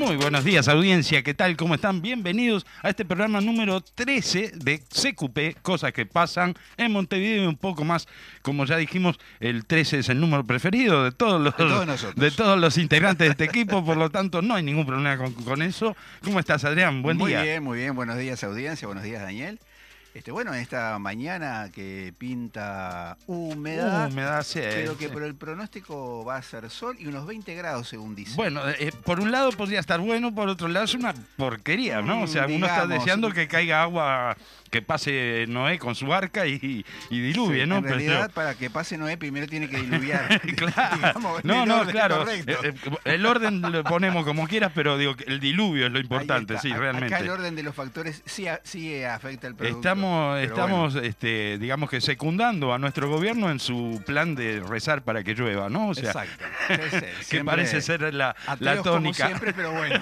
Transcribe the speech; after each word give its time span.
Muy 0.00 0.16
buenos 0.16 0.44
días, 0.44 0.66
audiencia. 0.66 1.22
¿Qué 1.22 1.34
tal? 1.34 1.58
¿Cómo 1.58 1.74
están? 1.74 2.00
Bienvenidos 2.00 2.64
a 2.82 2.88
este 2.88 3.04
programa 3.04 3.42
número 3.42 3.82
13 3.82 4.52
de 4.54 4.78
CQP, 4.78 5.60
cosas 5.60 5.92
que 5.92 6.06
pasan 6.06 6.54
en 6.78 6.90
Montevideo 6.90 7.44
y 7.44 7.46
un 7.46 7.56
poco 7.58 7.84
más. 7.84 8.08
Como 8.40 8.64
ya 8.64 8.78
dijimos, 8.78 9.20
el 9.40 9.66
13 9.66 9.98
es 9.98 10.08
el 10.08 10.18
número 10.18 10.42
preferido 10.46 11.04
de 11.04 11.12
todos 11.12 11.38
los, 11.42 11.54
De 11.54 11.64
todos 11.64 11.86
nosotros. 11.86 12.16
de 12.16 12.30
todos 12.30 12.58
los 12.58 12.78
integrantes 12.78 13.26
de 13.26 13.32
este 13.32 13.44
equipo, 13.44 13.84
por 13.84 13.98
lo 13.98 14.08
tanto, 14.08 14.40
no 14.40 14.54
hay 14.54 14.62
ningún 14.62 14.86
problema 14.86 15.18
con, 15.18 15.34
con 15.34 15.60
eso. 15.60 15.94
¿Cómo 16.24 16.40
estás, 16.40 16.64
Adrián? 16.64 17.02
Buen 17.02 17.18
muy 17.18 17.32
día. 17.32 17.42
bien, 17.42 17.62
muy 17.62 17.76
bien. 17.78 17.94
Buenos 17.94 18.16
días, 18.16 18.42
audiencia. 18.42 18.88
Buenos 18.88 19.04
días, 19.04 19.20
Daniel. 19.20 19.60
Este, 20.12 20.32
bueno, 20.32 20.52
en 20.52 20.60
esta 20.60 20.98
mañana 20.98 21.70
que 21.72 22.12
pinta 22.18 23.16
húmeda, 23.26 24.08
Uh, 24.08 24.12
me 24.12 24.22
da 24.22 24.42
sed, 24.42 24.68
pero 24.74 24.98
que 24.98 25.06
sí. 25.06 25.12
por 25.12 25.22
el 25.22 25.36
pronóstico 25.36 26.24
va 26.24 26.36
a 26.36 26.42
ser 26.42 26.68
sol 26.68 26.96
y 26.98 27.06
unos 27.06 27.26
20 27.26 27.54
grados, 27.54 27.88
según 27.88 28.16
dice. 28.16 28.34
Bueno, 28.34 28.60
eh, 28.68 28.90
por 29.04 29.20
un 29.20 29.30
lado 29.30 29.50
podría 29.52 29.78
estar 29.78 30.00
bueno, 30.00 30.34
por 30.34 30.48
otro 30.48 30.66
lado 30.66 30.84
es 30.84 30.94
una 30.94 31.14
porquería, 31.36 32.02
¿no? 32.02 32.22
O 32.22 32.26
sea, 32.26 32.46
uno 32.46 32.66
está 32.66 32.86
deseando 32.88 33.30
que 33.30 33.46
caiga 33.46 33.82
agua, 33.82 34.36
que 34.70 34.82
pase 34.82 35.44
Noé 35.48 35.78
con 35.78 35.94
su 35.94 36.06
barca 36.06 36.44
y, 36.46 36.84
y 37.10 37.20
diluvie, 37.20 37.62
Sí, 37.62 37.68
¿no? 37.68 37.76
En 37.76 37.82
Pero- 37.84 37.94
realidad, 37.96 38.30
para 38.32 38.54
que 38.56 38.68
pase 38.68 38.98
Noé, 38.98 39.16
primero 39.16 39.46
tiene 39.46 39.68
que 39.68 39.76
diluviar. 39.76 40.40
claro. 40.56 40.96
Digamos, 40.96 41.44
no, 41.44 41.66
no, 41.66 41.86
claro. 41.86 42.28
Eh, 42.28 42.44
eh, 42.46 42.74
El 43.04 43.24
orden 43.26 43.62
lo 43.62 43.84
ponemos 43.84 44.24
como 44.24 44.48
quieras, 44.48 44.72
pero 44.74 44.98
digo 44.98 45.14
el 45.26 45.38
diluvio 45.38 45.86
es 45.86 45.92
lo 45.92 46.00
importante, 46.00 46.58
sí, 46.58 46.72
realmente. 46.72 47.14
Acá 47.14 47.22
el 47.24 47.30
orden 47.30 47.54
de 47.54 47.62
los 47.62 47.74
factores 47.76 48.22
sí, 48.26 48.46
sí 48.64 49.04
afecta 49.04 49.46
el 49.46 49.54
producto. 49.54 49.78
Estamos, 49.78 49.99
pero 50.00 50.42
estamos 50.42 50.92
bueno. 50.94 51.08
este, 51.08 51.58
digamos 51.58 51.90
que 51.90 52.00
secundando 52.00 52.72
a 52.72 52.78
nuestro 52.78 53.08
gobierno 53.08 53.50
en 53.50 53.58
su 53.60 54.02
plan 54.06 54.34
de 54.34 54.60
rezar 54.60 55.02
para 55.02 55.22
que 55.24 55.34
llueva, 55.34 55.68
¿no? 55.68 55.88
O 55.88 55.94
sea, 55.94 56.10
Exacto. 56.10 56.44
Sí, 56.90 57.06
sí, 57.22 57.36
que 57.36 57.44
parece 57.44 57.80
ser 57.80 58.00
la, 58.00 58.10
la 58.12 58.34
ateos 58.72 58.76
como 58.78 58.94
tónica. 58.96 59.26
siempre, 59.26 59.52
pero 59.52 59.72
bueno. 59.72 60.00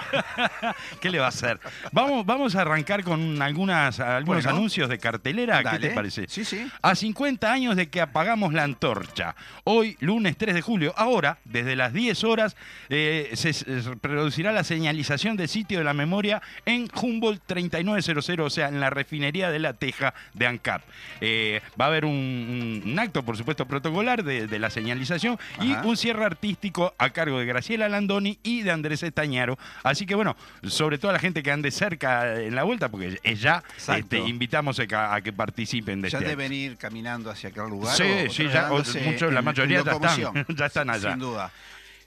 ¿Qué 1.01 1.09
le 1.09 1.19
va 1.19 1.25
a 1.25 1.29
hacer? 1.29 1.59
Vamos, 1.91 2.25
vamos 2.25 2.55
a 2.55 2.61
arrancar 2.61 3.03
con 3.03 3.41
algunas, 3.41 3.99
algunos 3.99 4.43
Bueno. 4.43 4.57
anuncios 4.57 4.89
de 4.89 4.97
cartelera. 4.99 5.63
¿Qué 5.63 5.79
te 5.79 5.89
parece? 5.91 6.25
Sí, 6.27 6.45
sí. 6.45 6.69
A 6.81 6.95
50 6.95 7.51
años 7.51 7.75
de 7.75 7.89
que 7.89 8.01
apagamos 8.01 8.53
la 8.53 8.63
antorcha. 8.63 9.35
Hoy, 9.63 9.97
lunes 9.99 10.37
3 10.37 10.55
de 10.55 10.61
julio, 10.61 10.93
ahora, 10.97 11.39
desde 11.45 11.75
las 11.75 11.93
10 11.93 12.23
horas, 12.23 12.55
eh, 12.89 13.31
se, 13.33 13.53
producirá 14.01 14.51
la 14.51 14.63
señalización 14.63 15.35
del 15.37 15.47
sitio 15.49 15.79
de 15.79 15.83
la 15.85 15.93
memoria 15.93 16.41
en 16.65 16.87
Humboldt 17.01 17.41
3900, 17.45 18.45
o 18.45 18.49
sea, 18.49 18.67
en 18.69 18.79
la 18.79 18.89
refinería 18.89 19.49
de 19.51 19.59
la 19.59 19.73
Teja 19.89 20.13
de 20.35 20.45
ANCAP. 20.45 20.83
Eh, 21.19 21.61
va 21.79 21.85
a 21.85 21.87
haber 21.87 22.05
un, 22.05 22.95
acto, 22.99 23.23
por 23.23 23.35
supuesto, 23.35 23.65
protocolar 23.65 24.23
de, 24.23 24.45
de 24.45 24.59
la 24.59 24.69
señalización 24.69 25.39
y 25.61 25.71
un 25.73 25.97
cierre 25.97 26.25
artístico 26.25 26.93
a 26.97 27.09
cargo 27.09 27.39
de 27.39 27.45
Graciela 27.45 27.89
Landoni 27.89 28.37
y 28.43 28.61
de 28.61 28.71
Andrés 28.71 29.01
Estañaro. 29.01 29.57
Así 29.83 30.05
que, 30.05 30.13
bueno, 30.13 30.35
sobre 30.63 30.97
todo 30.99 31.09
a 31.09 31.13
la 31.13 31.19
gente 31.19 31.41
que 31.41 31.51
ande 31.51 31.71
cerca 31.71 32.39
en 32.39 32.53
la 32.53 32.63
vuelta, 32.63 32.89
porque 32.89 33.19
ya, 33.35 33.63
este, 33.95 34.19
invitamos 34.19 34.79
a 34.79 34.85
que, 34.85 34.95
a 34.95 35.19
que 35.21 35.33
participen 35.33 36.01
de 36.01 36.09
Ya 36.09 36.19
este 36.19 36.29
acto. 36.29 36.37
deben 36.37 36.53
ir 36.53 36.77
caminando 36.77 37.31
hacia 37.31 37.49
aquel 37.49 37.63
lugar. 37.69 37.95
Sí, 37.95 38.03
o 38.03 38.29
sí, 38.31 38.47
ya, 38.47 38.71
o- 38.71 38.83
muchos, 39.03 39.33
la 39.33 39.41
mayoría 39.41 39.81
ya 39.83 39.93
están, 39.93 40.45
ya 40.55 40.65
están 40.67 40.89
allá. 40.89 41.11
Sin 41.11 41.19
duda. 41.19 41.51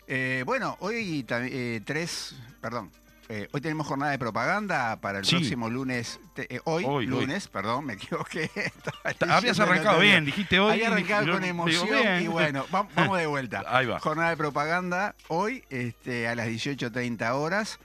Eh, 0.07 0.43
bueno, 0.47 0.77
hoy 0.81 1.25
eh, 1.29 1.81
tres, 1.85 2.37
perdón, 2.61 2.91
eh, 3.29 3.49
hoy 3.53 3.61
tenemos 3.61 3.87
jornada 3.87 4.13
de 4.13 4.19
propaganda 4.19 4.97
para 5.01 5.19
el 5.21 5.25
Sí. 5.25 5.37
próximo 5.37 5.71
lunes. 5.71 6.21
te- 6.35 6.55
eh, 6.55 6.61
hoy, 6.65 6.85
Hoy, 6.85 7.05
hoy. 7.05 7.07
lunes, 7.07 7.49
perdón, 7.49 7.87
me 7.87 7.95
equivoqué. 7.95 8.51
Habías 9.29 9.59
arrancado 9.61 10.01
bien, 10.01 10.25
dijiste 10.25 10.59
hoy. 10.61 10.73
Había 10.73 10.89
arrancado 10.89 11.33
con 11.33 11.45
emoción 11.45 12.23
y 12.23 12.27
bueno, 12.27 12.65
va- 12.75 12.89
vamos 12.97 13.19
de 13.19 13.27
vuelta. 13.27 13.65
Ahí 13.67 13.87
va. 13.87 14.01
Jornada 14.01 14.31
de 14.31 14.37
propaganda 14.37 15.15
hoy 15.29 15.65
este, 15.71 16.29
a 16.29 16.35
las 16.35 16.49
18.30 16.49 17.31
horas 17.35 17.79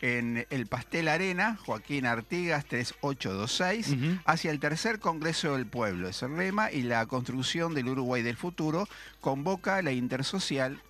en 0.00 0.46
el 0.50 0.66
Pastel 0.66 1.08
Arena, 1.08 1.58
Joaquín 1.66 2.06
Artigas 2.06 2.64
3826, 2.66 3.88
Ujú. 3.88 4.20
hacia 4.26 4.50
el 4.52 4.60
tercer 4.60 5.00
Congreso 5.00 5.54
del 5.56 5.66
Pueblo. 5.66 6.08
Es 6.08 6.22
el 6.22 6.36
lema 6.36 6.70
y 6.70 6.82
la 6.82 7.04
construcción 7.06 7.74
del 7.74 7.88
Uruguay 7.88 8.22
del 8.22 8.36
futuro 8.36 8.88
convoca 9.20 9.82
la 9.82 9.90
intersocial 9.90 10.80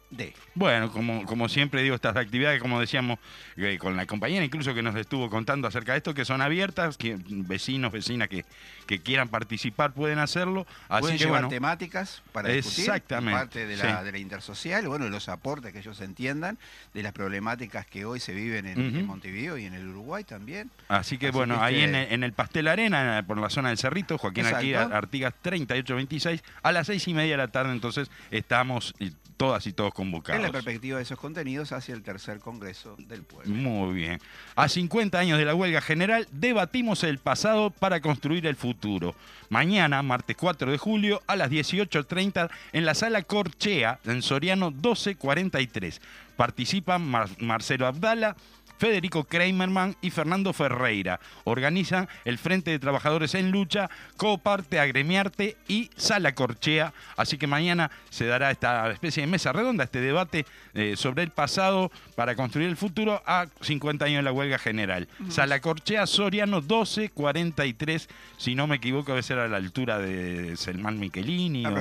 Bueno, 0.55 0.91
como, 0.91 1.25
como 1.27 1.49
siempre 1.49 1.83
digo, 1.83 1.95
estas 1.95 2.17
actividades, 2.17 2.61
como 2.63 2.81
decíamos 2.81 3.19
eh, 3.57 3.77
con 3.79 3.97
la 3.97 4.07
compañera, 4.07 4.45
incluso 4.45 4.75
que 4.75 4.83
nos 4.83 4.97
estuvo 4.97 5.29
contando 5.29 5.69
acerca 5.69 5.93
de 5.93 5.99
esto, 5.99 6.15
que 6.15 6.25
son 6.25 6.41
abiertas, 6.41 6.97
que 6.97 7.17
vecinos, 7.27 7.93
vecinas 7.93 8.29
que, 8.29 8.45
que 8.87 9.01
quieran 9.01 9.29
participar 9.29 9.93
pueden 9.93 10.19
hacerlo. 10.19 10.67
Así 10.89 11.01
Pueden 11.03 11.19
que 11.19 11.25
llevar 11.25 11.41
bueno, 11.43 11.49
temáticas 11.49 12.23
para 12.33 12.49
discutir, 12.49 12.85
Exactamente, 12.87 13.39
parte 13.39 13.67
de 13.67 13.77
la, 13.77 13.99
sí. 13.99 14.05
de 14.05 14.13
la 14.13 14.19
intersocial, 14.19 14.89
bueno, 14.89 15.09
los 15.09 15.29
aportes 15.29 15.73
que 15.73 15.81
ellos 15.81 16.01
entiendan 16.01 16.59
de 16.95 17.03
las 17.03 17.13
problemáticas 17.13 17.87
que 17.87 18.05
hoy 18.05 18.21
se 18.21 18.33
viven 18.33 18.67
en. 18.67 19.07
Montevideo 19.07 19.57
y 19.59 19.65
en 19.67 19.75
el 19.75 19.87
Uruguay 19.89 20.25
también. 20.25 20.71
Así 20.89 21.19
que 21.19 21.29
Así 21.29 21.37
bueno, 21.37 21.59
que 21.59 21.65
ahí 21.65 21.75
este- 21.77 21.85
en 21.89 21.95
el, 21.95 22.13
en 22.13 22.25
el 22.25 22.33
Pastel 22.33 22.69
Arena, 22.69 23.25
por 23.27 23.39
la 23.39 23.51
zona 23.51 23.69
del 23.69 23.79
Cerrito, 23.79 24.19
Joaquín 24.19 24.45
Exacto. 24.45 24.59
Artigas, 24.59 24.91
Artigas 24.93 25.35
3826, 25.43 26.43
a 26.63 26.73
las 26.73 26.87
seis 26.87 27.07
y 27.09 27.15
media 27.15 27.33
de 27.33 27.37
la 27.39 27.49
tarde, 27.49 27.73
entonces 27.73 28.11
estamos 28.31 28.95
todas 29.39 29.67
y 29.67 29.73
todos 29.73 29.89
En 29.89 29.93
la 29.93 29.97
convocados. 29.97 30.51
perspectiva 30.51 30.99
de 30.99 31.05
esos 31.05 31.19
contenidos 31.19 31.73
hacia 31.73 31.95
el 31.95 32.03
tercer 32.03 32.41
Congreso 32.41 32.97
del 32.99 33.23
Pueblo. 33.23 33.55
Muy 33.55 33.95
bien. 33.95 34.21
A 34.57 34.69
50 34.69 35.19
años 35.19 35.39
de 35.39 35.47
la 35.47 35.55
huelga 35.55 35.81
general, 35.81 36.29
debatimos 36.33 37.03
el 37.05 37.17
pasado 37.19 37.71
para 37.71 38.01
construir 38.03 38.47
el 38.47 38.57
futuro. 38.57 39.15
Mañana, 39.49 40.03
martes 40.03 40.37
4 40.37 40.71
de 40.71 40.77
julio, 40.77 41.23
a 41.27 41.37
las 41.37 41.51
18.30, 41.51 42.51
en 42.73 42.85
la 42.85 42.95
sala 42.95 43.23
Corchea, 43.23 44.01
en 44.05 44.21
Soriano 44.21 44.71
1243. 44.73 46.01
Participan 46.37 47.03
Mar- 47.09 47.31
Marcelo 47.41 47.87
Abdala, 47.87 48.37
Federico 48.79 49.25
Kramerman 49.25 49.97
y 50.01 50.11
Fernando 50.11 50.53
Ferreira. 50.53 51.21
Organizan 51.45 52.09
el 52.25 52.39
Frente 52.39 52.71
de 52.71 52.79
Trabajadores 52.79 53.35
en 53.35 53.51
Lucha, 53.51 53.91
Coparte, 54.17 54.81
Agremiarte 54.81 55.57
y 55.69 55.91
Sala 55.97 56.35
Corchea. 56.35 56.93
Así 57.17 57.39
que 57.39 57.47
mañana 57.47 57.91
se 58.11 58.27
dará 58.27 58.51
esta 58.51 58.91
especie 58.91 59.23
de 59.23 59.27
mesa 59.27 59.53
redonda, 59.53 59.85
este 59.85 60.01
debate 60.01 60.47
eh, 60.75 60.95
sobre 60.97 61.23
el 61.23 61.31
pasado 61.31 61.91
para 62.15 62.35
construir 62.37 62.69
el 62.69 62.77
futuro 62.77 63.23
a 63.27 63.47
50 63.61 64.05
años 64.05 64.19
de 64.19 64.23
la 64.23 64.33
huelga 64.33 64.59
general. 64.59 65.09
Sala 65.29 65.61
Corchea, 65.61 66.07
Soriano 66.07 66.61
1243, 66.61 68.09
si 68.37 68.55
no 68.55 68.67
me 68.67 68.77
equivoco, 68.77 69.13
debe 69.13 69.23
ser 69.23 69.39
a 69.39 69.49
la 69.49 69.57
altura 69.57 69.99
de 69.99 70.57
Selman 70.57 70.99
Michelini 70.99 71.67
o, 71.67 71.75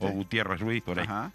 o 0.00 0.08
Gutiérrez 0.10 0.60
Ruiz, 0.60 0.82
por 0.82 0.98
ahí. 0.98 1.06
Ajá. 1.06 1.32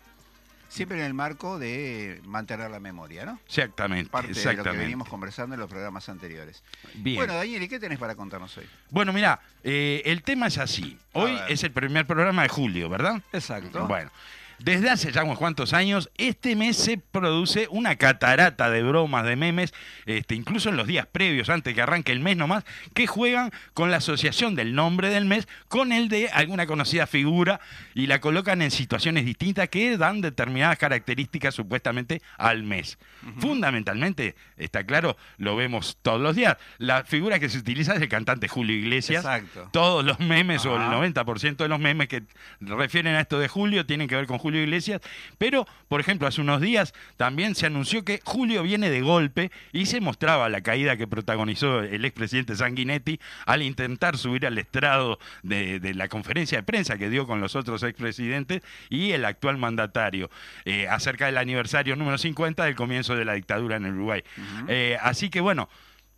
Siempre 0.75 0.99
en 0.99 1.05
el 1.05 1.13
marco 1.13 1.57
de 1.57 2.21
mantener 2.25 2.69
la 2.69 2.79
memoria, 2.79 3.25
¿no? 3.25 3.39
Exactamente, 3.45 4.09
Parte 4.09 4.33
de 4.33 4.53
lo 4.53 4.63
que 4.63 4.69
venimos 4.71 5.07
conversando 5.07 5.53
en 5.55 5.59
los 5.61 5.69
programas 5.69 6.09
anteriores. 6.09 6.63
Bien. 6.95 7.15
Bueno, 7.15 7.35
Daniel, 7.35 7.63
¿y 7.63 7.67
qué 7.67 7.79
tenés 7.79 7.97
para 7.97 8.15
contarnos 8.15 8.57
hoy? 8.57 8.65
Bueno, 8.89 9.13
mira, 9.13 9.39
el 9.63 10.21
tema 10.23 10.47
es 10.47 10.57
así. 10.57 10.97
Hoy 11.13 11.37
es 11.47 11.63
el 11.63 11.71
primer 11.71 12.05
programa 12.05 12.43
de 12.43 12.49
julio, 12.49 12.89
¿verdad? 12.89 13.21
Exacto. 13.31 13.87
Bueno, 13.87 14.11
desde 14.59 14.89
hace 14.89 15.11
ya 15.11 15.23
unos 15.23 15.37
cuantos 15.37 15.73
años, 15.73 16.09
este 16.17 16.55
mes 16.55 16.77
se 16.77 16.97
produce 16.97 17.67
una 17.69 17.95
catarata 17.95 18.69
de 18.69 18.83
bromas, 18.83 19.25
de 19.25 19.35
memes, 19.35 19.73
este, 20.05 20.35
incluso 20.35 20.69
en 20.69 20.77
los 20.77 20.87
días 20.87 21.07
previos, 21.11 21.49
antes 21.49 21.73
que 21.73 21.81
arranque 21.81 22.11
el 22.11 22.19
mes 22.19 22.37
nomás, 22.37 22.63
que 22.93 23.07
juegan 23.07 23.51
con 23.73 23.91
la 23.91 23.97
asociación 23.97 24.55
del 24.55 24.75
nombre 24.75 25.09
del 25.09 25.25
mes 25.25 25.47
con 25.67 25.91
el 25.91 26.09
de 26.09 26.29
alguna 26.29 26.65
conocida 26.67 27.07
figura 27.07 27.59
y 27.93 28.07
la 28.07 28.19
colocan 28.21 28.61
en 28.61 28.71
situaciones 28.71 29.25
distintas 29.25 29.69
que 29.69 29.97
dan 29.97 30.21
determinadas 30.21 30.77
características 30.77 31.55
supuestamente 31.55 32.21
al 32.37 32.63
mes. 32.63 32.97
Fundamentalmente, 33.39 34.35
está 34.57 34.85
claro, 34.85 35.17
lo 35.37 35.55
vemos 35.55 35.97
todos 36.01 36.21
los 36.21 36.35
días. 36.35 36.57
La 36.77 37.03
figura 37.03 37.39
que 37.39 37.49
se 37.49 37.57
utiliza 37.57 37.95
es 37.95 38.01
el 38.01 38.09
cantante 38.09 38.47
Julio 38.47 38.75
Iglesias. 38.75 39.23
Exacto. 39.23 39.69
Todos 39.71 40.05
los 40.05 40.19
memes 40.19 40.65
o 40.65 40.75
el 40.75 40.81
Ajá. 40.81 40.95
90% 40.97 41.57
de 41.57 41.67
los 41.67 41.79
memes 41.79 42.07
que 42.07 42.23
refieren 42.59 43.15
a 43.15 43.21
esto 43.21 43.39
de 43.39 43.47
Julio 43.47 43.85
tienen 43.85 44.07
que 44.07 44.15
ver 44.15 44.27
con 44.27 44.37
Julio 44.45 44.61
Iglesias. 44.61 45.01
Pero, 45.39 45.65
por 45.87 45.99
ejemplo, 45.99 46.27
hace 46.27 46.39
unos 46.39 46.61
días 46.61 46.93
también 47.17 47.55
se 47.55 47.65
anunció 47.65 48.05
que 48.05 48.19
Julio 48.23 48.61
viene 48.61 48.91
de 48.91 49.01
golpe 49.01 49.49
y 49.73 49.87
se 49.87 50.01
mostraba 50.01 50.49
la 50.49 50.61
caída 50.61 50.97
que 50.97 51.07
protagonizó 51.07 51.79
el 51.79 52.05
expresidente 52.05 52.55
Sanguinetti 52.55 53.19
al 53.47 53.63
intentar 53.63 54.17
subir 54.19 54.45
al 54.45 54.59
estrado 54.59 55.17
de, 55.41 55.79
de 55.79 55.95
la 55.95 56.09
conferencia 56.09 56.59
de 56.59 56.63
prensa 56.63 56.99
que 56.99 57.09
dio 57.09 57.25
con 57.25 57.41
los 57.41 57.55
otros 57.55 57.81
expresidentes 57.81 58.61
y 58.91 59.13
el 59.13 59.25
actual 59.25 59.57
mandatario 59.57 60.29
eh, 60.65 60.87
acerca 60.87 61.25
del 61.25 61.39
aniversario 61.39 61.95
número 61.95 62.19
50 62.19 62.65
del 62.65 62.75
comienzo 62.75 63.15
de 63.15 63.25
la 63.25 63.33
dictadura 63.33 63.77
en 63.77 63.85
Uruguay. 63.87 64.21
Eh, 64.67 64.95
así 65.01 65.31
que 65.31 65.41
bueno. 65.41 65.69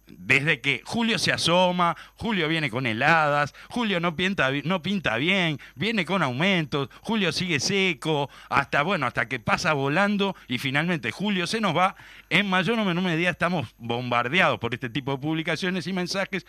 Desde 0.07 0.61
que 0.61 0.81
Julio 0.85 1.19
se 1.19 1.31
asoma, 1.31 1.95
Julio 2.15 2.47
viene 2.47 2.69
con 2.69 2.85
heladas, 2.85 3.53
Julio 3.69 3.99
no 3.99 4.15
pinta, 4.15 4.49
no 4.63 4.81
pinta 4.81 5.17
bien, 5.17 5.59
viene 5.75 6.05
con 6.05 6.23
aumentos, 6.23 6.89
Julio 7.01 7.31
sigue 7.31 7.59
seco, 7.59 8.29
hasta 8.49 8.83
bueno, 8.83 9.05
hasta 9.05 9.27
que 9.27 9.39
pasa 9.39 9.73
volando 9.73 10.35
y 10.47 10.57
finalmente 10.59 11.11
Julio 11.11 11.45
se 11.45 11.59
nos 11.59 11.75
va. 11.75 11.95
En 12.29 12.49
mayor 12.49 12.79
o 12.79 12.85
menor 12.85 13.03
medida 13.03 13.29
estamos 13.29 13.75
bombardeados 13.77 14.59
por 14.59 14.73
este 14.73 14.89
tipo 14.89 15.11
de 15.11 15.17
publicaciones 15.17 15.87
y 15.87 15.93
mensajes 15.93 16.45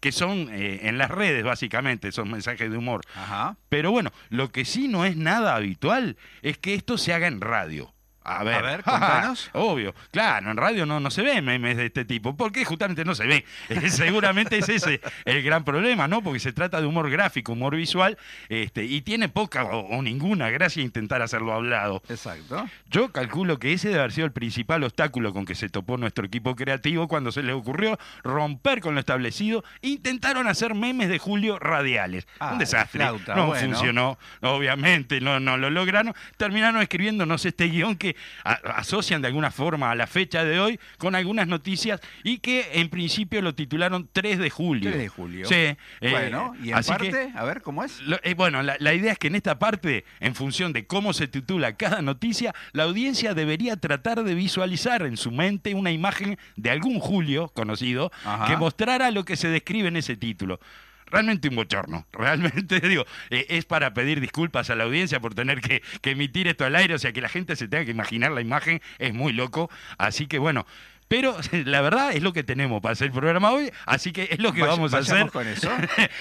que 0.00 0.12
son 0.12 0.48
eh, 0.50 0.80
en 0.82 0.98
las 0.98 1.10
redes 1.10 1.44
básicamente, 1.44 2.12
son 2.12 2.30
mensajes 2.30 2.70
de 2.70 2.76
humor. 2.76 3.02
Ajá. 3.14 3.56
Pero 3.68 3.90
bueno, 3.90 4.12
lo 4.28 4.50
que 4.50 4.64
sí 4.64 4.88
no 4.88 5.04
es 5.04 5.16
nada 5.16 5.56
habitual 5.56 6.16
es 6.42 6.58
que 6.58 6.74
esto 6.74 6.98
se 6.98 7.12
haga 7.12 7.26
en 7.26 7.40
radio. 7.40 7.92
A 8.28 8.44
ver, 8.44 8.54
A 8.56 8.62
ver, 8.62 8.82
contanos. 8.84 9.50
Obvio, 9.54 9.94
claro, 10.10 10.50
en 10.50 10.56
radio 10.56 10.84
no, 10.86 11.00
no 11.00 11.10
se 11.10 11.22
ven 11.22 11.44
memes 11.44 11.76
de 11.76 11.86
este 11.86 12.04
tipo. 12.04 12.36
porque 12.36 12.64
Justamente 12.64 13.04
no 13.04 13.14
se 13.14 13.26
ve. 13.26 13.44
Eh, 13.68 13.90
Seguramente 13.90 14.58
es 14.58 14.68
ese 14.68 15.00
el 15.24 15.42
gran 15.42 15.64
problema, 15.64 16.08
¿no? 16.08 16.22
Porque 16.22 16.40
se 16.40 16.52
trata 16.52 16.80
de 16.80 16.86
humor 16.86 17.10
gráfico, 17.10 17.52
humor 17.52 17.76
visual, 17.76 18.16
este, 18.48 18.84
y 18.84 19.00
tiene 19.02 19.28
poca 19.28 19.64
o, 19.64 19.80
o 19.96 20.02
ninguna 20.02 20.50
gracia 20.50 20.82
intentar 20.82 21.22
hacerlo 21.22 21.52
hablado. 21.52 22.02
Exacto. 22.08 22.66
Yo 22.90 23.12
calculo 23.12 23.58
que 23.58 23.72
ese 23.72 23.88
debe 23.88 24.00
haber 24.00 24.12
sido 24.12 24.26
el 24.26 24.32
principal 24.32 24.82
obstáculo 24.84 25.32
con 25.32 25.44
que 25.44 25.54
se 25.54 25.68
topó 25.68 25.96
nuestro 25.96 26.24
equipo 26.26 26.54
creativo 26.56 27.08
cuando 27.08 27.32
se 27.32 27.42
les 27.42 27.54
ocurrió 27.54 27.98
romper 28.24 28.80
con 28.80 28.94
lo 28.94 29.00
establecido. 29.00 29.64
Intentaron 29.82 30.46
hacer 30.48 30.74
memes 30.74 31.08
de 31.08 31.18
Julio 31.18 31.58
radiales. 31.58 32.26
Ah, 32.40 32.52
Un 32.52 32.58
desastre. 32.58 33.00
flauta, 33.00 33.34
no 33.34 33.46
bueno. 33.48 33.68
funcionó, 33.76 34.18
obviamente, 34.42 35.20
no, 35.20 35.40
no 35.40 35.56
lo 35.56 35.70
lograron. 35.70 36.14
Terminaron 36.36 36.80
escribiéndonos 36.82 37.44
este 37.44 37.66
guion 37.68 37.96
que 37.96 38.16
asocian 38.44 39.22
de 39.22 39.28
alguna 39.28 39.50
forma 39.50 39.90
a 39.90 39.94
la 39.94 40.06
fecha 40.06 40.44
de 40.44 40.60
hoy 40.60 40.78
con 40.98 41.14
algunas 41.14 41.46
noticias 41.48 42.00
y 42.24 42.38
que 42.38 42.68
en 42.74 42.88
principio 42.88 43.42
lo 43.42 43.54
titularon 43.54 44.08
3 44.12 44.38
de 44.38 44.50
julio. 44.50 44.90
3 44.90 45.02
de 45.02 45.08
julio. 45.08 45.46
Sí. 45.48 45.54
eh, 45.54 45.76
bueno, 46.10 46.54
y 46.62 46.70
en 46.70 46.74
así 46.76 46.92
que- 46.92 47.10
parte, 47.10 47.32
a 47.34 47.44
ver 47.44 47.62
cómo 47.62 47.84
es. 47.84 48.00
lo- 48.02 48.18
eh, 48.22 48.34
bueno, 48.34 48.62
la, 48.62 48.76
la 48.78 48.94
idea 48.94 49.12
es 49.12 49.18
que 49.18 49.28
en 49.28 49.34
esta 49.34 49.58
parte, 49.58 50.04
en 50.20 50.34
función 50.34 50.72
de 50.72 50.86
cómo 50.86 51.12
se 51.12 51.28
titula 51.28 51.76
cada 51.76 52.02
noticia, 52.02 52.54
la 52.72 52.84
audiencia 52.84 53.34
debería 53.34 53.76
tratar 53.76 54.24
de 54.24 54.34
visualizar 54.34 55.02
en 55.02 55.16
su 55.16 55.30
mente 55.30 55.74
una 55.74 55.90
imagen 55.90 56.38
de 56.56 56.70
algún 56.70 56.98
Julio 57.00 57.48
conocido 57.48 58.10
Ajá. 58.24 58.46
que 58.46 58.56
mostrara 58.56 59.10
lo 59.10 59.24
que 59.24 59.36
se 59.36 59.48
describe 59.48 59.88
en 59.88 59.96
ese 59.96 60.16
título. 60.16 60.60
Realmente 61.10 61.48
un 61.48 61.56
bochorno, 61.56 62.06
realmente 62.12 62.80
digo, 62.80 63.04
eh, 63.30 63.46
es 63.48 63.64
para 63.64 63.94
pedir 63.94 64.20
disculpas 64.20 64.70
a 64.70 64.74
la 64.74 64.84
audiencia 64.84 65.20
por 65.20 65.34
tener 65.34 65.60
que, 65.60 65.82
que 66.00 66.10
emitir 66.10 66.48
esto 66.48 66.64
al 66.64 66.76
aire, 66.76 66.94
o 66.94 66.98
sea, 66.98 67.12
que 67.12 67.20
la 67.20 67.28
gente 67.28 67.56
se 67.56 67.68
tenga 67.68 67.84
que 67.84 67.90
imaginar 67.90 68.32
la 68.32 68.40
imagen, 68.40 68.80
es 68.98 69.14
muy 69.14 69.32
loco, 69.32 69.70
así 69.98 70.26
que 70.26 70.38
bueno, 70.38 70.66
pero 71.08 71.36
la 71.64 71.80
verdad 71.80 72.12
es 72.12 72.22
lo 72.22 72.32
que 72.32 72.44
tenemos 72.44 72.80
para 72.80 72.92
hacer 72.92 73.06
el 73.08 73.12
programa 73.12 73.50
hoy, 73.52 73.70
así 73.86 74.12
que 74.12 74.28
es 74.30 74.38
lo 74.38 74.52
que 74.52 74.60
Vaya- 74.60 74.72
vamos 74.72 74.94
a 74.94 74.98
hacer. 74.98 75.30
con 75.30 75.46
eso. 75.48 75.70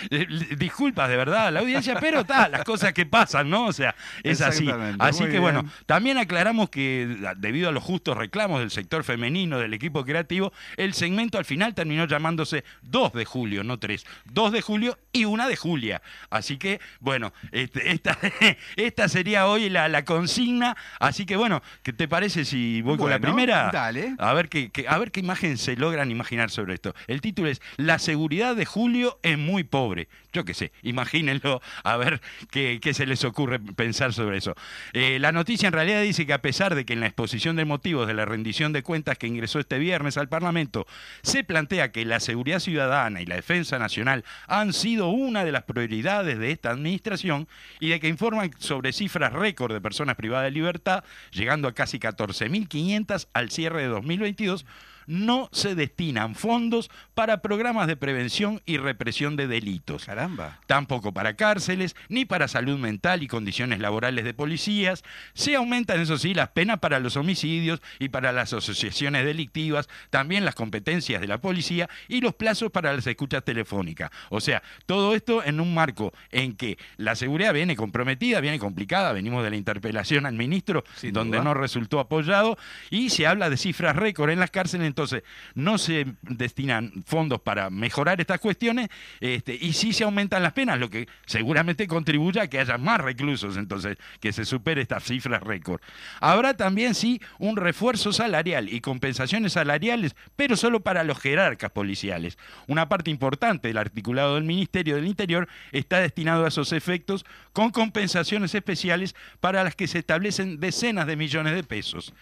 Disculpas 0.57 1.09
de 1.09 1.17
verdad 1.17 1.47
a 1.47 1.51
la 1.51 1.59
audiencia, 1.59 1.97
pero 1.99 2.21
está, 2.21 2.49
las 2.49 2.63
cosas 2.63 2.93
que 2.93 3.05
pasan, 3.05 3.49
¿no? 3.49 3.65
O 3.67 3.73
sea, 3.73 3.95
es 4.23 4.41
así. 4.41 4.69
Así 4.99 5.25
que 5.25 5.39
bueno, 5.39 5.65
también 5.85 6.17
aclaramos 6.17 6.69
que 6.69 7.17
debido 7.37 7.69
a 7.69 7.71
los 7.71 7.83
justos 7.83 8.17
reclamos 8.17 8.59
del 8.59 8.71
sector 8.71 9.03
femenino 9.03 9.59
del 9.59 9.73
equipo 9.73 10.03
creativo, 10.03 10.51
el 10.77 10.93
segmento 10.93 11.37
al 11.37 11.45
final 11.45 11.73
terminó 11.75 12.05
llamándose 12.05 12.63
2 12.83 13.13
de 13.13 13.25
julio, 13.25 13.63
no 13.63 13.77
3. 13.77 14.05
2 14.25 14.51
de 14.51 14.61
julio 14.61 14.97
y 15.11 15.25
una 15.25 15.47
de 15.47 15.55
Julia. 15.55 16.01
Así 16.29 16.57
que, 16.57 16.79
bueno, 16.99 17.33
este, 17.51 17.91
esta, 17.91 18.17
esta 18.75 19.09
sería 19.09 19.47
hoy 19.47 19.69
la, 19.69 19.87
la 19.87 20.05
consigna. 20.05 20.75
Así 20.99 21.25
que 21.25 21.35
bueno, 21.35 21.61
¿qué 21.83 21.93
te 21.93 22.07
parece 22.07 22.45
si 22.45 22.81
voy 22.81 22.97
con 22.97 23.09
la 23.09 23.19
primera? 23.19 23.69
dale. 23.71 24.15
A 24.19 24.33
ver 24.33 24.49
qué, 24.49 24.69
a 24.87 24.97
ver 24.97 25.11
qué 25.11 25.19
imagen 25.21 25.57
se 25.57 25.75
logran 25.75 26.11
imaginar 26.11 26.49
sobre 26.49 26.75
esto. 26.75 26.93
El 27.07 27.21
título 27.21 27.49
es 27.49 27.61
La 27.77 27.99
seguridad 27.99 28.55
de 28.55 28.65
Julio 28.65 29.19
es 29.23 29.37
muy 29.37 29.63
pobre. 29.63 30.07
Yo 30.37 30.45
qué 30.45 30.53
sé, 30.53 30.71
imagínenlo, 30.83 31.63
a 31.83 31.97
ver 31.97 32.21
qué, 32.51 32.79
se 32.93 33.07
les 33.07 33.23
ocurre 33.23 33.59
pensar 33.59 34.13
sobre 34.13 34.37
eso. 34.37 34.53
Eh, 34.93 35.17
la 35.17 35.31
noticia 35.31 35.65
en 35.65 35.73
realidad 35.73 36.03
dice 36.03 36.27
que 36.27 36.33
a 36.33 36.43
pesar 36.43 36.75
de 36.75 36.85
que 36.85 36.93
en 36.93 36.99
la 36.99 37.07
exposición 37.07 37.55
de 37.55 37.65
motivos 37.65 38.05
de 38.05 38.13
la 38.13 38.23
rendición 38.23 38.71
de 38.71 38.83
cuentas 38.83 39.17
que 39.17 39.25
ingresó 39.25 39.59
este 39.59 39.79
viernes 39.79 40.15
al 40.15 40.29
Parlamento 40.29 40.85
se 41.23 41.43
plantea 41.43 41.91
que 41.91 42.05
la 42.05 42.19
seguridad 42.19 42.59
ciudadana 42.59 43.19
y 43.19 43.25
la 43.25 43.33
defensa 43.33 43.79
nacional 43.79 44.25
han 44.45 44.73
sido 44.73 45.07
una 45.07 45.43
de 45.43 45.51
las 45.51 45.63
prioridades 45.63 46.37
de 46.37 46.51
esta 46.51 46.69
administración 46.69 47.47
y 47.79 47.89
de 47.89 47.99
que 47.99 48.07
informan 48.07 48.51
sobre 48.59 48.93
cifras 48.93 49.33
récord 49.33 49.73
de 49.73 49.81
personas 49.81 50.17
privadas 50.17 50.45
de 50.45 50.51
libertad, 50.51 51.03
llegando 51.31 51.67
a 51.67 51.73
casi 51.73 51.97
14.500 51.97 53.27
al 53.33 53.49
cierre 53.49 53.81
de 53.81 53.87
2022, 53.87 54.67
no 55.07 55.49
se 55.51 55.73
destinan 55.73 56.35
fondos 56.35 56.91
para 57.13 57.41
programas 57.41 57.87
de 57.87 57.95
prevención 57.95 58.61
y 58.65 58.77
represión 58.77 59.35
de 59.35 59.47
delitos. 59.47 60.05
Caramba. 60.05 60.59
Tampoco 60.67 61.13
para 61.13 61.35
cárceles, 61.35 61.95
ni 62.09 62.25
para 62.25 62.47
salud 62.47 62.77
mental 62.77 63.23
y 63.23 63.27
condiciones 63.27 63.79
laborales 63.79 64.25
de 64.25 64.33
policías. 64.33 65.03
Se 65.33 65.55
aumentan, 65.55 65.99
eso 65.99 66.17
sí, 66.17 66.33
las 66.33 66.49
penas 66.49 66.79
para 66.79 66.99
los 66.99 67.17
homicidios 67.17 67.81
y 67.99 68.09
para 68.09 68.31
las 68.31 68.53
asociaciones 68.53 69.25
delictivas, 69.25 69.87
también 70.09 70.45
las 70.45 70.55
competencias 70.55 71.21
de 71.21 71.27
la 71.27 71.39
policía 71.39 71.89
y 72.07 72.21
los 72.21 72.35
plazos 72.35 72.71
para 72.71 72.93
las 72.93 73.07
escuchas 73.07 73.43
telefónicas. 73.43 74.11
O 74.29 74.41
sea, 74.41 74.61
todo 74.85 75.15
esto 75.15 75.43
en 75.43 75.59
un 75.59 75.73
marco 75.73 76.13
en 76.31 76.55
que 76.55 76.77
la 76.97 77.15
seguridad 77.15 77.53
viene 77.53 77.75
comprometida, 77.75 78.41
viene 78.41 78.59
complicada. 78.59 79.13
Venimos 79.13 79.43
de 79.43 79.49
la 79.49 79.55
interpelación 79.55 80.25
al 80.25 80.33
ministro, 80.33 80.83
Sin 80.95 81.13
donde 81.13 81.37
duda. 81.37 81.45
no 81.45 81.53
resultó 81.53 81.99
apoyado, 81.99 82.57
y 82.89 83.09
se 83.09 83.25
habla 83.25 83.49
de 83.49 83.57
cifras 83.57 83.95
récord 83.95 84.29
en 84.29 84.39
las 84.39 84.51
cárceles, 84.51 84.87
entonces 84.97 85.21
no 85.53 85.77
se 85.77 86.07
destinan 86.23 86.91
fondos 87.05 87.39
para 87.39 87.69
mejorar 87.69 88.19
estas 88.19 88.39
cuestiones, 88.39 88.89
este, 89.19 89.53
y 89.53 89.73
sí 89.73 89.93
se 89.93 90.03
aumentan 90.03 90.41
las 90.41 90.53
penas, 90.53 90.79
lo 90.79 90.89
que 90.89 91.07
seguramente 91.27 91.85
contribuye 91.87 92.39
a 92.41 92.47
que 92.47 92.59
haya 92.59 92.79
más 92.79 92.99
reclusos, 92.99 93.57
entonces, 93.57 93.97
que 94.19 94.33
se 94.33 94.43
supere 94.43 94.81
estas 94.81 95.03
cifras 95.03 95.43
récord. 95.43 95.79
Habrá 96.19 96.55
también, 96.55 96.95
sí, 96.95 97.21
un 97.37 97.57
refuerzo 97.57 98.11
salarial 98.11 98.73
y 98.73 98.81
compensaciones 98.81 99.53
salariales, 99.53 100.15
pero 100.35 100.57
solo 100.57 100.79
para 100.79 101.03
los 101.03 101.19
jerarcas 101.19 101.69
policiales. 101.69 102.39
Una 102.65 102.89
parte 102.89 103.11
importante 103.11 103.67
del 103.67 103.77
articulado 103.77 104.33
del 104.33 104.45
Ministerio 104.45 104.95
del 104.95 105.05
Interior 105.05 105.47
está 105.71 105.99
destinado 105.99 106.43
a 106.43 106.47
esos 106.47 106.71
efectos, 106.71 107.23
con 107.53 107.69
compensaciones 107.69 108.55
especiales 108.55 109.15
para 109.41 109.63
las 109.63 109.75
que 109.75 109.87
se 109.87 109.99
establecen 109.99 110.59
decenas 110.59 111.05
de 111.05 111.15
millones 111.15 111.53
de 111.53 111.63
pesos 111.63 112.15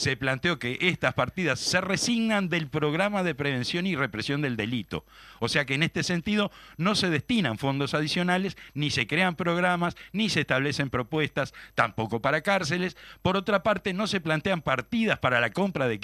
se 0.00 0.16
planteó 0.16 0.58
que 0.58 0.78
estas 0.80 1.12
partidas 1.12 1.60
se 1.60 1.78
resignan 1.82 2.48
del 2.48 2.68
programa 2.68 3.22
de 3.22 3.34
prevención 3.34 3.86
y 3.86 3.96
represión 3.96 4.40
del 4.40 4.56
delito. 4.56 5.04
O 5.40 5.48
sea 5.50 5.66
que 5.66 5.74
en 5.74 5.82
este 5.82 6.02
sentido 6.04 6.50
no 6.78 6.94
se 6.94 7.10
destinan 7.10 7.58
fondos 7.58 7.92
adicionales, 7.92 8.56
ni 8.72 8.88
se 8.90 9.06
crean 9.06 9.36
programas, 9.36 9.98
ni 10.12 10.30
se 10.30 10.40
establecen 10.40 10.88
propuestas, 10.88 11.52
tampoco 11.74 12.22
para 12.22 12.40
cárceles. 12.40 12.96
Por 13.20 13.36
otra 13.36 13.62
parte, 13.62 13.92
no 13.92 14.06
se 14.06 14.22
plantean 14.22 14.62
partidas 14.62 15.18
para 15.18 15.38
la 15.38 15.50
compra 15.50 15.86
de 15.86 16.00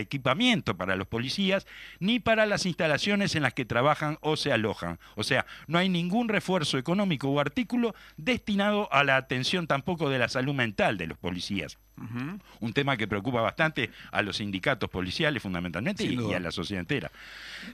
equipamiento, 0.00 0.76
para 0.76 0.94
los 0.94 1.06
policías, 1.06 1.66
ni 2.00 2.20
para 2.20 2.44
las 2.44 2.66
instalaciones 2.66 3.34
en 3.36 3.44
las 3.44 3.54
que 3.54 3.64
trabajan 3.64 4.18
o 4.20 4.36
se 4.36 4.52
alojan. 4.52 4.98
O 5.14 5.24
sea, 5.24 5.46
no 5.66 5.78
hay 5.78 5.88
ningún 5.88 6.28
refuerzo 6.28 6.76
económico 6.76 7.30
o 7.30 7.40
artículo 7.40 7.94
destinado 8.18 8.92
a 8.92 9.02
la 9.02 9.16
atención 9.16 9.66
tampoco 9.66 10.10
de 10.10 10.18
la 10.18 10.28
salud 10.28 10.52
mental 10.52 10.98
de 10.98 11.06
los 11.06 11.16
policías. 11.16 11.78
Un 12.60 12.72
tema 12.72 12.96
que 12.96 13.06
preocupa 13.06 13.40
bastante 13.40 13.90
a 14.10 14.22
los 14.22 14.38
sindicatos 14.38 14.90
policiales 14.90 15.42
fundamentalmente 15.42 16.04
y, 16.04 16.18
y 16.18 16.34
a 16.34 16.40
la 16.40 16.50
sociedad 16.50 16.80
entera. 16.80 17.10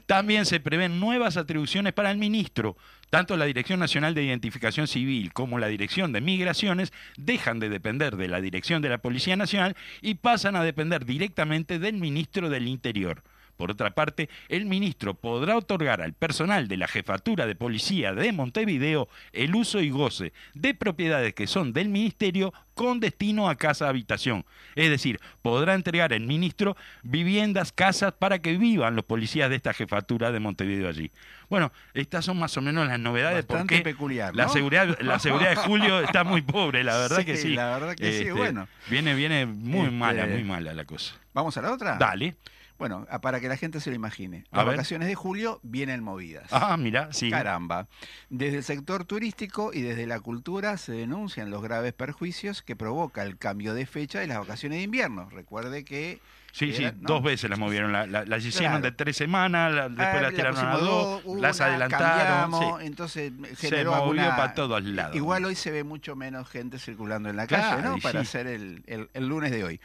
También 0.05 0.45
se 0.45 0.59
prevén 0.59 0.99
nuevas 0.99 1.37
atribuciones 1.37 1.93
para 1.93 2.11
el 2.11 2.17
ministro. 2.17 2.77
Tanto 3.09 3.35
la 3.35 3.45
Dirección 3.45 3.79
Nacional 3.79 4.13
de 4.13 4.23
Identificación 4.23 4.87
Civil 4.87 5.33
como 5.33 5.59
la 5.59 5.67
Dirección 5.67 6.13
de 6.13 6.21
Migraciones 6.21 6.93
dejan 7.17 7.59
de 7.59 7.69
depender 7.69 8.15
de 8.15 8.29
la 8.29 8.39
Dirección 8.39 8.81
de 8.81 8.89
la 8.89 8.99
Policía 8.99 9.35
Nacional 9.35 9.75
y 10.01 10.15
pasan 10.15 10.55
a 10.55 10.63
depender 10.63 11.05
directamente 11.05 11.77
del 11.77 11.95
ministro 11.95 12.49
del 12.49 12.67
Interior. 12.67 13.21
Por 13.61 13.69
otra 13.69 13.91
parte, 13.91 14.27
el 14.49 14.65
ministro 14.65 15.13
podrá 15.13 15.55
otorgar 15.55 16.01
al 16.01 16.13
personal 16.13 16.67
de 16.67 16.77
la 16.77 16.87
Jefatura 16.87 17.45
de 17.45 17.53
Policía 17.53 18.11
de 18.11 18.31
Montevideo 18.31 19.07
el 19.33 19.53
uso 19.53 19.81
y 19.81 19.91
goce 19.91 20.33
de 20.55 20.73
propiedades 20.73 21.35
que 21.35 21.45
son 21.45 21.71
del 21.71 21.89
ministerio 21.89 22.55
con 22.73 22.99
destino 22.99 23.47
a 23.49 23.55
casa 23.57 23.87
habitación. 23.87 24.45
Es 24.73 24.89
decir, 24.89 25.19
podrá 25.43 25.75
entregar 25.75 26.11
el 26.11 26.25
ministro 26.25 26.75
viviendas, 27.03 27.71
casas 27.71 28.13
para 28.17 28.39
que 28.39 28.57
vivan 28.57 28.95
los 28.95 29.05
policías 29.05 29.47
de 29.51 29.57
esta 29.57 29.73
jefatura 29.75 30.31
de 30.31 30.39
Montevideo 30.39 30.89
allí. 30.89 31.11
Bueno, 31.47 31.71
estas 31.93 32.25
son 32.25 32.39
más 32.39 32.57
o 32.57 32.61
menos 32.63 32.87
las 32.87 32.99
novedades 32.99 33.45
Bastante 33.45 33.75
porque 33.75 33.91
peculiar, 33.91 34.35
la 34.35 34.49
seguridad 34.49 34.97
la 35.01 35.19
seguridad 35.19 35.51
de 35.51 35.55
Julio 35.57 35.99
está 36.01 36.23
muy 36.23 36.41
pobre, 36.41 36.83
la 36.83 36.97
verdad 36.97 37.17
Sí, 37.19 37.25
que 37.25 37.37
sí. 37.37 37.49
la 37.53 37.77
verdad 37.77 37.93
que 37.93 38.11
sí, 38.11 38.17
Este, 38.21 38.31
bueno. 38.33 38.67
Viene 38.89 39.13
viene 39.13 39.45
muy 39.45 39.81
Este- 39.81 39.91
mala, 39.91 40.25
muy 40.25 40.43
mala 40.43 40.73
la 40.73 40.85
cosa. 40.85 41.13
¿Vamos 41.35 41.55
a 41.57 41.61
la 41.61 41.71
otra? 41.73 41.97
Dale. 41.99 42.35
Bueno, 42.81 43.05
a- 43.11 43.21
para 43.21 43.39
que 43.39 43.47
la 43.47 43.57
gente 43.57 43.79
se 43.79 43.91
lo 43.91 43.95
imagine. 43.95 44.43
A 44.49 44.57
Las 44.57 44.65
ver. 44.65 44.75
vacaciones 44.75 45.07
de 45.07 45.13
julio 45.13 45.59
vienen 45.61 46.03
movidas. 46.03 46.47
Ah, 46.51 46.77
mira, 46.77 47.13
sí. 47.13 47.29
Caramba. 47.29 47.87
Desde 48.31 48.57
el 48.57 48.63
sector 48.63 49.05
turístico 49.05 49.69
y 49.71 49.81
desde 49.81 50.07
la 50.07 50.19
cultura 50.19 50.75
se 50.77 50.91
denuncian 50.93 51.51
los 51.51 51.61
graves 51.61 51.93
perjuicios 51.93 52.63
que 52.63 52.75
provoca 52.75 53.21
el 53.21 53.37
cambio 53.37 53.75
de 53.75 53.85
fecha 53.85 54.19
de 54.19 54.25
las 54.25 54.39
vacaciones 54.39 54.79
de 54.79 54.83
invierno. 54.85 55.29
Recuerde 55.29 55.85
que 55.85 56.19
Sí, 56.53 56.73
sí, 56.73 56.83
Era- 56.83 56.91
¿no? 56.99 57.07
dos 57.07 57.21
veces 57.23 57.49
las 57.51 57.59
movieron. 57.59 57.91
La- 57.93 58.05
la- 58.07 58.25
las 58.25 58.43
hicieron 58.43 58.71
Claro. 58.81 58.83
de 58.83 58.91
tres 58.91 59.15
semanas, 59.15 59.71
la- 59.73 59.87
después 59.87 60.07
ah, 60.09 60.13
las 60.15 60.21
la 60.23 60.29
tiraron 60.31 60.57
a 60.57 60.71
pusimos 60.73 61.23
dos, 61.23 61.39
las 61.39 61.61
adelantaron. 61.61 62.17
cambiamos, 62.51 62.79
sí. 62.81 62.87
entonces 62.87 63.31
Se 63.55 63.69
generó 63.69 63.91
movió 63.91 64.03
alguna- 64.23 64.35
para 64.35 64.53
todos 64.55 64.83
lados. 64.83 65.15
Igual 65.15 65.45
hoy 65.45 65.55
se 65.55 65.69
ve 65.71 65.83
mucho 65.85 66.15
menos 66.17 66.49
gente 66.49 66.77
circulando 66.79 67.29
en 67.29 67.35
la 67.37 67.45
Claro, 67.47 67.77
calle, 67.77 67.87
¿no? 67.87 67.97
y 67.97 68.01
Para 68.01 68.19
sí. 68.21 68.27
hacer 68.27 68.47
el, 68.47 68.83
el- 68.87 69.09
el 69.13 69.27
lunes 69.27 69.51
de 69.51 69.63
hoy. 69.63 69.79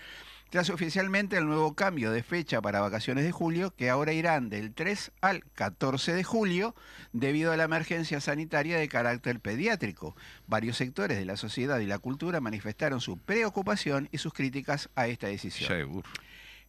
Tras 0.51 0.71
oficialmente 0.71 1.37
el 1.37 1.47
nuevo 1.47 1.75
cambio 1.75 2.13
de 2.13 2.23
fecha 2.23 2.63
para 2.63 2.81
vacaciones 2.81 3.25
de 3.25 3.33
julio, 3.33 3.75
que 3.75 3.91
ahora 3.91 4.13
irán 4.13 4.49
del 4.49 4.73
3 4.73 5.11
al 5.21 5.45
14 5.55 6.15
de 6.15 6.23
julio, 6.23 6.75
debido 7.13 7.53
a 7.53 7.57
la 7.57 7.65
emergencia 7.65 8.21
sanitaria 8.21 8.79
de 8.79 8.89
carácter 8.89 9.41
pediátrico. 9.41 10.15
Varios 10.47 10.77
sectores 10.77 11.19
de 11.19 11.25
la 11.25 11.37
sociedad 11.37 11.81
y 11.81 11.87
la 11.87 11.99
cultura 11.99 12.41
manifestaron 12.41 13.01
su 13.01 13.19
preocupación 13.19 14.09
y 14.13 14.19
sus 14.19 14.33
críticas 14.33 14.89
a 14.95 15.09
esta 15.09 15.27
decisión. 15.27 15.69
Seguro. 15.69 16.09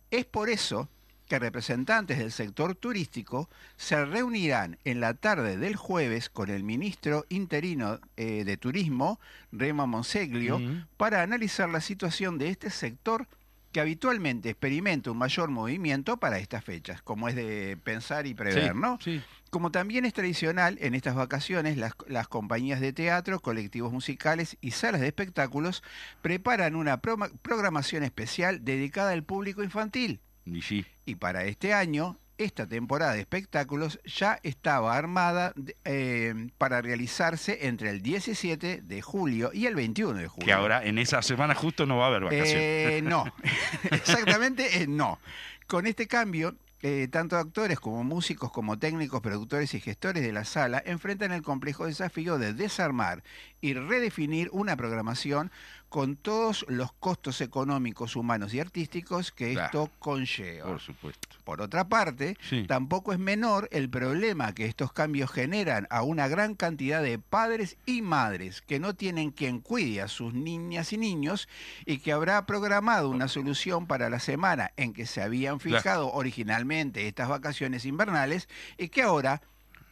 Es 0.09 0.25
por 0.25 0.49
eso 0.49 0.89
que 1.27 1.39
representantes 1.39 2.17
del 2.17 2.31
sector 2.31 2.73
turístico 2.73 3.49
se 3.75 4.03
reunirán 4.05 4.79
en 4.85 5.01
la 5.01 5.13
tarde 5.13 5.57
del 5.57 5.75
jueves 5.75 6.29
con 6.29 6.49
el 6.49 6.63
ministro 6.63 7.25
interino 7.29 7.99
eh, 8.15 8.43
de 8.45 8.57
Turismo, 8.57 9.19
Rema 9.51 9.85
Monseglio, 9.85 10.59
para 10.95 11.21
analizar 11.21 11.69
la 11.69 11.81
situación 11.81 12.37
de 12.37 12.49
este 12.49 12.69
sector 12.69 13.27
que 13.71 13.79
habitualmente 13.79 14.49
experimenta 14.49 15.11
un 15.11 15.17
mayor 15.17 15.49
movimiento 15.49 16.17
para 16.17 16.39
estas 16.39 16.63
fechas, 16.63 17.01
como 17.01 17.27
es 17.29 17.35
de 17.35 17.77
pensar 17.83 18.25
y 18.27 18.33
prever, 18.33 18.71
Sí, 18.73 18.79
¿no? 18.79 18.97
sí. 19.01 19.21
Como 19.49 19.71
también 19.71 20.03
es 20.05 20.13
tradicional 20.13 20.77
en 20.81 20.93
estas 20.93 21.15
vacaciones, 21.15 21.77
las, 21.77 21.93
las 22.07 22.27
compañías 22.27 22.81
de 22.81 22.91
teatro, 22.91 23.39
colectivos 23.39 23.93
musicales 23.93 24.57
y 24.61 24.71
salas 24.71 24.99
de 25.01 25.07
espectáculos 25.07 25.83
preparan 26.21 26.75
una 26.75 26.99
programación 26.99 28.03
especial 28.03 28.65
dedicada 28.65 29.11
al 29.11 29.23
público 29.23 29.63
infantil. 29.63 30.19
Y 30.45 30.61
sí. 30.61 30.85
Y 31.05 31.15
para 31.15 31.45
este 31.45 31.73
año, 31.73 32.19
esta 32.37 32.67
temporada 32.67 33.13
de 33.13 33.21
espectáculos 33.21 33.99
ya 34.05 34.39
estaba 34.43 34.95
armada 34.95 35.53
eh, 35.85 36.49
para 36.57 36.81
realizarse 36.81 37.67
entre 37.67 37.89
el 37.89 38.01
17 38.01 38.81
de 38.81 39.01
julio 39.01 39.51
y 39.53 39.65
el 39.65 39.75
21 39.75 40.19
de 40.19 40.27
julio. 40.27 40.45
Que 40.45 40.53
ahora 40.53 40.83
en 40.83 40.97
esa 40.97 41.21
semana 41.21 41.55
justo 41.55 41.85
no 41.85 41.97
va 41.97 42.05
a 42.05 42.07
haber 42.07 42.23
vacaciones. 42.23 42.53
Eh, 42.55 43.01
no, 43.03 43.25
exactamente 43.91 44.81
eh, 44.81 44.87
no. 44.87 45.19
Con 45.67 45.85
este 45.85 46.07
cambio, 46.07 46.55
eh, 46.83 47.07
tanto 47.11 47.37
actores 47.37 47.79
como 47.79 48.03
músicos, 48.03 48.51
como 48.51 48.77
técnicos, 48.77 49.21
productores 49.21 49.73
y 49.73 49.79
gestores 49.79 50.21
de 50.21 50.31
la 50.31 50.45
sala 50.45 50.81
enfrentan 50.85 51.31
el 51.31 51.41
complejo 51.41 51.87
desafío 51.87 52.37
de 52.37 52.53
desarmar 52.53 53.23
y 53.61 53.73
redefinir 53.73 54.49
una 54.51 54.75
programación 54.75 55.51
con 55.89 56.17
todos 56.17 56.65
los 56.67 56.91
costos 56.93 57.39
económicos, 57.39 58.15
humanos 58.17 58.53
y 58.53 58.59
artísticos 58.59 59.31
que 59.31 59.53
Claro. 59.53 59.65
esto 59.67 59.91
conlleva. 59.99 60.67
Por 60.67 60.79
supuesto. 60.81 61.27
Por 61.45 61.61
otra 61.61 61.87
parte, 61.87 62.35
Sí. 62.41 62.65
tampoco 62.67 63.13
es 63.13 63.19
menor 63.19 63.69
el 63.71 63.89
problema 63.89 64.53
que 64.53 64.65
estos 64.65 64.91
cambios 64.91 65.31
generan 65.31 65.87
a 65.89 66.03
una 66.03 66.27
gran 66.27 66.55
cantidad 66.55 67.01
de 67.01 67.19
padres 67.19 67.77
y 67.85 68.01
madres 68.01 68.61
que 68.61 68.79
no 68.79 68.95
tienen 68.95 69.31
quien 69.31 69.61
cuide 69.61 70.01
a 70.01 70.09
sus 70.09 70.33
niñas 70.33 70.91
y 70.91 70.97
niños 70.97 71.47
y 71.85 71.99
que 71.99 72.11
habrá 72.11 72.45
programado 72.45 73.09
una 73.09 73.29
solución 73.29 73.87
para 73.87 74.09
la 74.09 74.19
semana 74.19 74.71
en 74.75 74.91
que 74.93 75.05
se 75.05 75.21
habían 75.21 75.57
Claro. 75.59 75.77
fijado 75.79 76.11
originalmente 76.11 77.07
estas 77.07 77.29
vacaciones 77.29 77.85
invernales 77.85 78.49
y 78.77 78.89
que 78.89 79.03
ahora 79.03 79.41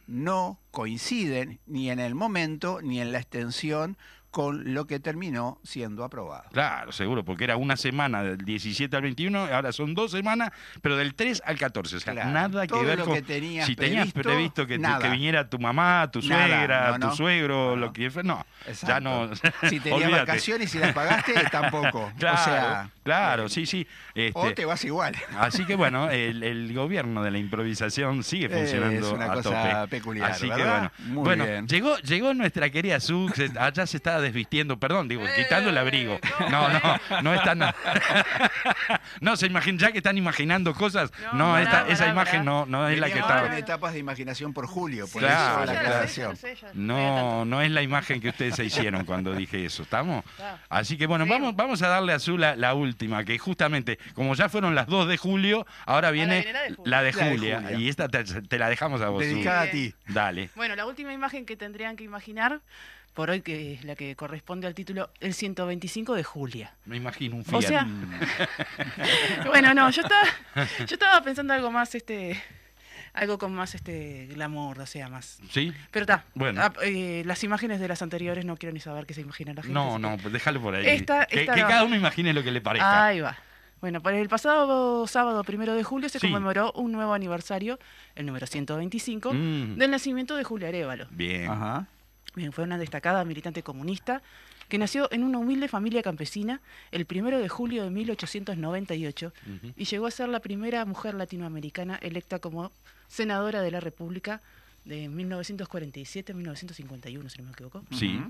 no 0.06 0.60
coinciden 0.70 1.58
ni 1.66 1.90
en 1.90 1.98
el 1.98 2.14
momento 2.14 2.80
ni 2.82 3.00
en 3.00 3.12
la 3.12 3.18
extensión 3.18 3.96
con 4.36 4.74
lo 4.74 4.86
que 4.86 5.00
terminó 5.00 5.58
siendo 5.64 6.04
aprobado. 6.04 6.44
Claro, 6.52 6.92
seguro, 6.92 7.24
porque 7.24 7.44
era 7.44 7.56
una 7.56 7.74
semana 7.74 8.22
del 8.22 8.36
17 8.36 8.94
al 8.94 9.00
21, 9.00 9.46
ahora 9.50 9.72
son 9.72 9.94
dos 9.94 10.10
semanas, 10.10 10.50
pero 10.82 10.94
del 10.98 11.14
3 11.14 11.42
al 11.46 11.56
14. 11.56 11.96
O 11.96 12.00
sea, 12.00 12.12
Claro. 12.12 12.30
nada 12.32 12.62
que 12.66 12.68
Todo 12.68 12.84
ver 12.84 12.98
lo 12.98 13.06
con. 13.06 13.14
que 13.14 13.22
tenías 13.22 13.64
si 13.66 13.74
tenías 13.74 14.12
previsto, 14.12 14.66
previsto 14.66 14.66
que, 14.66 14.78
que 14.78 15.08
viniera 15.08 15.48
tu 15.48 15.58
mamá, 15.58 16.10
tu 16.12 16.20
Nada, 16.20 16.46
suegra, 16.48 16.90
no, 16.90 16.98
no. 16.98 17.08
tu 17.10 17.16
suegro, 17.16 17.70
No, 17.70 17.76
lo 17.76 17.92
que 17.94 18.10
fuera, 18.10 18.28
no. 18.28 18.46
Ya 18.66 18.70
Exacto. 18.72 19.00
no. 19.00 19.30
Si 19.70 19.80
tenías 19.80 20.10
vacaciones 20.10 20.74
y 20.74 20.78
las 20.80 20.92
pagaste, 20.92 21.32
tampoco. 21.50 22.12
Claro, 22.18 22.38
o 22.38 22.44
sea, 22.44 22.90
claro, 23.04 23.46
eh, 23.46 23.48
sí, 23.48 23.64
sí. 23.64 23.86
Este, 24.14 24.38
o 24.38 24.52
te 24.52 24.66
vas 24.66 24.84
igual. 24.84 25.14
Así 25.38 25.64
que 25.64 25.76
bueno, 25.76 26.10
el, 26.10 26.42
el 26.42 26.74
gobierno 26.74 27.22
de 27.22 27.30
la 27.30 27.38
improvisación 27.38 28.22
sigue 28.22 28.50
funcionando 28.50 29.06
es 29.06 29.12
una 29.14 29.24
a 29.24 29.32
cosa 29.32 29.80
tope. 29.80 29.88
peculiar, 29.96 30.30
Así 30.30 30.46
que 30.50 30.56
¿verdad? 30.56 30.92
bueno, 30.98 31.14
Muy 31.14 31.24
bueno 31.24 31.46
bien. 31.46 31.66
llegó 31.66 31.96
llegó 32.00 32.34
nuestra 32.34 32.68
querida 32.68 33.00
Su, 33.00 33.30
se- 33.34 33.50
allá 33.58 33.86
se 33.86 33.96
estaba 33.96 34.20
desvistiendo, 34.26 34.78
perdón, 34.78 35.08
digo, 35.08 35.26
Eh, 35.26 35.32
quitando 35.36 35.70
el 35.70 35.78
abrigo. 35.78 36.18
¿cómo 36.38 36.50
No, 36.50 36.68
no, 36.68 37.22
no 37.22 37.34
está 37.34 37.54
nada. 37.54 37.74
no, 39.20 39.36
se 39.36 39.46
imagina, 39.46 39.78
ya 39.78 39.92
que 39.92 39.98
están 39.98 40.18
imaginando 40.18 40.74
cosas, 40.74 41.10
no, 41.32 41.46
No, 41.46 41.58
esta- 41.58 41.82
pará, 41.82 41.92
esa 41.92 42.08
imagen 42.08 42.44
no, 42.44 42.66
no 42.66 42.88
es 42.88 42.98
la 42.98 43.10
que 43.10 43.18
está. 43.18 43.42
con 43.42 43.52
etapas 43.54 43.92
de 43.92 43.98
imaginación 44.00 44.52
por 44.52 44.66
Julio, 44.66 45.06
por 45.08 45.22
Claro, 45.22 45.64
eso 45.64 45.66
la 45.66 45.72
claro. 45.72 45.88
aclaración. 45.88 46.38
No, 46.74 47.44
no 47.44 47.62
es 47.62 47.70
la 47.70 47.82
imagen 47.82 48.20
que 48.20 48.28
ustedes 48.30 48.54
se 48.56 48.64
hicieron 48.64 49.04
cuando 49.04 49.34
dije 49.34 49.64
eso, 49.64 49.82
¿estamos? 49.82 50.24
Así 50.68 50.96
que 50.96 51.06
bueno, 51.06 51.24
Sí. 51.24 51.30
vamos, 51.30 51.56
vamos 51.56 51.82
a 51.82 51.88
darle 51.88 52.12
a 52.12 52.16
Azul 52.16 52.40
la, 52.40 52.56
la 52.56 52.74
última, 52.74 53.24
que 53.24 53.38
justamente, 53.38 53.98
como 54.14 54.34
ya 54.34 54.48
fueron 54.48 54.74
las 54.74 54.86
dos 54.86 55.08
de 55.08 55.16
julio, 55.16 55.66
ahora 55.86 56.10
viene 56.10 56.46
la 56.84 57.02
de 57.02 57.12
Julia. 57.12 57.72
Y 57.76 57.88
esta 57.88 58.08
te, 58.08 58.24
te 58.24 58.58
la 58.58 58.68
dejamos 58.68 59.00
a 59.00 59.08
vos. 59.08 59.20
Dedicada 59.22 59.62
a 59.62 59.70
ti. 59.70 59.94
Dale. 60.08 60.50
Bueno, 60.54 60.76
la 60.76 60.86
última 60.86 61.12
imagen 61.12 61.46
que 61.46 61.56
tendrían 61.56 61.96
que 61.96 62.04
imaginar, 62.04 62.60
por 63.16 63.30
hoy 63.30 63.40
que 63.40 63.74
es 63.74 63.84
la 63.84 63.96
que 63.96 64.14
corresponde 64.14 64.66
al 64.68 64.74
título, 64.74 65.10
el 65.20 65.34
125 65.34 66.14
de 66.14 66.22
Julia. 66.22 66.74
Me 66.84 66.96
imagino 66.98 67.34
un 67.34 67.40
O 67.40 67.44
Fiat. 67.44 67.62
sea, 67.62 67.86
bueno, 69.46 69.74
no, 69.74 69.90
yo 69.90 70.02
estaba, 70.02 70.24
yo 70.78 70.94
estaba 70.94 71.20
pensando 71.22 71.52
algo 71.54 71.70
más, 71.70 71.94
este, 71.94 72.40
algo 73.14 73.38
con 73.38 73.54
más, 73.54 73.74
este, 73.74 74.26
glamour, 74.26 74.80
o 74.80 74.86
sea, 74.86 75.08
más. 75.08 75.38
¿Sí? 75.50 75.72
Pero 75.90 76.02
está. 76.04 76.24
Bueno. 76.34 76.60
Ah, 76.62 76.72
eh, 76.82 77.22
las 77.26 77.42
imágenes 77.44 77.80
de 77.80 77.88
las 77.88 78.02
anteriores 78.02 78.44
no 78.44 78.56
quiero 78.56 78.72
ni 78.72 78.80
saber 78.80 79.06
qué 79.06 79.14
se 79.14 79.22
imagina 79.22 79.54
la 79.54 79.62
gente. 79.62 79.74
No, 79.74 79.98
no, 79.98 80.16
pues 80.18 80.32
déjalo 80.32 80.60
por 80.60 80.74
ahí. 80.74 80.86
Esta- 80.86 81.26
que 81.26 81.40
esta 81.40 81.54
que 81.54 81.62
no. 81.62 81.68
cada 81.68 81.84
uno 81.84 81.96
imagine 81.96 82.32
lo 82.32 82.42
que 82.42 82.50
le 82.52 82.60
parezca. 82.60 83.06
Ahí 83.06 83.20
va. 83.20 83.36
Bueno, 83.80 84.00
para 84.02 84.18
el 84.18 84.28
pasado 84.28 85.06
sábado 85.06 85.44
primero 85.44 85.74
de 85.74 85.84
julio 85.84 86.08
se 86.08 86.18
Sí. 86.18 86.26
conmemoró 86.30 86.72
un 86.72 86.92
nuevo 86.92 87.12
aniversario, 87.12 87.78
el 88.14 88.24
número 88.26 88.46
125, 88.46 89.32
Mm. 89.34 89.76
del 89.76 89.90
nacimiento 89.90 90.34
de 90.36 90.44
Julia 90.44 90.68
Arevalo. 90.68 91.06
Bien. 91.10 91.50
Ajá. 91.50 91.86
Fue 92.52 92.64
una 92.64 92.78
destacada 92.78 93.24
militante 93.24 93.62
comunista 93.62 94.22
que 94.68 94.78
nació 94.78 95.10
en 95.12 95.24
una 95.24 95.38
humilde 95.38 95.68
familia 95.68 96.02
campesina 96.02 96.60
el 96.90 97.06
primero 97.06 97.38
de 97.38 97.48
julio 97.48 97.84
de 97.84 97.90
1898 97.90 99.32
Ujú. 99.46 99.72
y 99.76 99.84
llegó 99.84 100.06
a 100.06 100.10
ser 100.10 100.28
la 100.28 100.40
primera 100.40 100.84
mujer 100.84 101.14
latinoamericana 101.14 101.96
electa 102.02 102.38
como 102.38 102.72
senadora 103.08 103.62
de 103.62 103.70
la 103.70 103.80
República 103.80 104.42
de 104.84 105.08
1947-1951, 105.08 107.28
si 107.28 107.38
no 107.38 107.44
me 107.44 107.52
equivoco. 107.52 107.84
Sí. 107.92 108.20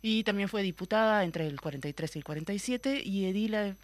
Y 0.00 0.22
también 0.24 0.48
fue 0.48 0.62
diputada 0.62 1.24
entre 1.24 1.46
el 1.46 1.60
43 1.60 2.16
y 2.16 2.18
el 2.18 2.24
47 2.24 3.02
y 3.04 3.26
edila 3.26 3.62
de, 3.62 3.74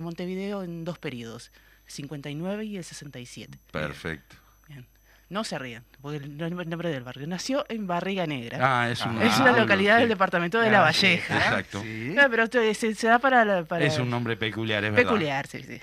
Montevideo 0.00 0.62
en 0.64 0.84
dos 0.84 0.98
periodos, 0.98 1.50
el 1.86 1.92
59 1.92 2.64
y 2.64 2.76
el 2.76 2.84
67. 2.84 3.58
Perfecto. 3.70 4.36
Bien. 4.68 4.84
No 5.28 5.42
se 5.42 5.58
rían, 5.58 5.84
porque 6.00 6.18
el 6.18 6.38
nombre 6.38 6.88
del 6.90 7.02
barrio. 7.02 7.26
Nació 7.26 7.64
en 7.68 7.86
Barriga 7.88 8.26
Negra. 8.26 8.58
Ah, 8.82 8.88
es, 8.90 9.04
un, 9.04 9.20
es 9.20 9.32
ah, 9.38 9.42
una 9.42 9.58
localidad 9.58 9.96
sí. 9.96 10.00
del 10.02 10.08
departamento 10.10 10.60
de 10.60 10.68
Ah, 10.68 10.70
La 10.84 10.92
sí, 10.92 11.06
Valleja. 11.06 11.36
Exacto. 11.36 11.82
Sí. 11.82 12.10
Claro, 12.12 12.30
pero 12.30 12.42
esto 12.44 12.58
se, 12.74 12.94
se 12.94 13.08
da 13.08 13.18
para, 13.18 13.64
para 13.64 13.84
Es 13.84 13.98
un 13.98 14.08
nombre 14.08 14.36
peculiar, 14.36 14.84
es 14.84 14.92
verdad. 14.92 15.04
peculiar, 15.04 15.46
sí, 15.48 15.62
sí. 15.64 15.80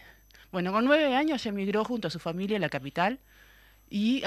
Bueno, 0.52 0.72
con 0.72 0.86
nueve 0.86 1.14
años 1.16 1.46
emigró 1.46 1.84
junto 1.84 2.08
a 2.08 2.12
su 2.12 2.20
familia 2.20 2.56
a 2.58 2.60
la 2.62 2.70
capital 2.70 3.20
y, 3.90 4.24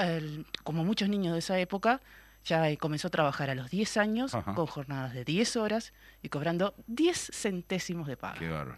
como 0.63 0.83
muchos 0.83 1.09
niños 1.09 1.33
de 1.33 1.39
esa 1.39 1.57
época, 1.59 1.99
ya 2.45 2.75
comenzó 2.77 3.07
a 3.07 3.11
trabajar 3.11 3.49
a 3.49 3.55
los 3.55 3.69
10 3.71 3.97
años 3.97 4.35
Ajá. 4.35 4.53
con 4.53 4.67
jornadas 4.67 5.13
de 5.13 5.25
10 5.25 5.55
horas 5.57 5.93
y 6.21 6.29
cobrando 6.29 6.75
10 6.87 7.31
centésimos 7.33 8.07
de 8.07 8.17
paga. 8.17 8.37
Qué 8.39 8.47
bárbaro. 8.49 8.77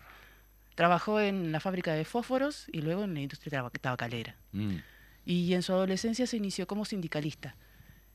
Trabajó 0.75 1.19
en 1.19 1.51
la 1.51 1.60
fábrica 1.60 1.93
de 1.93 2.05
fósforos 2.05 2.67
y 2.72 2.81
luego 2.81 3.03
en 3.03 3.13
la 3.13 3.19
industria 3.19 3.62
tabac- 3.62 3.79
tabacalera. 3.81 4.36
Mm. 4.53 4.77
Y 5.25 5.53
en 5.53 5.61
su 5.61 5.73
adolescencia 5.73 6.25
se 6.27 6.38
inició 6.38 6.67
como 6.67 6.85
sindicalista. 6.85 7.55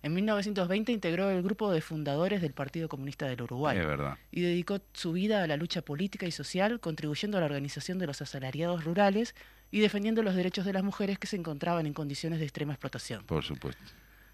En 0.02 0.12
1920 0.12 0.92
integró 0.92 1.30
el 1.30 1.42
grupo 1.42 1.72
de 1.72 1.80
fundadores 1.80 2.42
del 2.42 2.52
Partido 2.52 2.88
Comunista 2.88 3.26
del 3.26 3.40
Uruguay 3.40 3.78
Es 3.78 3.86
verdad. 3.86 4.18
y 4.30 4.42
dedicó 4.42 4.80
su 4.92 5.12
vida 5.12 5.42
a 5.42 5.46
la 5.46 5.56
lucha 5.56 5.80
política 5.80 6.26
y 6.26 6.30
social, 6.30 6.78
contribuyendo 6.78 7.38
a 7.38 7.40
la 7.40 7.46
organización 7.46 7.98
de 7.98 8.06
los 8.06 8.20
asalariados 8.20 8.84
rurales 8.84 9.34
y 9.70 9.80
defendiendo 9.80 10.22
los 10.22 10.34
derechos 10.34 10.66
de 10.66 10.74
las 10.74 10.82
mujeres 10.84 11.18
que 11.18 11.26
se 11.26 11.36
encontraban 11.36 11.86
en 11.86 11.94
condiciones 11.94 12.38
de 12.38 12.44
extrema 12.44 12.74
explotación. 12.74 13.24
Por 13.24 13.44
supuesto. 13.44 13.82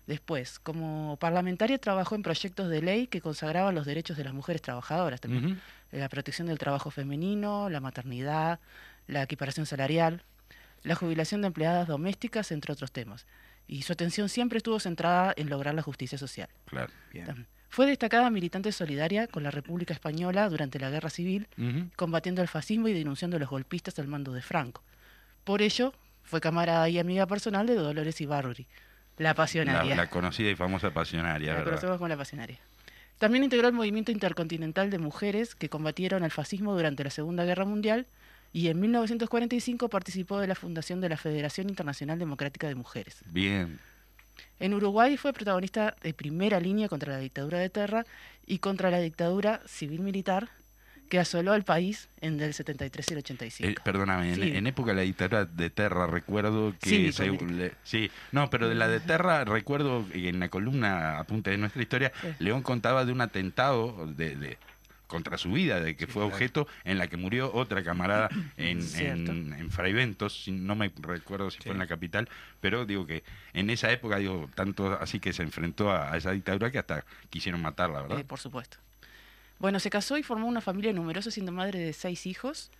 Después, 0.08 0.58
como 0.58 1.16
parlamentaria, 1.20 1.78
trabajó 1.78 2.16
en 2.16 2.22
proyectos 2.22 2.68
de 2.68 2.82
ley 2.82 3.06
que 3.06 3.20
consagraban 3.20 3.72
los 3.76 3.86
derechos 3.86 4.16
de 4.16 4.24
las 4.24 4.34
mujeres 4.34 4.60
trabajadoras 4.62 5.20
también. 5.20 5.44
Ujú. 5.52 5.56
La 5.92 6.08
protección 6.08 6.48
del 6.48 6.58
trabajo 6.58 6.90
femenino, 6.90 7.70
la 7.70 7.78
maternidad, 7.80 8.58
la 9.06 9.22
equiparación 9.22 9.66
salarial, 9.66 10.24
la 10.82 10.94
jubilación 10.94 11.40
de 11.42 11.48
empleadas 11.48 11.88
domésticas, 11.88 12.52
entre 12.52 12.72
otros 12.72 12.92
temas. 12.92 13.26
Y 13.66 13.82
su 13.82 13.92
atención 13.92 14.28
siempre 14.28 14.56
estuvo 14.58 14.80
centrada 14.80 15.32
en 15.36 15.48
lograr 15.50 15.74
la 15.74 15.82
justicia 15.82 16.18
social. 16.18 16.48
Claro. 16.66 16.90
Bien. 17.12 17.46
Fue 17.68 17.86
destacada 17.86 18.30
militante 18.30 18.72
solidaria 18.72 19.28
con 19.28 19.44
la 19.44 19.52
República 19.52 19.94
Española 19.94 20.48
durante 20.48 20.80
la 20.80 20.90
Guerra 20.90 21.08
Civil, 21.10 21.46
combatiendo 21.94 22.42
el 22.42 22.48
fascismo 22.48 22.88
y 22.88 22.92
denunciando 22.92 23.36
a 23.36 23.40
los 23.40 23.48
golpistas 23.48 23.96
al 24.00 24.08
mando 24.08 24.32
de 24.32 24.42
Franco. 24.42 24.82
Por 25.44 25.62
ello, 25.62 25.92
fue 26.24 26.40
camarada 26.40 26.88
y 26.88 26.98
amiga 26.98 27.26
personal 27.26 27.66
de 27.68 27.74
Dolores 27.76 28.20
Ibarruri, 28.20 28.66
la 29.18 29.30
La, 29.30 29.34
pasionaria. 29.34 29.94
la 29.94 30.10
conocida 30.10 30.50
y 30.50 30.56
famosa 30.56 30.90
pasionaria, 30.92 31.48
La 31.52 31.58
¿verdad? 31.58 31.70
conocemos 31.72 31.96
como 31.98 32.08
la 32.08 32.16
pasionaria. 32.16 32.58
También 33.18 33.44
integró 33.44 33.68
el 33.68 33.74
movimiento 33.74 34.10
intercontinental 34.10 34.90
de 34.90 34.98
mujeres 34.98 35.54
que 35.54 35.68
combatieron 35.68 36.24
al 36.24 36.30
fascismo 36.32 36.74
durante 36.74 37.04
la 37.04 37.10
Segunda 37.10 37.44
Guerra 37.44 37.66
Mundial 37.66 38.06
y 38.52 38.68
en 38.68 38.80
1945 38.80 39.88
participó 39.88 40.38
de 40.40 40.46
la 40.46 40.54
fundación 40.54 41.00
de 41.00 41.08
la 41.08 41.16
Federación 41.16 41.68
Internacional 41.68 42.18
Democrática 42.18 42.66
de 42.68 42.74
Mujeres. 42.74 43.22
Bien. 43.26 43.78
En 44.58 44.74
Uruguay 44.74 45.16
fue 45.16 45.32
protagonista 45.32 45.96
de 46.02 46.12
primera 46.14 46.60
línea 46.60 46.88
contra 46.88 47.12
la 47.12 47.18
dictadura 47.18 47.58
de 47.58 47.70
Terra 47.70 48.04
y 48.46 48.58
contra 48.58 48.90
la 48.90 48.98
dictadura 48.98 49.60
civil-militar 49.66 50.48
que 51.08 51.18
asoló 51.18 51.52
al 51.52 51.64
país 51.64 52.08
en 52.20 52.40
el 52.40 52.54
73 52.54 53.06
y 53.08 53.12
el 53.14 53.18
85. 53.18 53.68
Eh, 53.68 53.74
perdóname, 53.82 54.28
en, 54.32 54.34
Sí. 54.36 54.42
en 54.56 54.66
época 54.68 54.90
de 54.92 54.96
la 54.96 55.02
dictadura 55.02 55.44
de 55.44 55.68
Terra 55.70 56.06
recuerdo 56.06 56.72
que... 56.80 56.88
Sí, 56.88 57.12
se- 57.12 57.30
le- 57.32 57.72
sí, 57.82 58.10
no, 58.30 58.48
pero 58.48 58.68
de 58.68 58.76
la 58.76 58.86
de 58.86 59.00
Terra 59.00 59.44
recuerdo 59.44 60.06
en 60.12 60.38
la 60.38 60.48
columna 60.48 61.18
apunte 61.18 61.50
de 61.50 61.58
nuestra 61.58 61.82
historia, 61.82 62.12
Sí. 62.20 62.28
León 62.38 62.62
contaba 62.62 63.04
de 63.04 63.10
un 63.12 63.20
atentado 63.22 64.06
de, 64.06 64.36
de- 64.36 64.58
contra 65.10 65.36
su 65.36 65.50
vida, 65.52 65.80
de 65.80 65.96
que 65.96 66.06
fue 66.06 66.22
claro. 66.22 66.28
objeto 66.28 66.68
en 66.84 66.96
la 66.98 67.08
que 67.08 67.16
murió 67.16 67.52
otra 67.52 67.82
camarada 67.82 68.30
en, 68.56 68.80
en, 68.96 69.52
en 69.52 69.70
Fraiventos, 69.70 70.44
si- 70.44 70.52
no 70.52 70.76
me 70.76 70.92
recuerdo 71.00 71.50
si 71.50 71.58
fue 71.58 71.72
en 71.72 71.78
la 71.78 71.86
capital, 71.88 72.28
pero 72.60 72.86
digo 72.86 73.04
que 73.06 73.24
en 73.52 73.68
esa 73.70 73.90
época, 73.90 74.16
digo, 74.18 74.48
tanto 74.54 74.92
así 75.00 75.18
que 75.20 75.32
se 75.32 75.42
enfrentó 75.42 75.90
a, 75.90 76.12
a 76.12 76.16
esa 76.16 76.30
dictadura 76.30 76.70
que 76.70 76.78
hasta 76.78 77.04
quisieron 77.28 77.60
matarla, 77.60 78.02
¿verdad? 78.02 78.20
Eh, 78.20 78.24
por 78.24 78.38
supuesto. 78.38 78.78
Bueno, 79.58 79.80
se 79.80 79.90
casó 79.90 80.16
y 80.16 80.22
formó 80.22 80.46
una 80.46 80.60
familia 80.62 80.92
numerosa, 80.92 81.30
siendo 81.30 81.52
madre 81.52 81.80
de 81.80 81.92
seis 81.92 82.24
hijos. 82.26 82.70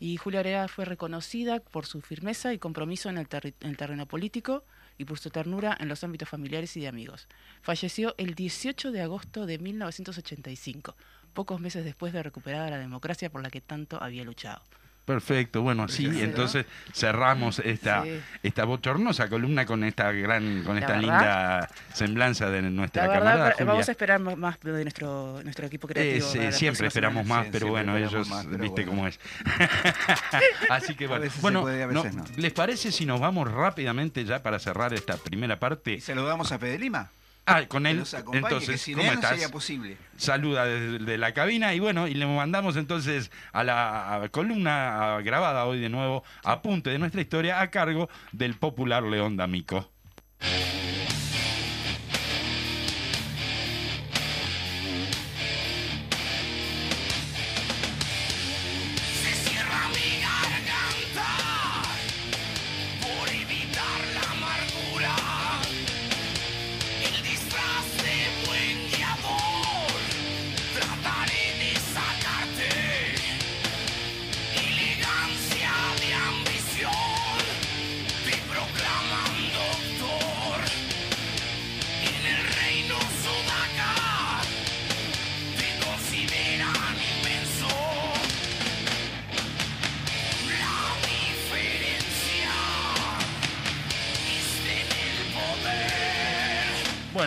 Y 0.00 0.16
Julia 0.16 0.40
Orea 0.40 0.68
fue 0.68 0.84
reconocida 0.84 1.58
por 1.60 1.84
su 1.84 2.00
firmeza 2.00 2.52
y 2.54 2.58
compromiso 2.58 3.08
en 3.10 3.18
el, 3.18 3.26
en 3.60 3.70
el 3.70 3.76
terreno 3.76 4.06
político 4.06 4.64
y 4.96 5.04
por 5.04 5.18
su 5.18 5.30
ternura 5.30 5.76
en 5.80 5.88
los 5.88 6.02
ámbitos 6.04 6.28
familiares 6.28 6.76
y 6.76 6.80
de 6.80 6.88
amigos. 6.88 7.26
Falleció 7.62 8.14
el 8.16 8.34
18 8.34 8.90
de 8.92 9.00
agosto 9.02 9.44
de 9.46 9.58
1985, 9.58 10.96
pocos 11.28 11.60
meses 11.60 11.84
después 11.84 12.12
de 12.12 12.22
recuperada 12.22 12.70
la 12.70 12.78
democracia 12.78 13.30
por 13.30 13.42
la 13.42 13.50
que 13.50 13.60
tanto 13.60 14.02
había 14.02 14.24
luchado. 14.24 14.60
Perfecto, 15.04 15.62
bueno, 15.62 15.84
así 15.84 16.04
entonces 16.20 16.66
cerramos 16.92 17.60
esta, 17.60 18.02
Sí. 18.04 18.20
esta 18.42 18.66
bochornosa 18.66 19.30
columna 19.30 19.64
con 19.64 19.82
esta 19.82 20.12
gran, 20.12 20.62
con 20.64 20.74
La 20.74 20.80
esta 20.82 20.92
verdad- 20.98 21.00
linda 21.00 21.68
semblanza 21.94 22.50
de 22.50 22.60
nuestra 22.60 23.04
La 23.06 23.08
verdad, 23.14 23.24
camarada 23.54 23.64
vamos 23.64 23.88
a 23.88 23.92
esperar 23.92 24.20
más 24.20 24.60
de 24.60 24.82
nuestro, 24.84 25.40
nuestro 25.44 25.64
equipo 25.66 25.88
Eh, 25.88 25.92
creativo. 25.94 26.30
para 26.30 26.44
las 26.44 26.56
siempre 26.58 26.88
esperamos 26.88 27.22
semanas. 27.22 27.38
más, 27.38 27.46
Sí, 27.46 27.50
pero 27.52 27.68
bueno, 27.68 27.96
ellos, 27.96 28.28
más, 28.28 28.44
pero 28.44 28.58
viste 28.58 28.84
bueno. 28.84 28.90
cómo 28.90 29.08
es. 29.08 29.18
Así 30.68 30.94
que 30.94 31.06
A 31.06 31.08
bueno, 31.08 31.22
veces 31.22 31.34
se 31.36 31.40
bueno 31.40 31.60
puede, 31.62 31.82
a 31.82 31.86
no, 31.86 32.02
veces 32.02 32.14
no. 32.16 32.24
¿les 32.36 32.52
parece 32.52 32.92
si 32.92 33.06
nos 33.06 33.18
vamos 33.18 33.50
rápidamente 33.50 34.26
ya 34.26 34.42
para 34.42 34.58
cerrar 34.58 34.92
esta 34.92 35.16
primera 35.16 35.58
parte? 35.58 35.92
Y 35.94 36.00
saludamos 36.02 36.52
a 36.52 36.58
Fede 36.58 36.78
Lima, 36.78 37.10
Ah, 37.48 37.66
con 37.66 37.86
él, 37.86 38.02
que 38.04 38.36
entonces, 38.38 38.84
¿cómo 38.94 39.02
no 39.06 39.12
estás? 39.12 39.30
sería 39.30 39.48
posible. 39.48 39.96
saluda 40.16 40.64
desde 40.66 40.98
de 41.04 41.18
la 41.18 41.32
cabina 41.32 41.74
y 41.74 41.80
bueno, 41.80 42.06
y 42.06 42.14
le 42.14 42.26
mandamos 42.26 42.76
entonces 42.76 43.30
a 43.52 43.64
la 43.64 44.14
a 44.14 44.28
columna 44.28 45.16
a- 45.16 45.22
grabada 45.22 45.64
hoy 45.64 45.80
de 45.80 45.88
nuevo, 45.88 46.24
apunte 46.44 46.90
de 46.90 46.98
nuestra 46.98 47.20
historia 47.20 47.60
a 47.60 47.70
cargo 47.70 48.08
del 48.32 48.54
popular 48.54 49.02
León 49.02 49.36
D'Amico. 49.36 49.90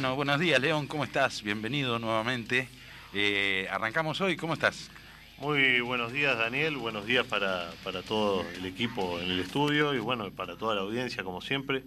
Bueno, 0.02 0.16
buenos 0.16 0.40
días 0.40 0.60
León, 0.60 0.88
¿cómo 0.88 1.04
estás? 1.04 1.44
Bienvenido 1.44 2.00
nuevamente. 2.00 2.68
Eh, 3.14 3.68
arrancamos 3.70 4.20
hoy, 4.20 4.36
¿cómo 4.36 4.56
estás? 4.56 4.90
Muy 5.38 5.80
buenos 5.82 6.12
días, 6.12 6.36
Daniel. 6.40 6.76
Buenos 6.78 7.06
días 7.06 7.24
para, 7.28 7.70
para 7.84 8.02
todo 8.02 8.44
el 8.58 8.66
equipo 8.66 9.20
en 9.20 9.30
el 9.30 9.40
estudio 9.40 9.94
y 9.94 10.00
bueno, 10.00 10.32
para 10.32 10.56
toda 10.58 10.74
la 10.74 10.82
audiencia, 10.82 11.24
como 11.24 11.40
siempre. 11.40 11.84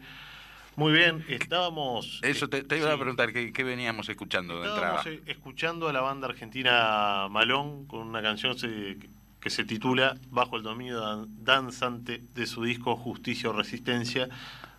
Muy 0.77 0.93
bien, 0.93 1.25
estábamos. 1.29 2.21
Eso 2.23 2.49
te, 2.49 2.63
te 2.63 2.79
iba 2.79 2.93
a 2.93 2.97
preguntar, 2.97 3.33
¿qué, 3.33 3.53
qué 3.53 3.65
veníamos 3.65 4.09
escuchando 4.09 4.61
de 4.61 4.69
entrada? 4.69 4.99
Estábamos 4.99 5.07
eh, 5.27 5.33
escuchando 5.33 5.89
a 5.89 5.93
la 5.93 6.01
banda 6.01 6.29
argentina 6.29 7.27
Malón 7.29 7.87
con 7.87 8.07
una 8.07 8.23
canción 8.23 8.57
se- 8.57 8.97
que 9.41 9.51
se 9.51 9.65
titula 9.65 10.17
Bajo 10.31 10.57
el 10.57 10.63
dominio 10.63 11.01
dan- 11.01 11.27
danzante 11.45 12.23
de 12.33 12.47
su 12.47 12.63
disco 12.63 12.95
Justicia 12.95 13.51
o 13.51 13.53
Resistencia 13.53 14.29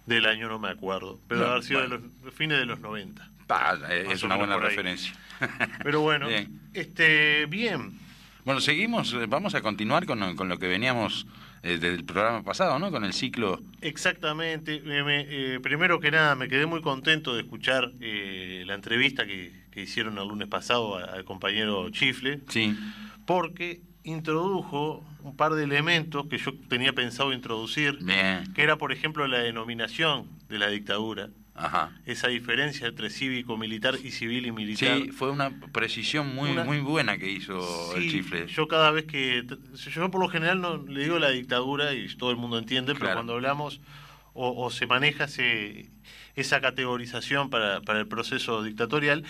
del 0.05 0.25
año 0.25 0.47
no 0.49 0.59
me 0.59 0.69
acuerdo, 0.69 1.19
pero 1.27 1.41
No, 1.41 1.47
haber 1.47 1.63
sido 1.63 1.79
bueno. 1.87 1.97
de 1.97 2.09
los 2.25 2.33
fines 2.33 2.57
de 2.59 2.65
los 2.65 2.79
90. 2.79 3.29
Pa, 3.47 3.77
eh, 3.89 4.03
Más 4.05 4.13
es 4.15 4.23
una 4.23 4.35
buena 4.37 4.57
referencia. 4.57 5.13
Pero 5.83 6.01
bueno, 6.01 6.27
Bien. 6.29 6.59
este 6.73 7.45
bien, 7.45 7.99
Bueno, 8.45 8.59
seguimos, 8.61 9.13
eh, 9.13 9.25
vamos 9.27 9.53
a 9.55 9.61
continuar 9.61 10.05
con, 10.05 10.35
con 10.35 10.49
lo 10.49 10.57
que 10.57 10.67
veníamos 10.67 11.27
eh, 11.61 11.77
del 11.77 12.03
programa 12.05 12.41
pasado, 12.43 12.79
¿no? 12.79 12.89
Con 12.91 13.03
el 13.05 13.13
ciclo. 13.13 13.59
Exactamente. 13.81 14.81
Me- 14.81 15.03
me- 15.03 15.25
eh, 15.27 15.59
primero 15.59 15.99
que 15.99 16.11
nada, 16.11 16.35
me 16.35 16.47
quedé 16.47 16.65
muy 16.67 16.81
contento 16.81 17.33
de 17.35 17.41
escuchar 17.41 17.91
eh, 18.01 18.63
la 18.65 18.73
entrevista 18.75 19.25
que, 19.25 19.51
que 19.71 19.81
hicieron 19.81 20.17
el 20.17 20.27
lunes 20.27 20.47
pasado 20.47 20.95
al 20.97 21.23
compañero 21.25 21.89
Chifle, 21.89 22.41
Sí. 22.49 22.75
porque 23.25 23.81
introdujo 24.05 25.03
un 25.23 25.35
par 25.35 25.53
de 25.53 25.63
elementos 25.63 26.27
que 26.27 26.37
yo 26.37 26.53
tenía 26.69 26.93
pensado 26.93 27.33
introducir, 27.33 27.97
Bien. 28.01 28.53
que 28.53 28.61
era, 28.63 28.77
por 28.77 28.91
ejemplo, 28.91 29.27
la 29.27 29.39
denominación 29.39 30.29
de 30.47 30.59
la 30.59 30.67
dictadura, 30.69 31.29
Ajá. 31.55 31.91
esa 32.05 32.27
diferencia 32.27 32.87
entre 32.87 33.09
cívico, 33.09 33.57
militar 33.57 33.95
y 34.03 34.11
civil 34.11 34.45
y 34.45 34.51
militar. 34.51 34.97
Sí, 34.97 35.09
fue 35.11 35.31
una 35.31 35.49
precisión 35.71 36.33
muy, 36.35 36.51
Una- 36.51 36.63
muy 36.63 36.79
buena 36.79 37.17
que 37.17 37.29
hizo 37.31 37.95
el 37.95 38.09
chifle. 38.11 38.47
Yo 38.47 38.67
cada 38.67 38.91
vez 38.91 39.05
que. 39.05 39.43
Yo 39.93 40.11
por 40.11 40.21
lo 40.21 40.29
general 40.29 40.61
no 40.61 40.77
le 40.77 41.03
digo 41.03 41.17
la 41.19 41.29
dictadura 41.31 41.93
y 41.93 42.07
todo 42.15 42.29
el 42.31 42.37
mundo 42.37 42.57
entiende, 42.59 42.93
pero 42.95 43.13
cuando 43.13 43.33
hablamos 43.33 43.81
o, 44.33 44.63
o 44.65 44.69
se 44.69 44.85
maneja 44.85 45.23
ese, 45.23 45.89
esa 46.35 46.61
categorización 46.61 47.49
para, 47.49 47.81
para 47.81 47.99
el 48.01 48.07
proceso 48.07 48.61
dictatorial, 48.61 49.23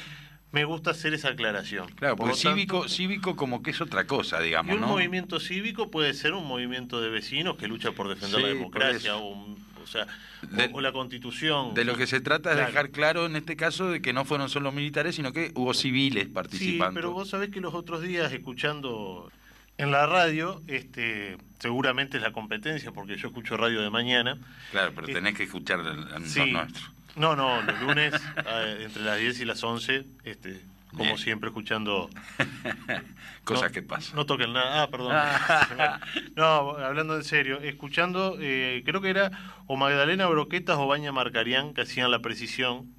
me 0.55 0.63
gusta 0.63 0.91
hacer 0.91 1.13
esa 1.13 1.27
aclaración. 1.29 1.87
Claro, 1.95 2.15
Por 2.15 2.29
porque 2.29 2.41
tanto, 2.41 2.55
cívico, 2.55 2.87
cívico 2.87 3.35
como 3.35 3.61
que 3.61 3.71
es 3.71 3.81
otra 3.81 4.07
cosa, 4.07 4.39
y 4.41 4.45
digamos, 4.45 4.73
un 4.75 4.81
¿no? 4.81 4.87
movimiento 4.87 5.39
cívico 5.41 5.91
puede 5.91 6.13
ser 6.13 6.31
un 6.33 6.47
movimiento 6.47 7.01
de 7.01 7.09
vecinos 7.09 7.57
que 7.57 7.67
lucha 7.67 7.91
por 7.91 8.07
defender 8.07 8.37
Sí, 8.39 8.41
la 8.43 8.47
democracia, 8.53 9.17
o, 9.17 9.27
un- 9.33 9.57
o 9.83 9.85
sea, 9.85 10.07
De- 10.43 10.69
o 10.71 10.79
la 10.79 10.93
constitución. 10.93 11.73
De 11.73 11.83
lo 11.83 11.97
que 11.97 12.07
se 12.07 12.21
trata 12.21 12.51
es 12.51 12.55
Claro. 12.55 12.71
dejar 12.71 12.89
claro 12.91 13.25
en 13.25 13.35
este 13.35 13.57
caso 13.57 13.89
de 13.89 14.01
que 14.01 14.13
no 14.13 14.23
fueron 14.23 14.47
solo 14.49 14.71
militares, 14.71 15.15
sino 15.15 15.33
que 15.33 15.51
hubo 15.55 15.73
civiles 15.73 16.23
Sí, 16.23 16.29
participando. 16.29 16.93
pero 16.95 17.11
vos 17.11 17.29
sabés 17.29 17.49
que 17.49 17.59
los 17.59 17.73
otros 17.73 18.01
días 18.01 18.31
escuchando 18.31 19.29
en 19.77 19.91
la 19.91 20.05
radio, 20.05 20.61
este, 20.67 21.35
seguramente 21.59 22.15
es 22.15 22.23
la 22.23 22.31
competencia, 22.31 22.93
porque 22.93 23.17
yo 23.17 23.27
escucho 23.27 23.57
radio 23.57 23.81
de 23.81 23.89
mañana. 23.89 24.37
Claro, 24.71 24.93
pero 24.95 25.09
Eh, 25.09 25.13
tenés 25.13 25.35
que 25.35 25.43
escuchar 25.43 25.81
el- 25.81 26.23
el- 26.23 26.29
Sí. 26.29 26.39
No, 27.15 27.35
no, 27.35 27.61
los 27.61 27.81
lunes 27.81 28.13
eh, 28.45 28.77
entre 28.85 29.03
las 29.03 29.17
10 29.19 29.39
y 29.41 29.45
las 29.45 29.63
11, 29.63 30.05
este, 30.23 30.61
como 30.91 31.03
Bien. 31.05 31.17
siempre 31.17 31.49
escuchando... 31.49 32.09
Cosas 33.43 33.69
no, 33.69 33.71
que 33.73 33.81
pasan. 33.83 34.15
No 34.15 34.25
toquen 34.25 34.53
nada. 34.53 34.81
Ah, 34.83 34.89
perdón. 34.89 35.15
no, 36.35 36.43
hablando 36.77 37.15
en 37.15 37.23
serio, 37.23 37.59
escuchando, 37.61 38.37
eh, 38.39 38.81
creo 38.85 39.01
que 39.01 39.09
era 39.11 39.29
o 39.67 39.77
Magdalena 39.77 40.25
Broquetas 40.27 40.77
o 40.79 40.87
Baña 40.87 41.11
Marcarián 41.11 41.73
que 41.75 41.81
hacían 41.81 42.09
la 42.09 42.19
precisión, 42.19 42.91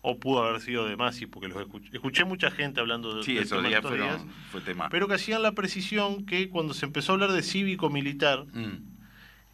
o 0.00 0.20
pudo 0.20 0.44
haber 0.44 0.60
sido 0.60 0.86
de 0.86 0.96
Masi, 0.96 1.26
porque 1.26 1.48
los 1.48 1.58
escuché. 1.60 1.88
Escuché 1.92 2.24
mucha 2.24 2.50
gente 2.52 2.78
hablando 2.78 3.16
de 3.16 3.22
Sí, 3.24 3.34
del 3.34 3.44
esos 3.44 3.56
tema 3.58 3.68
días 3.68 3.78
estos 3.78 3.90
fueron, 3.90 4.08
días, 4.26 4.36
fue 4.52 4.60
tema. 4.60 4.88
pero 4.90 5.08
que 5.08 5.14
hacían 5.14 5.42
la 5.42 5.52
precisión 5.52 6.24
que 6.26 6.50
cuando 6.50 6.72
se 6.74 6.84
empezó 6.86 7.10
a 7.10 7.14
hablar 7.14 7.32
de 7.32 7.42
cívico-militar, 7.42 8.44
Mm, 8.52 8.76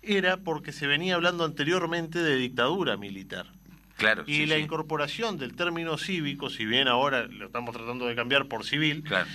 era 0.02 0.38
porque 0.38 0.72
se 0.72 0.86
venía 0.86 1.14
hablando 1.14 1.44
anteriormente 1.44 2.18
de 2.18 2.36
dictadura 2.36 2.96
militar. 2.96 3.46
Claro, 4.00 4.24
Y 4.26 4.34
sí, 4.38 4.46
la 4.46 4.56
sí, 4.56 4.62
incorporación 4.62 5.38
del 5.38 5.54
término 5.54 5.96
cívico, 5.98 6.50
si 6.50 6.64
bien 6.64 6.88
ahora 6.88 7.26
lo 7.26 7.46
estamos 7.46 7.74
tratando 7.76 8.06
de 8.06 8.14
cambiar 8.16 8.46
por 8.46 8.64
civil, 8.64 9.02
claro. 9.04 9.28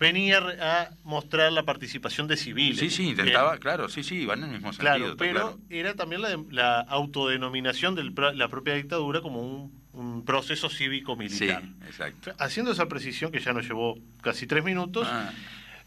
venía 0.00 0.38
a 0.60 0.90
mostrar 1.04 1.52
la 1.52 1.62
participación 1.62 2.26
de 2.26 2.36
civiles. 2.36 2.78
Sí, 2.80 2.90
sí, 2.90 3.08
intentaba, 3.10 3.52
Bien. 3.52 3.62
claro, 3.62 3.88
sí, 3.88 4.02
sí, 4.02 4.26
van 4.26 4.40
en 4.40 4.46
el 4.46 4.50
mismo 4.56 4.72
sentido. 4.72 4.96
Claro, 4.96 5.16
pero 5.16 5.32
claro. 5.32 5.58
era 5.70 5.94
también 5.94 6.22
la, 6.22 6.30
de- 6.30 6.44
la 6.50 6.80
autodenominación 6.80 7.94
de 7.94 8.04
la 8.34 8.48
propia 8.48 8.74
dictadura 8.74 9.20
como 9.20 9.40
un, 9.40 9.72
un 9.92 10.24
proceso 10.24 10.68
Sí, 10.68 10.76
cívico-militar. 10.84 11.62
exacto. 11.86 12.32
Haciendo 12.38 12.72
esa 12.72 12.86
precisión, 12.86 13.30
que 13.32 13.40
ya 13.40 13.52
nos 13.52 13.66
llevó 13.66 13.96
casi 14.22 14.46
tres 14.46 14.64
minutos, 14.64 15.06
Ah, 15.10 15.30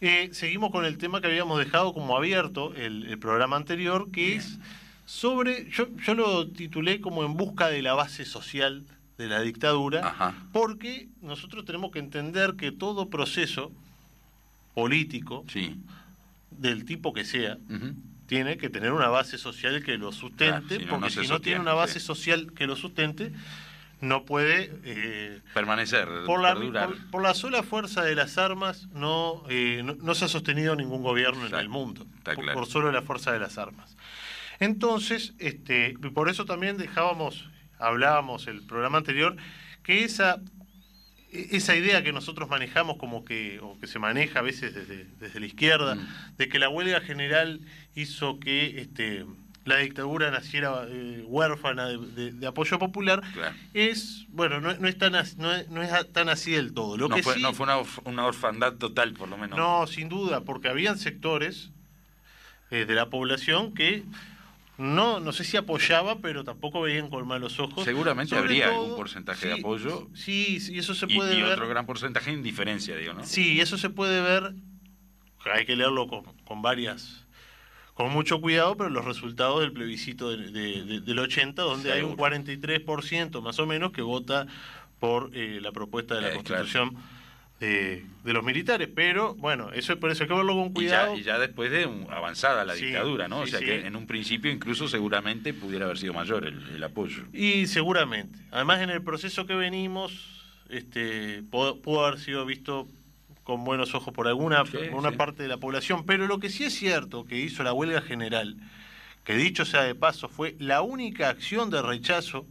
eh, 0.01 0.29
seguimos 0.31 0.71
con 0.71 0.85
el 0.85 0.97
tema 0.97 1.19
que 1.21 1.27
habíamos 1.27 1.59
dejado 1.59 1.93
como 1.93 2.15
abierto 2.17 2.73
el, 2.75 3.05
el 3.05 3.19
programa 3.19 3.57
anterior, 3.57 4.09
que 4.11 4.35
es 4.37 4.57
sobre, 5.09 5.67
yo, 5.71 5.87
yo 6.05 6.13
lo 6.13 6.47
titulé 6.49 7.01
como 7.01 7.23
en 7.23 7.35
busca 7.35 7.67
de 7.67 7.81
la 7.81 7.95
base 7.95 8.25
social 8.25 8.85
de 9.17 9.27
la 9.27 9.41
dictadura, 9.41 10.07
Ajá. 10.07 10.35
porque 10.53 11.07
nosotros 11.23 11.65
tenemos 11.65 11.89
que 11.89 11.97
entender 11.97 12.53
que 12.53 12.71
todo 12.71 13.09
proceso 13.09 13.71
político, 14.75 15.45
sí. 15.51 15.75
del 16.51 16.85
tipo 16.85 17.11
que 17.11 17.25
sea, 17.25 17.57
tiene 18.27 18.57
que 18.57 18.69
tener 18.69 18.91
una 18.91 19.07
base 19.07 19.39
social 19.39 19.83
que 19.83 19.97
lo 19.97 20.11
sustente, 20.11 20.77
Claro, 20.77 20.79
si 20.79 20.85
no, 20.85 20.89
porque 20.91 21.15
no 21.15 21.23
si 21.23 21.27
no 21.27 21.41
tiene 21.41 21.59
una 21.61 21.73
base 21.73 21.99
sí. 21.99 22.05
social 22.05 22.53
que 22.53 22.67
lo 22.67 22.75
sustente, 22.75 23.31
no 24.01 24.25
puede... 24.25 24.71
eh, 24.83 25.41
Permanecer, 25.55 26.07
por 26.27 26.39
la, 26.39 26.53
por, 26.53 27.09
por 27.09 27.23
la 27.23 27.33
sola 27.33 27.63
fuerza 27.63 28.03
de 28.03 28.13
las 28.13 28.37
armas 28.37 28.87
no, 28.93 29.43
eh, 29.49 29.81
no, 29.83 29.95
no 29.95 30.13
se 30.13 30.25
ha 30.25 30.27
sostenido 30.27 30.75
ningún 30.75 31.01
gobierno 31.01 31.47
en 31.47 31.55
el 31.55 31.67
mundo, 31.67 32.05
está 32.19 32.35
por, 32.35 32.43
claro. 32.43 32.59
por 32.59 32.69
solo 32.69 32.91
la 32.91 33.01
fuerza 33.01 33.31
de 33.31 33.39
las 33.39 33.57
armas. 33.57 33.97
Entonces, 34.59 35.33
este, 35.39 35.93
por 36.13 36.29
eso 36.29 36.45
también 36.45 36.77
dejábamos, 36.77 37.49
hablábamos 37.77 38.47
el 38.47 38.61
programa 38.65 38.97
anterior, 38.97 39.37
que 39.83 40.03
esa, 40.03 40.41
e- 41.31 41.47
esa 41.51 41.75
idea 41.75 42.03
que 42.03 42.11
nosotros 42.11 42.49
manejamos 42.49 42.97
como 42.97 43.23
que, 43.23 43.59
o 43.61 43.79
que 43.79 43.87
se 43.87 43.99
maneja 43.99 44.39
a 44.39 44.41
veces 44.41 44.73
desde, 44.75 45.05
desde 45.19 45.39
la 45.39 45.45
izquierda, 45.45 45.95
Mm. 45.95 46.07
de 46.37 46.49
que 46.49 46.59
la 46.59 46.69
huelga 46.69 46.99
general 47.01 47.61
hizo 47.95 48.39
que 48.39 48.81
este, 48.81 49.25
la 49.63 49.77
dictadura 49.77 50.29
naciera 50.31 50.85
eh, 50.89 51.23
huérfana 51.25 51.85
de, 51.87 51.97
de- 51.97 52.31
de 52.33 52.47
apoyo 52.47 52.77
popular, 52.79 53.21
Claro. 53.33 53.55
es, 53.73 54.25
bueno, 54.29 54.59
no, 54.59 54.73
no 54.75 54.87
es 54.89 54.97
tan 54.97 55.13
no 55.13 55.53
es, 55.55 55.69
no 55.69 55.81
es 55.83 56.11
tan 56.11 56.27
así 56.27 56.51
del 56.51 56.73
todo. 56.73 56.97
Lo 56.97 57.07
no, 57.07 57.15
que 57.15 57.23
fue, 57.23 57.35
sí- 57.35 57.41
no 57.41 57.53
fue 57.53 57.63
una, 57.65 57.77
orf- 57.77 58.01
una 58.03 58.25
orfandad 58.25 58.73
total, 58.73 59.13
por 59.13 59.29
lo 59.29 59.37
menos. 59.37 59.57
no, 59.57 59.87
sin 59.87 60.09
duda, 60.09 60.41
porque 60.41 60.67
habían 60.67 60.97
sectores 60.97 61.69
eh, 62.71 62.85
de 62.85 62.93
la 62.95 63.09
población 63.09 63.73
que 63.73 64.03
no, 64.79 65.19
no 65.19 65.31
sé 65.33 65.43
si 65.43 65.57
apoyaba, 65.57 66.19
pero 66.19 66.43
tampoco 66.43 66.81
veían 66.81 67.09
con 67.09 67.27
malos 67.27 67.59
ojos. 67.59 67.83
Seguramente 67.83 68.29
Sobre 68.31 68.41
habría 68.41 68.69
todo- 68.69 68.81
algún 68.83 68.95
porcentaje 68.97 69.47
de 69.47 69.53
apoyo. 69.55 70.07
Sí, 70.15 70.59
sí, 70.59 70.79
eso 70.79 70.95
se 70.95 71.05
y, 71.07 71.15
puede 71.15 71.37
y 71.37 71.41
ver. 71.41 71.51
otro 71.53 71.67
gran 71.67 71.85
porcentaje 71.85 72.31
de 72.31 72.37
indiferencia, 72.37 72.95
digo, 72.95 73.13
¿no? 73.13 73.23
Sí, 73.25 73.59
eso 73.61 73.77
se 73.77 73.89
puede 73.89 74.21
ver. 74.21 74.53
Hay 75.53 75.65
que 75.65 75.75
leerlo 75.75 76.07
con, 76.07 76.23
con 76.45 76.61
varias. 76.61 77.25
Con 77.93 78.11
mucho 78.11 78.39
cuidado, 78.39 78.77
pero 78.77 78.89
los 78.89 79.03
resultados 79.03 79.59
del 79.59 79.73
plebiscito 79.73 80.29
de- 80.31 80.51
de- 80.51 80.83
de- 80.85 80.99
del 81.01 81.19
80, 81.19 81.61
donde 81.63 81.91
hay 81.91 81.99
un 82.01 82.11
Seguro. 82.11 82.17
43% 82.17 83.41
más 83.41 83.59
o 83.59 83.65
menos 83.67 83.91
que 83.91 84.01
vota 84.01 84.47
por 84.99 85.31
eh, 85.33 85.59
la 85.61 85.71
propuesta 85.73 86.15
de 86.15 86.21
la 86.21 86.29
Eh, 86.29 86.35
constitución 86.35 86.95
de, 87.59 88.05
de 88.23 88.33
los 88.33 88.43
militares. 88.43 88.89
Pero 88.93 89.35
bueno, 89.35 89.71
eso 89.73 89.99
por 89.99 90.11
eso 90.11 90.23
hay 90.23 90.29
que 90.29 90.35
verlo 90.35 90.53
con 90.55 90.65
Y 90.67 90.67
ya, 90.69 90.73
cuidado. 90.73 91.17
y 91.17 91.23
ya 91.23 91.39
después 91.39 91.71
de 91.71 91.85
un- 91.85 92.07
avanzada 92.11 92.63
la 92.65 92.75
Sí, 92.75 92.85
dictadura, 92.85 93.27
¿no? 93.27 93.39
o 93.39 93.47
sea 93.47 93.59
sí. 93.59 93.65
que 93.65 93.85
en 93.85 93.95
un 93.95 94.07
principio 94.07 94.51
incluso 94.51 94.87
seguramente 94.87 95.53
pudiera 95.53 95.85
haber 95.85 95.97
sido 95.97 96.13
mayor 96.13 96.45
el, 96.45 96.59
el 96.75 96.83
apoyo. 96.83 97.23
Y 97.33 97.67
seguramente. 97.67 98.39
Además, 98.51 98.81
en 98.81 98.89
el 98.89 99.01
proceso 99.03 99.45
que 99.45 99.55
venimos, 99.55 100.13
este, 100.69 101.43
pudo, 101.51 101.79
pudo 101.81 102.05
haber 102.05 102.19
sido 102.19 102.45
visto 102.45 102.87
con 103.43 103.63
buenos 103.65 103.95
ojos 103.95 104.13
por 104.13 104.27
alguna 104.27 104.63
por 104.63 104.79
una 104.93 105.11
parte 105.13 105.41
de 105.41 105.49
la 105.49 105.57
población. 105.57 106.05
Pero 106.05 106.27
lo 106.27 106.39
que 106.39 106.49
sí 106.49 106.65
es 106.65 106.73
cierto 106.75 107.25
que 107.25 107.37
hizo 107.39 107.63
la 107.63 107.73
huelga 107.73 108.01
general, 108.01 108.55
que 109.23 109.35
dicho 109.35 109.65
sea 109.65 109.81
de 109.83 109.95
paso, 109.95 110.29
fue 110.29 110.55
la 110.59 110.81
única 110.83 111.29
acción 111.29 111.69
de 111.71 111.81
rechazo 111.81 112.45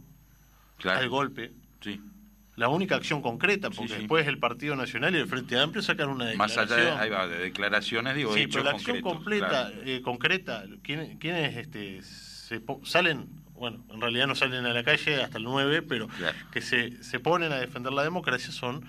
Claro. 0.77 0.99
al 0.99 1.09
golpe, 1.09 1.51
Sí. 1.81 1.99
La 2.59 2.67
única 2.67 2.95
acción 2.95 3.21
concreta, 3.21 3.69
porque 3.69 3.93
sí. 3.93 3.99
después 3.99 4.27
el 4.27 4.37
Partido 4.37 4.75
Nacional 4.75 5.15
y 5.15 5.19
el 5.19 5.27
Frente 5.27 5.57
Amplio 5.57 5.81
sacan 5.81 6.09
una 6.09 6.25
Más 6.35 6.51
declaración. 6.55 6.79
allá 6.87 6.95
de, 6.97 7.01
ahí 7.03 7.09
va, 7.09 7.27
de 7.27 7.37
declaraciones, 7.39 8.15
digo, 8.15 8.33
Sí, 8.33 8.41
hechos 8.41 8.55
pero 8.55 8.63
la 8.65 8.71
acción 8.71 9.01
completa, 9.01 9.47
claro. 9.47 9.75
eh, 9.85 10.01
concreta, 10.01 10.63
¿quién- 10.83 11.17
¿quiénes 11.19 11.55
este, 11.55 12.01
se 12.03 12.61
salen? 12.83 13.27
Bueno, 13.53 13.83
en 13.89 14.01
realidad 14.01 14.27
no 14.27 14.35
salen 14.35 14.65
a 14.65 14.73
la 14.73 14.83
calle 14.83 15.21
hasta 15.23 15.37
el 15.37 15.43
9, 15.45 15.81
pero 15.83 16.07
Claro. 16.09 16.37
que 16.51 16.61
se, 16.61 17.01
se 17.03 17.19
ponen 17.19 17.51
a 17.53 17.55
defender 17.57 17.93
la 17.93 18.03
democracia 18.03 18.51
son 18.51 18.85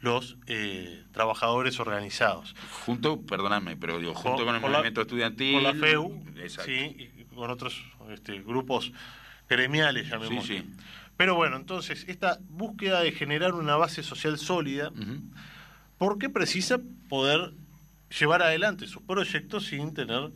los 0.00 0.36
eh, 0.48 1.04
trabajadores 1.12 1.78
organizados. 1.80 2.54
Junto, 2.84 3.22
perdóname, 3.22 3.76
pero 3.76 3.98
digo, 4.00 4.12
junto 4.14 4.38
Con- 4.38 4.46
con, 4.46 4.54
el 4.56 4.60
con 4.60 4.72
la- 4.72 4.78
movimiento 4.78 5.00
estudiantil. 5.02 5.54
Con 5.54 5.62
la 5.62 5.74
FEU, 5.74 6.24
Exacto. 6.36 6.70
sí, 6.70 7.10
y 7.18 7.24
con 7.34 7.50
otros 7.50 7.80
este, 8.10 8.40
grupos 8.42 8.92
gremiales, 9.48 10.08
llamémoslo. 10.08 10.42
Sí, 10.42 10.58
sí. 10.58 10.70
Pero 11.16 11.34
bueno, 11.36 11.56
entonces, 11.56 12.04
esta 12.08 12.38
búsqueda 12.48 13.00
de 13.00 13.12
generar 13.12 13.54
una 13.54 13.76
base 13.76 14.02
social 14.02 14.36
sólida, 14.38 14.88
Ujú. 14.88 15.20
porque 15.98 16.28
precisa 16.28 16.78
poder 17.08 17.52
llevar 18.18 18.42
adelante 18.42 18.86
sus 18.86 19.02
proyectos 19.02 19.66
sin 19.66 19.94
tener 19.94 20.30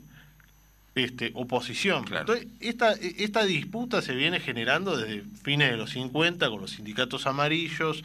este, 0.94 1.30
oposición. 1.34 2.04
Claro. 2.04 2.32
Entonces, 2.32 2.48
esta, 2.60 2.92
esta 2.92 3.44
disputa 3.44 4.02
se 4.02 4.14
viene 4.14 4.40
generando 4.40 4.96
desde 4.96 5.22
fines 5.42 5.70
de 5.70 5.76
los 5.76 5.90
50 5.90 6.48
con 6.50 6.60
los 6.60 6.72
sindicatos 6.72 7.26
amarillos 7.26 8.02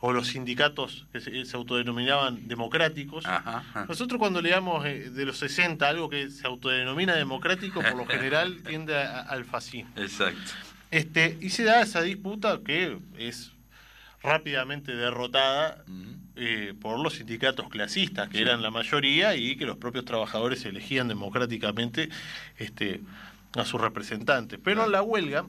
o 0.00 0.12
los 0.12 0.28
sindicatos 0.28 1.06
que 1.12 1.20
se, 1.20 1.44
se 1.44 1.56
autodenominaban 1.56 2.48
democráticos. 2.48 3.24
Ajá, 3.26 3.58
ajá. 3.58 3.86
Nosotros 3.88 4.18
cuando 4.18 4.40
leamos 4.42 4.84
eh, 4.86 5.10
de 5.10 5.24
los 5.26 5.38
60 5.38 5.86
algo 5.88 6.08
que 6.08 6.28
se 6.30 6.46
autodenomina 6.46 7.14
democrático, 7.14 7.80
por 7.82 7.94
lo 7.96 8.06
general 8.06 8.62
tiende 8.66 8.96
a- 8.96 9.20
al 9.20 9.44
fascismo. 9.44 9.92
Exacto. 9.96 10.52
Este, 10.92 11.38
y 11.40 11.48
se 11.50 11.64
da 11.64 11.80
esa 11.82 12.02
disputa 12.02 12.60
que 12.64 12.98
es 13.18 13.50
rápidamente 14.22 14.94
derrotada 14.94 15.82
eh, 16.36 16.74
por 16.80 17.00
los 17.00 17.14
sindicatos 17.14 17.68
clasistas, 17.70 18.28
que 18.28 18.36
Sí. 18.36 18.42
eran 18.42 18.62
la 18.62 18.70
mayoría, 18.70 19.34
y 19.34 19.56
que 19.56 19.66
los 19.66 19.78
propios 19.78 20.04
trabajadores 20.04 20.64
elegían 20.64 21.08
democráticamente 21.08 22.08
este, 22.58 23.00
a 23.54 23.64
sus 23.64 23.80
representantes. 23.80 24.60
Pero 24.62 24.84
en 24.84 24.92
la 24.92 25.02
huelga, 25.02 25.46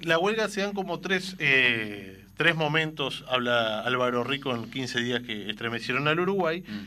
la 0.00 0.18
huelga 0.18 0.48
se 0.48 0.62
dan 0.62 0.72
como 0.72 1.00
tres, 1.00 1.36
eh, 1.38 2.24
tres 2.36 2.56
momentos, 2.56 3.24
habla 3.28 3.80
Álvaro 3.80 4.24
Rico 4.24 4.54
en 4.54 4.70
15 4.70 5.00
días 5.00 5.22
que 5.22 5.48
estremecieron 5.50 6.08
al 6.08 6.18
Uruguay, 6.20 6.64
Mm. 6.66 6.80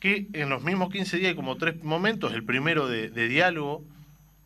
que 0.00 0.26
en 0.34 0.50
los 0.50 0.62
mismos 0.62 0.90
15 0.92 1.16
días 1.18 1.30
hay 1.30 1.34
como 1.36 1.56
tres 1.56 1.82
momentos, 1.82 2.32
el 2.34 2.44
primero 2.44 2.88
de, 2.88 3.08
de 3.10 3.28
diálogo, 3.28 3.84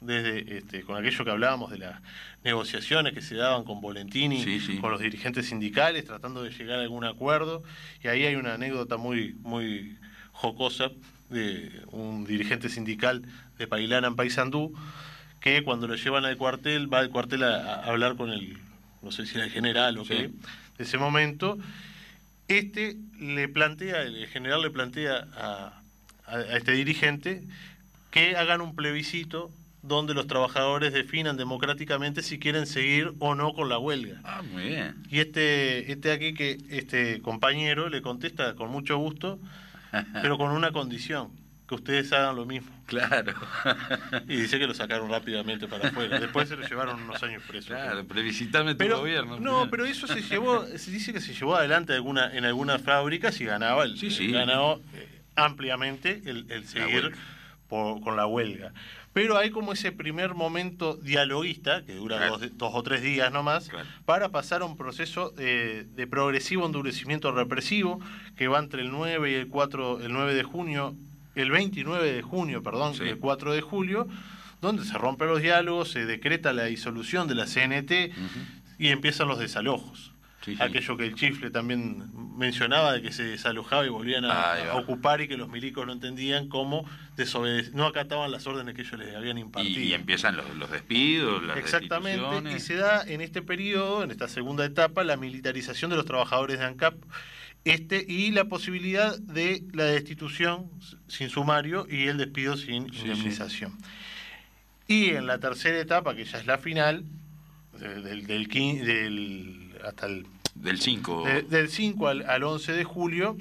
desde 0.01 0.59
este, 0.59 0.83
con 0.83 0.97
aquello 0.97 1.25
que 1.25 1.31
hablábamos 1.31 1.71
de 1.71 1.79
las 1.79 2.01
negociaciones 2.45 3.13
que 3.15 3.23
se 3.23 3.35
daban 3.35 3.65
con 3.65 3.81
Volentini, 3.81 4.43
Sí, 4.43 4.61
sí. 4.61 4.77
con 4.79 4.91
los 4.91 5.01
dirigentes 5.01 5.47
sindicales, 5.49 6.05
tratando 6.05 6.43
de 6.43 6.51
llegar 6.51 6.79
a 6.79 6.83
algún 6.83 7.05
acuerdo, 7.05 7.63
y 8.05 8.09
ahí 8.09 8.25
hay 8.25 8.37
una 8.37 8.55
anécdota 8.55 8.97
muy, 8.99 9.35
muy 9.41 9.97
jocosa 10.33 10.91
de 11.31 11.73
un 11.91 12.25
dirigente 12.27 12.69
sindical 12.69 13.23
de 13.59 13.67
Pailana 13.67 14.07
en 14.09 14.17
Paysandú, 14.17 14.75
que 15.41 15.63
cuando 15.63 15.87
lo 15.89 15.95
llevan 15.97 16.25
al 16.25 16.37
cuartel, 16.37 16.93
va 16.93 16.99
al 17.01 17.11
cuartel 17.11 17.43
a, 17.45 17.57
a 17.77 17.85
hablar 17.87 18.17
con 18.17 18.31
el, 18.31 18.59
no 19.03 19.11
sé 19.11 19.27
si 19.27 19.37
era 19.37 19.45
el 19.45 19.51
general 19.51 19.99
o 19.99 20.05
Sí. 20.05 20.09
qué, 20.15 20.17
de 20.79 20.85
ese 20.85 20.99
momento, 20.99 21.59
este 22.49 22.97
le 23.19 23.49
plantea, 23.49 24.03
el 24.03 24.27
general 24.29 24.63
le 24.63 24.71
plantea 24.71 25.27
a, 25.37 25.81
a- 26.27 26.37
a 26.37 26.57
este 26.57 26.73
dirigente 26.73 27.43
que 28.11 28.37
hagan 28.37 28.61
un 28.61 28.75
plebiscito 28.77 29.51
donde 29.87 30.14
los 30.14 30.27
trabajadores 30.27 30.92
definan 30.92 31.37
democráticamente 31.37 32.22
si 32.22 32.38
quieren 32.38 32.66
seguir 32.66 33.12
o 33.18 33.35
no 33.35 33.55
con 33.55 33.68
la 33.68 33.79
huelga. 33.79 34.20
Ah, 34.25 34.42
muy 34.42 34.64
bien. 34.64 34.96
Y 35.11 35.20
este, 35.20 35.90
este 35.92 36.12
aquí 36.12 36.35
que 36.35 36.59
este 36.70 37.20
compañero 37.22 37.88
le 37.88 38.03
contesta 38.03 38.55
con 38.55 38.70
mucho 38.70 38.96
gusto, 38.99 39.38
pero 40.22 40.38
con 40.38 40.51
una 40.51 40.72
condición, 40.72 41.31
que 41.68 41.75
ustedes 41.75 42.12
hagan 42.12 42.37
lo 42.37 42.46
mismo. 42.46 42.70
Claro. 42.87 43.35
Y 44.29 44.37
dice 44.37 44.59
que 44.59 44.66
lo 44.66 44.75
sacaron 44.75 45.11
rápidamente 45.11 45.66
para 45.68 45.88
afuera. 45.88 46.18
Después 46.20 46.49
se 46.49 46.57
lo 46.57 46.66
llevaron 46.66 47.03
unos 47.03 47.22
años 47.22 47.42
preso. 47.46 47.68
Claro, 47.68 48.05
plebiscitame 48.05 48.72
tu 48.72 48.79
Pero, 48.79 48.99
gobierno. 48.99 49.38
no, 49.40 49.68
pero 49.70 49.85
eso 49.85 50.07
se 50.07 50.22
llevó, 50.22 50.64
se 50.66 50.90
dice 50.90 51.12
que 51.12 51.20
se 51.20 51.35
llevó 51.35 51.57
adelante 51.57 51.92
alguna, 51.92 52.33
en 52.37 52.44
algunas 52.44 52.83
fábricas 52.83 53.40
y 53.40 53.44
ganaba 53.44 53.85
el, 53.85 53.99
Sí, 53.99 54.09
eh, 54.35 55.22
ampliamente 55.35 56.22
el, 56.25 56.46
el 56.51 56.66
seguir. 56.66 57.12
Por- 57.69 58.01
con 58.01 58.17
la 58.17 58.27
huelga. 58.27 58.73
Pero 59.13 59.39
hay 59.39 59.51
como 59.51 59.73
ese 59.73 59.93
primer 59.93 60.35
momento 60.35 60.95
dialoguista, 60.97 61.83
que 61.87 61.95
dura 61.95 62.19
Claro. 62.19 62.39
dos, 62.39 62.51
dos 62.59 62.71
o 62.75 62.83
tres 62.83 63.01
días 63.03 63.33
nomás, 63.33 63.69
Claro. 63.71 63.87
para 64.05 64.29
pasar 64.29 64.61
a 64.63 64.67
un 64.67 64.77
proceso 64.77 65.33
eh, 65.39 65.87
de 65.97 66.07
progresivo 66.07 66.67
endurecimiento 66.67 67.33
represivo 67.33 67.99
que 68.37 68.47
va 68.49 68.59
entre 68.59 68.83
el 68.83 68.91
9 68.91 69.31
y 69.31 69.35
el 69.35 69.49
4, 69.49 70.01
el 70.01 70.13
9 70.13 70.35
de 70.35 70.43
junio, 70.43 70.95
el 71.35 71.51
29 71.51 72.13
de 72.13 72.23
junio, 72.23 72.63
perdón, 72.63 72.95
Sí. 72.95 73.05
y 73.05 73.09
el 73.09 73.19
4 73.19 73.53
de 73.55 73.63
julio, 73.63 74.07
donde 74.61 74.85
se 74.85 74.97
rompen 74.99 75.29
los 75.29 75.41
diálogos, 75.43 75.91
se 75.91 76.05
decreta 76.07 76.53
la 76.53 76.65
disolución 76.65 77.27
de 77.29 77.35
la 77.35 77.47
CNT 77.47 78.13
y 78.79 78.89
empiezan 78.89 79.29
los 79.29 79.39
desalojos. 79.39 80.13
Sí, 80.47 80.55
sí. 80.57 80.63
Aquello 80.63 80.97
que 80.97 81.05
el 81.07 81.15
chifle 81.17 81.51
también 81.51 82.05
mencionaba 82.39 82.93
de 82.93 83.03
que 83.03 83.11
se 83.11 83.25
desalojaba 83.25 83.85
y 83.85 83.89
volvían 83.89 84.25
a, 84.27 84.75
ocupar 84.75 85.21
y 85.21 85.27
que 85.27 85.37
los 85.37 85.49
milicos 85.49 85.85
no 85.85 85.93
entendían 85.93 86.49
cómo 86.49 86.89
no 87.73 87.87
acataban 87.87 88.31
las 88.31 88.47
órdenes 88.47 88.77
que 88.77 88.83
ellos 88.83 88.97
les 88.99 89.17
habían 89.17 89.39
impartido. 89.39 89.81
Y, 89.81 89.89
y 89.89 89.93
empiezan 89.95 90.37
los, 90.37 90.49
los 90.55 90.71
despidos, 90.71 91.43
las 91.43 91.57
Exactamente, 91.57 92.53
y 92.55 92.61
se 92.61 92.77
da 92.77 93.03
en 93.05 93.23
este 93.23 93.43
periodo, 93.43 94.05
en 94.05 94.13
esta 94.13 94.29
segunda 94.29 94.65
etapa, 94.65 95.03
la 95.03 95.17
militarización 95.17 95.91
de 95.91 95.97
los 95.97 96.05
trabajadores 96.07 96.61
de 96.61 96.65
ANCAP 96.65 96.95
este, 97.65 98.05
y 98.07 98.31
la 98.31 98.45
posibilidad 98.45 99.19
de 99.19 99.65
la 99.73 99.87
destitución 99.87 100.71
sin 101.09 101.29
sumario 101.29 101.89
y 101.91 102.07
el 102.07 102.19
despido 102.19 102.57
sin 102.57 102.89
Sí, 102.93 103.01
indemnización. 103.01 103.77
Y 104.87 105.11
en 105.11 105.27
la 105.27 105.39
tercera 105.41 105.77
etapa, 105.81 106.15
que 106.15 106.25
ya 106.25 106.39
es 106.39 106.47
la 106.47 106.59
final, 106.59 107.05
de- 107.81 108.01
del, 108.03 108.27
del, 108.27 108.47
del- 108.47 109.73
hasta 109.85 110.07
el 110.07 110.27
Del 110.62 110.81
5. 110.81 111.25
de- 111.25 111.42
del 111.42 111.69
5 111.69 112.09
al, 112.09 112.29
al 112.29 112.42
11 112.42 112.73
de 112.73 112.85
julio, 112.85 113.37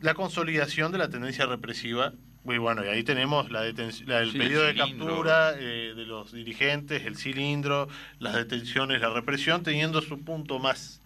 la 0.00 0.14
consolidación 0.14 0.92
de 0.92 0.98
la 0.98 1.08
tendencia 1.08 1.46
represiva. 1.46 2.12
Y 2.46 2.58
bueno, 2.58 2.84
y 2.84 2.88
ahí 2.88 3.02
tenemos 3.04 3.50
la 3.50 3.64
el 3.66 3.74
Sí, 3.92 4.04
el 4.06 4.32
periodo 4.32 4.64
de 4.64 4.72
cilindro. 4.74 5.06
captura 5.06 5.52
eh, 5.58 5.94
de 5.96 6.04
los 6.04 6.30
dirigentes, 6.32 7.06
el 7.06 7.16
cilindro, 7.16 7.88
las 8.18 8.34
detenciones, 8.34 9.00
la 9.00 9.08
represión, 9.10 9.62
teniendo 9.62 10.02
su 10.02 10.20
punto 10.22 10.58
más 10.58 11.00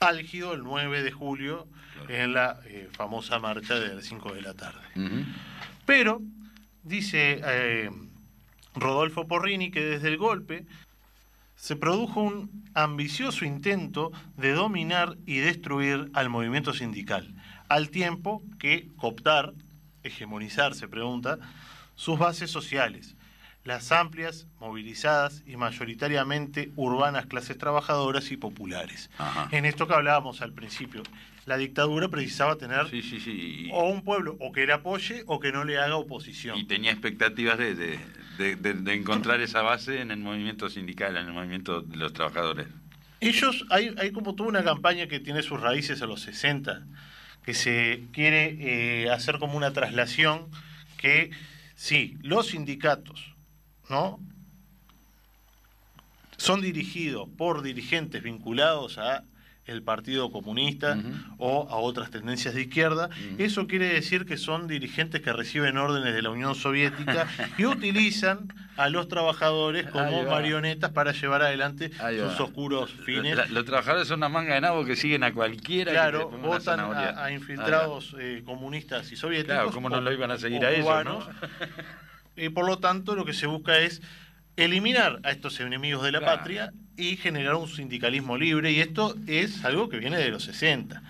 álgido 0.00 0.52
el 0.54 0.62
9 0.64 1.02
de 1.04 1.12
julio 1.12 1.68
Claro. 2.06 2.14
en 2.24 2.32
la 2.32 2.60
eh, 2.66 2.88
famosa 2.92 3.38
marcha 3.38 3.78
de 3.78 3.94
las 3.94 4.04
5 4.04 4.32
de 4.34 4.42
la 4.42 4.54
tarde. 4.54 4.80
Pero, 5.86 6.20
dice 6.82 7.40
eh, 7.44 7.90
Rodolfo 8.74 9.26
Porrini, 9.28 9.70
que 9.70 9.84
desde 9.84 10.08
el 10.08 10.16
golpe 10.16 10.64
se 11.60 11.76
produjo 11.76 12.22
un 12.22 12.64
ambicioso 12.72 13.44
intento 13.44 14.12
de 14.38 14.52
dominar 14.54 15.18
y 15.26 15.40
destruir 15.40 16.10
al 16.14 16.30
movimiento 16.30 16.72
sindical, 16.72 17.34
al 17.68 17.90
tiempo 17.90 18.42
que 18.58 18.88
cooptar, 18.96 19.52
hegemonizar, 20.02 20.74
se 20.74 20.88
pregunta, 20.88 21.38
sus 21.96 22.18
bases 22.18 22.50
sociales, 22.50 23.14
las 23.62 23.92
amplias, 23.92 24.46
movilizadas 24.58 25.42
y 25.46 25.56
mayoritariamente 25.56 26.72
urbanas 26.76 27.26
clases 27.26 27.58
trabajadoras 27.58 28.30
y 28.30 28.38
populares. 28.38 29.10
Ajá. 29.18 29.48
En 29.50 29.66
esto 29.66 29.86
que 29.86 29.92
hablábamos 29.92 30.40
al 30.40 30.54
principio, 30.54 31.02
la 31.50 31.56
dictadura 31.58 32.08
precisaba 32.08 32.56
tener 32.56 32.88
Sí, 32.88 33.02
sí, 33.02 33.18
sí. 33.18 33.30
Y, 33.66 33.70
o 33.72 33.82
un 33.88 34.02
pueblo 34.02 34.36
o 34.38 34.52
que 34.52 34.64
le 34.66 34.72
apoye 34.72 35.24
o 35.26 35.40
que 35.40 35.50
no 35.50 35.64
le 35.64 35.78
haga 35.78 35.96
oposición. 35.96 36.56
y 36.56 36.64
tenía 36.64 36.92
expectativas 36.92 37.58
de, 37.58 37.74
de- 37.74 37.98
de- 38.38 38.54
de- 38.56 38.74
de 38.74 38.94
encontrar 38.94 39.40
esa 39.40 39.60
base 39.62 40.00
en 40.00 40.12
el 40.12 40.18
movimiento 40.20 40.70
sindical, 40.70 41.16
en 41.16 41.26
el 41.26 41.32
movimiento 41.32 41.82
de 41.82 41.96
los 41.96 42.12
trabajadores. 42.12 42.68
Ellos, 43.20 43.66
hay, 43.68 43.92
hay 43.98 44.12
como 44.12 44.34
toda 44.36 44.48
una 44.48 44.62
campaña 44.62 45.08
que 45.08 45.18
tiene 45.20 45.42
sus 45.42 45.60
raíces 45.60 46.00
a 46.02 46.06
los 46.06 46.22
60, 46.22 46.86
que 47.44 47.52
se 47.52 48.04
quiere 48.12 48.56
eh, 49.04 49.10
hacer 49.10 49.38
como 49.40 49.56
una 49.56 49.72
traslación 49.72 50.46
que, 50.96 51.30
sí, 51.74 52.16
los 52.22 52.46
sindicatos, 52.46 53.34
¿no? 53.90 54.20
Son 56.36 56.62
dirigidos 56.62 57.28
por 57.36 57.62
dirigentes 57.62 58.22
vinculados 58.22 58.96
a 58.98 59.24
el 59.66 59.82
Partido 59.82 60.32
Comunista 60.32 60.98
o 61.38 61.68
a 61.68 61.76
otras 61.76 62.10
tendencias 62.10 62.54
de 62.54 62.62
izquierda. 62.62 63.08
Eso 63.38 63.66
quiere 63.66 63.88
decir 63.88 64.26
que 64.26 64.36
son 64.36 64.66
dirigentes 64.66 65.20
que 65.20 65.32
reciben 65.32 65.76
órdenes 65.76 66.14
de 66.14 66.22
la 66.22 66.30
Unión 66.30 66.54
Soviética 66.54 67.28
y 67.58 67.66
utilizan 67.66 68.52
a 68.76 68.88
los 68.88 69.08
trabajadores 69.08 69.86
como 69.88 70.24
marionetas 70.24 70.90
para 70.90 71.12
llevar 71.12 71.42
adelante 71.42 71.90
sus 71.90 72.40
oscuros 72.40 72.90
fines. 72.90 73.50
Los 73.50 73.64
trabajadores 73.64 74.08
son 74.08 74.20
una 74.20 74.28
manga 74.28 74.54
de 74.54 74.60
nabo 74.60 74.84
que 74.84 74.96
siguen 74.96 75.22
a 75.22 75.32
cualquiera. 75.32 75.92
Claro, 75.92 76.30
votan 76.30 76.80
a, 76.80 77.24
a 77.24 77.32
infiltrados 77.32 78.16
eh, 78.18 78.42
comunistas 78.44 79.12
y 79.12 79.16
soviéticos. 79.16 79.54
Claro, 79.54 79.70
¿cómo 79.70 79.88
no 79.88 80.00
lo 80.00 80.12
iban 80.12 80.30
a 80.30 80.38
seguir 80.38 80.64
a 80.64 80.72
ellos, 80.72 81.04
no? 81.04 81.20
Y 82.36 82.48
por 82.48 82.66
lo 82.66 82.78
tanto, 82.78 83.14
lo 83.14 83.24
que 83.24 83.34
se 83.34 83.46
busca 83.46 83.78
es 83.78 84.00
eliminar 84.56 85.20
a 85.22 85.30
estos 85.30 85.58
enemigos 85.60 86.02
de 86.02 86.12
la 86.12 86.18
Claro. 86.20 86.36
patria 86.38 86.72
y 86.96 87.16
generar 87.16 87.54
un 87.54 87.68
sindicalismo 87.68 88.36
libre. 88.36 88.72
Y 88.72 88.80
esto 88.80 89.14
es 89.26 89.64
algo 89.64 89.88
que 89.88 89.98
viene 89.98 90.18
de 90.18 90.28
los 90.30 90.44
60. 90.44 91.02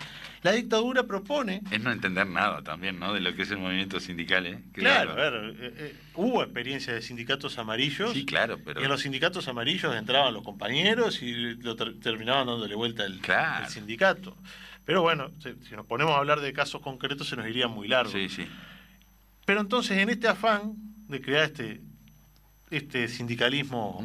La 0.42 0.52
dictadura 0.52 1.02
propone. 1.02 1.60
Es 1.70 1.82
no 1.82 1.92
entender 1.92 2.26
nada 2.26 2.62
también, 2.62 2.98
¿no? 2.98 3.12
De 3.12 3.20
lo 3.20 3.34
que 3.34 3.42
es 3.42 3.50
el 3.50 3.58
movimiento 3.58 4.00
sindical, 4.00 4.46
¿eh? 4.46 4.62
Claro, 4.72 5.10
a 5.10 5.14
ver, 5.16 5.34
eh, 5.34 5.74
eh, 5.76 5.94
hubo 6.14 6.42
experiencia 6.42 6.94
de 6.94 7.02
sindicatos 7.02 7.58
amarillos. 7.58 8.12
Sí, 8.14 8.24
claro, 8.24 8.58
pero... 8.64 8.80
Y 8.80 8.84
en 8.84 8.88
los 8.88 9.02
sindicatos 9.02 9.48
amarillos 9.48 9.94
entraban 9.94 10.32
los 10.32 10.42
compañeros 10.42 11.20
y 11.22 11.32
lo 11.56 11.76
ter- 11.76 12.00
terminaban 12.00 12.46
dándole 12.46 12.74
vuelta 12.74 13.04
el, 13.04 13.18
Claro. 13.20 13.66
el 13.66 13.70
sindicato. 13.70 14.34
Pero 14.86 15.02
bueno, 15.02 15.30
si, 15.42 15.50
si 15.68 15.76
nos 15.76 15.84
ponemos 15.84 16.14
a 16.14 16.18
hablar 16.18 16.40
de 16.40 16.52
casos 16.54 16.80
concretos 16.80 17.28
se 17.28 17.36
nos 17.36 17.46
iría 17.46 17.68
muy 17.68 17.86
largo. 17.86 18.10
Sí, 18.10 18.30
sí. 18.30 18.46
Pero 19.44 19.60
entonces 19.60 19.98
en 19.98 20.08
este 20.08 20.26
afán 20.26 20.72
de 21.06 21.20
crear 21.20 21.44
este, 21.44 21.82
este 22.70 23.08
sindicalismo 23.08 24.04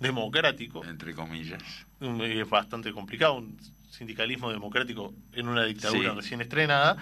democrático, 0.00 0.84
Entre 0.84 1.14
comillas. 1.14 1.62
es 2.00 2.48
bastante 2.48 2.92
complicado, 2.92 3.34
un 3.34 3.56
sindicalismo 3.90 4.50
democrático 4.50 5.14
en 5.32 5.48
una 5.48 5.64
dictadura 5.64 6.10
Sí. 6.10 6.16
recién 6.16 6.40
estrenada, 6.40 6.96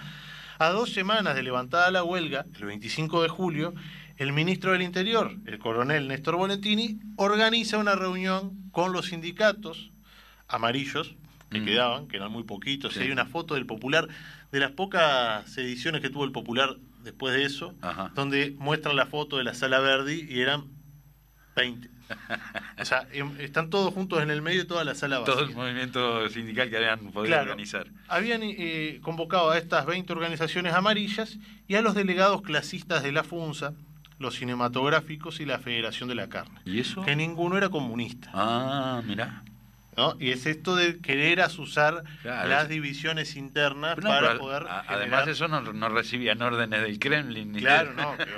a 0.57 0.69
dos 0.69 0.91
semanas 0.91 1.35
de 1.35 1.43
levantada 1.43 1.89
la 1.91 2.03
huelga, 2.03 2.45
el 2.55 2.65
25 2.65 3.23
de 3.23 3.29
julio, 3.29 3.73
el 4.17 4.33
ministro 4.33 4.73
del 4.73 4.81
Interior, 4.81 5.33
el 5.45 5.59
coronel 5.59 6.07
Néstor 6.09 6.35
Bolentini, 6.35 6.99
organiza 7.15 7.77
una 7.77 7.95
reunión 7.95 8.69
con 8.71 8.91
los 8.91 9.07
sindicatos 9.07 9.91
amarillos 10.49 11.15
que 11.49 11.63
quedaban, 11.63 12.07
que 12.07 12.17
eran 12.17 12.31
muy 12.31 12.43
poquitos. 12.43 12.93
Sí. 12.93 12.99
y 12.99 13.03
Hay 13.03 13.11
una 13.11 13.25
foto 13.25 13.55
del 13.55 13.65
Popular, 13.65 14.07
de 14.51 14.59
las 14.59 14.71
pocas 14.71 15.57
ediciones 15.57 16.01
que 16.01 16.09
tuvo 16.09 16.25
el 16.25 16.31
Popular 16.31 16.75
después 17.03 17.33
de 17.33 17.43
eso, 17.45 17.73
Ajá. 17.81 18.11
donde 18.13 18.55
muestran 18.59 18.95
la 18.97 19.05
foto 19.05 19.37
de 19.37 19.45
la 19.45 19.53
sala 19.55 19.79
Verdi 19.79 20.27
y 20.29 20.41
eran 20.41 20.65
20. 21.59 21.89
O 22.79 22.85
sea, 22.85 23.07
están 23.39 23.69
todos 23.69 23.93
juntos 23.93 24.21
en 24.23 24.31
el 24.31 24.41
medio 24.41 24.61
de 24.61 24.65
toda 24.67 24.83
la 24.83 24.95
sala 24.95 25.19
vacía. 25.19 25.33
Todo 25.35 25.43
el 25.43 25.53
movimiento 25.55 26.27
sindical 26.29 26.69
que 26.69 26.77
habían 26.77 26.99
podido 27.11 27.25
Claro. 27.27 27.51
organizar. 27.51 27.85
Habían 28.07 28.41
eh, 28.43 28.99
convocado 29.03 29.51
a 29.51 29.57
estas 29.57 29.85
20 29.85 30.11
organizaciones 30.13 30.73
amarillas 30.73 31.37
y 31.67 31.75
a 31.75 31.81
los 31.83 31.93
delegados 31.93 32.41
clasistas 32.41 33.03
de 33.03 33.11
la 33.11 33.23
FUNSA, 33.23 33.73
los 34.17 34.35
cinematográficos 34.35 35.39
y 35.39 35.45
la 35.45 35.59
Federación 35.59 36.09
de 36.09 36.15
la 36.15 36.27
Carne, 36.29 36.59
¿Y 36.65 36.79
eso? 36.79 37.03
que 37.03 37.15
ninguno 37.15 37.57
era 37.57 37.69
comunista. 37.69 38.29
Ah, 38.33 39.01
mirá. 39.05 39.43
¿no? 39.95 40.15
Y 40.19 40.31
es 40.31 40.45
esto 40.45 40.75
de 40.77 40.99
querer 40.99 41.41
asusar 41.41 42.03
Claro, 42.21 42.47
las 42.49 42.63
es- 42.63 42.69
divisiones 42.69 43.35
internas 43.35 43.97
no, 43.97 44.09
para 44.09 44.37
poder. 44.39 44.63
a- 44.63 44.83
generar- 44.83 44.85
Además, 44.87 45.27
eso 45.27 45.47
no, 45.49 45.59
no 45.61 45.89
recibían 45.89 46.41
órdenes 46.41 46.81
del 46.81 46.97
Kremlin. 46.99 47.51
Ni 47.51 47.59
Claro, 47.59 47.89
de- 47.91 47.95
no. 48.01 48.15
pero- 48.17 48.37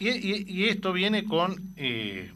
Y, 0.00 0.08
y- 0.10 0.44
y 0.46 0.68
esto 0.68 0.92
viene 0.92 1.24
con 1.24 1.56
eh, 1.76 2.30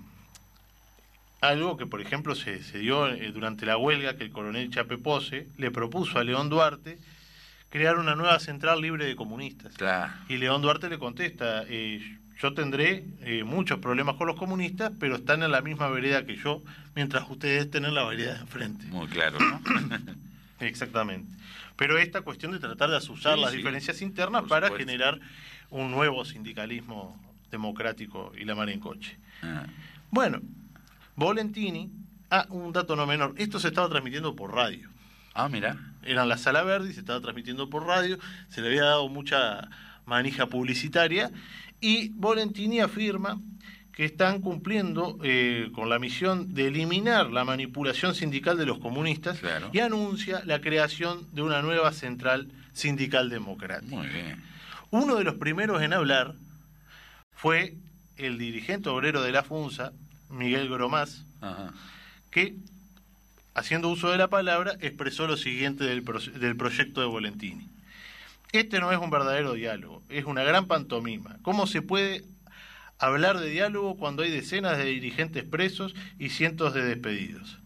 algo 1.41 1.77
que, 1.77 1.87
por 1.87 2.01
ejemplo, 2.01 2.35
se, 2.35 2.63
se 2.63 2.79
dio 2.79 3.09
eh, 3.09 3.33
durante 3.33 3.67
la 3.67 3.77
huelga 3.77 4.17
que 4.17 4.25
el 4.25 4.31
coronel 4.33 4.71
Chape 4.71 4.99
Pose 4.99 5.49
le 5.59 5.71
propuso 5.71 6.19
a 6.19 6.25
León 6.25 6.49
Duarte 6.49 6.99
crear 7.71 7.99
una 7.99 8.15
nueva 8.15 8.39
central 8.39 8.81
libre 8.81 9.07
de 9.07 9.17
comunistas. 9.17 9.75
Claro. 9.75 10.13
Y 10.29 10.37
León 10.37 10.63
Duarte 10.63 10.89
le 10.89 10.99
contesta, 10.99 11.65
eh, 11.69 12.19
yo 12.41 12.53
tendré 12.55 13.05
eh, 13.23 13.45
muchos 13.45 13.79
problemas 13.79 14.17
con 14.17 14.27
los 14.27 14.37
comunistas, 14.37 14.93
pero 15.01 15.17
están 15.17 15.43
en 15.43 15.51
la 15.53 15.63
misma 15.63 15.89
vereda 15.89 16.27
que 16.27 16.37
yo, 16.37 16.63
mientras 16.95 17.29
ustedes 17.31 17.71
tienen 17.71 17.95
la 17.95 18.05
vereda 18.05 18.35
de 18.35 18.41
enfrente. 18.41 18.85
Muy 18.87 19.07
claro, 19.07 19.39
¿no? 19.41 19.61
Exactamente. 20.61 21.31
Pero 21.77 21.99
esta 21.99 22.21
cuestión 22.21 22.53
de 22.53 22.59
tratar 22.61 22.91
de 22.91 22.97
asusar 22.99 23.37
Sí, 23.37 23.41
las 23.41 23.51
sí, 23.53 23.57
diferencias 23.57 24.03
internas 24.03 24.45
para 24.49 24.67
supuesto. 24.69 24.87
generar 24.91 25.19
un 25.71 25.91
nuevo 25.91 26.25
sindicalismo 26.25 27.19
democrático 27.53 28.33
y 28.37 28.45
la 28.45 28.57
mar 28.57 28.69
en 28.71 28.81
coche. 28.81 29.17
Ah, 29.43 29.67
Bueno, 30.11 30.41
Volentini, 31.15 31.91
ah, 32.31 32.47
un 32.51 32.73
dato 32.73 32.97
no 32.97 33.07
menor, 33.07 33.35
esto 33.37 33.61
se 33.61 33.69
estaba 33.69 33.89
transmitiendo 33.89 34.35
por 34.35 34.53
radio. 34.55 34.89
Ah, 35.35 35.49
mira. 35.49 35.77
Era 36.03 36.23
en 36.25 36.29
la 36.29 36.37
sala 36.37 36.63
verde 36.65 36.91
y 36.91 36.95
se 36.95 37.01
estaba 37.01 37.21
transmitiendo 37.21 37.71
por 37.71 37.87
radio, 37.87 38.19
se 38.49 38.61
le 38.61 38.69
había 38.69 38.85
dado 38.85 39.09
mucha 39.09 39.69
manija 40.05 40.47
publicitaria 40.47 41.31
y 41.81 42.09
Volentini 42.11 42.81
afirma 42.81 43.41
que 43.93 44.05
están 44.07 44.41
cumpliendo 44.41 45.19
eh, 45.23 45.71
con 45.75 45.89
la 45.91 45.99
misión 45.99 46.55
de 46.55 46.69
eliminar 46.69 47.31
la 47.31 47.45
manipulación 47.45 48.15
sindical 48.15 48.57
de 48.57 48.65
los 48.67 48.79
comunistas 48.79 49.39
Claro. 49.39 49.69
y 49.73 49.79
anuncia 49.81 50.43
la 50.47 50.61
creación 50.63 51.27
de 51.33 51.43
una 51.43 51.61
nueva 51.63 51.93
central 51.93 52.49
sindical 52.73 53.29
democrática. 53.29 53.95
Muy 53.95 54.09
bien. 54.09 54.43
Uno 54.91 55.17
de 55.17 55.25
los 55.25 55.35
primeros 55.35 55.83
en 55.83 55.93
hablar 55.93 56.35
fue 57.43 57.75
el 58.17 58.39
dirigente 58.39 58.89
obrero 58.89 59.21
de 59.21 59.33
la 59.33 59.43
FUNSA, 59.43 59.93
Miguel 60.31 60.69
Gromás, 60.69 61.25
Ajá. 61.41 61.73
que, 62.31 62.55
haciendo 63.53 63.89
uso 63.89 64.11
de 64.13 64.17
la 64.17 64.29
palabra, 64.29 64.77
expresó 64.81 65.27
lo 65.27 65.37
siguiente 65.37 65.83
del, 65.83 66.05
pro- 66.05 66.21
del 66.21 66.57
proyecto 66.57 67.01
de 67.01 67.09
Volentini. 67.09 67.69
Este 68.53 68.79
no 68.79 68.93
es 68.93 68.99
un 68.99 69.11
verdadero 69.11 69.55
diálogo, 69.55 70.05
es 70.09 70.25
una 70.25 70.45
gran 70.45 70.67
pantomima. 70.67 71.37
¿Cómo 71.43 71.67
se 71.67 71.83
puede 71.83 72.23
hablar 73.01 73.41
de 73.41 73.51
diálogo 73.51 73.97
cuando 73.97 74.23
hay 74.23 74.31
decenas 74.31 74.79
de 74.79 74.85
dirigentes 74.85 75.43
presos 75.43 75.97
y 76.21 76.29
cientos 76.29 76.75
de 76.75 76.85
despedidos? 76.85 77.59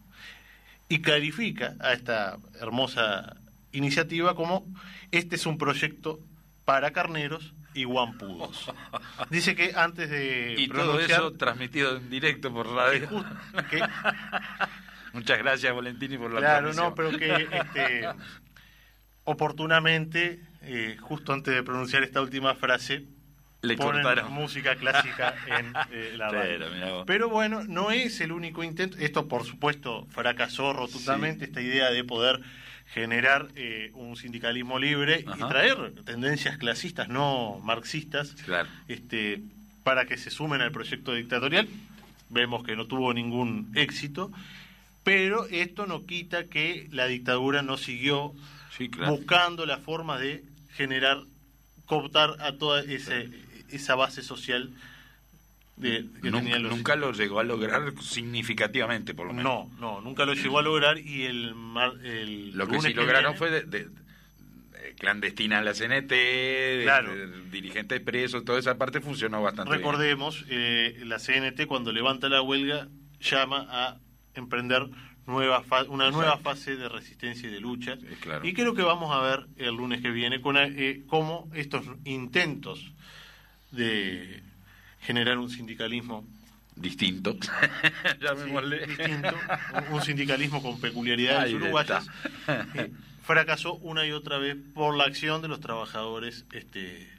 Y 0.89 1.01
clarifica 1.01 1.75
a 1.81 1.93
esta 1.93 2.37
hermosa 2.59 3.35
iniciativa 3.73 4.33
como 4.35 4.65
este 5.11 5.35
es 5.35 5.45
un 5.45 5.59
proyecto 5.59 6.19
para 6.65 6.91
carneros 6.93 7.53
y 7.77 7.83
guampudos. 7.83 8.71
Dice 9.29 9.55
que 9.55 9.73
antes 9.75 10.09
de 10.09 10.55
Y 10.57 10.67
todo 10.67 10.99
eso 10.99 11.33
transmitido 11.33 11.97
en 11.97 12.09
directo 12.09 12.51
por 12.53 12.67
que 12.67 12.73
radio. 12.75 13.07
just- 13.07 13.69
que- 13.69 13.81
Muchas 15.13 15.37
gracias, 15.39 15.73
Valentini, 15.75 16.17
por 16.17 16.31
la 16.33 16.39
Claro, 16.39 16.71
transmisión. 16.73 16.89
no, 16.89 16.95
pero 16.95 17.17
que 17.17 17.47
este, 17.57 18.07
oportunamente, 19.23 20.39
eh, 20.61 20.97
justo 21.01 21.33
antes 21.33 21.53
de 21.53 21.63
pronunciar 21.63 22.03
esta 22.03 22.21
última 22.21 22.55
frase, 22.55 23.05
Le 23.61 23.75
ponen 23.75 24.03
cortaron. 24.03 24.31
música 24.31 24.75
clásica 24.75 25.35
en 25.47 25.73
eh, 25.91 26.13
la 26.17 26.29
radio. 26.31 26.65
Pero. 26.71 27.03
Pero 27.05 27.29
bueno, 27.29 27.63
no 27.63 27.91
es 27.91 28.21
el 28.21 28.31
único 28.31 28.63
intento. 28.63 28.97
Esto, 28.99 29.27
por 29.27 29.43
supuesto, 29.45 30.05
fracasó 30.09 30.73
rotundamente, 30.73 31.45
esta 31.45 31.61
idea 31.61 31.89
de 31.91 32.03
poder 32.03 32.39
generar 32.93 33.49
eh, 33.55 33.91
un 33.93 34.15
sindicalismo 34.15 34.79
libre 34.79 35.25
y 35.37 35.39
traer 35.47 35.93
tendencias 36.05 36.57
clasistas, 36.57 37.09
no 37.09 37.59
marxistas, 37.63 38.31
Claro. 38.45 38.69
este, 38.87 39.41
para 39.83 40.05
que 40.05 40.17
se 40.17 40.29
sumen 40.29 40.61
al 40.61 40.71
proyecto 40.71 41.13
dictatorial. 41.13 41.67
Vemos 42.29 42.63
que 42.63 42.75
no 42.75 42.87
tuvo 42.87 43.13
ningún 43.13 43.71
éxito, 43.75 44.31
pero 45.03 45.45
esto 45.47 45.85
no 45.85 46.05
quita 46.05 46.45
que 46.45 46.87
la 46.91 47.07
dictadura 47.07 47.61
no 47.61 47.77
siguió 47.77 48.33
Sí, 48.77 48.89
claro. 48.89 49.13
buscando 49.15 49.65
la 49.65 49.77
forma 49.77 50.17
de 50.19 50.43
generar, 50.75 51.19
cooptar 51.85 52.35
a 52.41 52.53
toda 52.57 52.81
ese, 52.81 53.29
esa 53.69 53.95
base 53.95 54.21
social 54.21 54.69
de, 55.77 56.05
que 56.21 56.31
Nunca, 56.31 56.57
los... 56.59 56.71
nunca 56.75 56.95
lo 56.95 57.11
llegó 57.13 57.39
a 57.39 57.43
lograr 57.43 57.93
significativamente, 58.01 59.13
por 59.13 59.27
lo 59.27 59.33
menos. 59.33 59.69
No, 59.69 59.79
no, 59.79 60.01
nunca 60.01 60.25
lo 60.25 60.33
llegó 60.33 60.59
a 60.59 60.61
lograr 60.63 60.97
y 60.97 61.23
el, 61.23 61.53
mar- 61.55 61.93
el 62.03 62.51
Lo 62.57 62.67
que 62.67 62.81
sí 62.81 62.93
lograron 62.93 63.33
viene- 63.33 63.37
fue 63.37 63.51
de, 63.51 63.61
de- 63.63 63.85
de 63.85 64.95
clandestina 64.97 65.61
la 65.61 65.73
CNT, 65.73 66.09
de- 66.11 66.81
Claro. 66.83 67.11
dirigentes 67.51 67.99
presos, 68.01 68.43
toda 68.43 68.57
esa 68.59 68.77
parte 68.77 69.01
funcionó 69.01 69.41
bastante 69.43 69.69
bien. 69.71 69.79
Recordemos, 69.81 70.45
eh, 70.49 70.99
la 71.05 71.19
CNT 71.19 71.67
cuando 71.67 71.91
levanta 71.91 72.27
la 72.29 72.41
huelga 72.41 72.87
llama 73.19 73.67
a 73.69 73.97
emprender 74.33 74.87
nueva 75.27 75.61
fa- 75.61 75.83
una 75.83 76.09
nueva 76.09 76.37
fase 76.37 76.75
de 76.75 76.87
resistencia 76.89 77.49
y 77.49 77.51
de 77.51 77.59
lucha. 77.59 77.97
Sí, 77.97 78.07
claro. 78.21 78.47
Y 78.47 78.53
creo 78.53 78.73
que 78.73 78.81
vamos 78.81 79.13
a 79.15 79.19
ver 79.21 79.45
el 79.57 79.75
lunes 79.75 80.01
que 80.01 80.09
viene 80.09 80.41
con, 80.41 80.55
eh, 80.57 81.03
cómo 81.07 81.49
estos 81.53 81.85
intentos 82.05 82.93
de 83.71 84.41
generar 85.07 85.37
un 85.37 85.49
sindicalismo 85.49 86.25
Distinto. 86.75 87.33
sí, 87.41 87.47
Llamémosle. 88.21 88.85
distinto, 88.85 89.35
un- 89.91 90.01
sindicalismo 90.03 90.61
con 90.61 90.79
peculiaridades 90.79 91.45
Ahí 91.45 91.55
uruguayas, 91.55 92.07
eh, 92.75 92.91
fracasó 93.23 93.73
una 93.77 94.05
y 94.05 94.11
otra 94.11 94.37
vez 94.37 94.55
por 94.75 94.95
la 94.95 95.05
acción 95.05 95.41
de 95.41 95.47
los 95.47 95.59
trabajadores 95.59 96.45
este, 96.51 97.09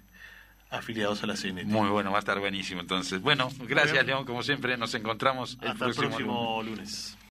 afiliados 0.70 1.24
a 1.24 1.26
la 1.26 1.34
CNT. 1.34 1.64
Muy 1.64 1.88
bueno, 1.88 2.12
va 2.12 2.18
a 2.18 2.20
estar 2.20 2.38
buenísimo 2.38 2.80
entonces. 2.82 3.20
Bueno, 3.20 3.48
gracias. 3.66 4.06
León, 4.06 4.24
como 4.24 4.44
siempre, 4.44 4.76
nos 4.76 4.94
encontramos 4.94 5.58
el 5.60 5.68
Hasta 5.70 5.86
el 5.86 5.92
próximo, 5.94 6.06
próximo 6.08 6.62
lunes. 6.62 6.76
lunes. 7.16 7.27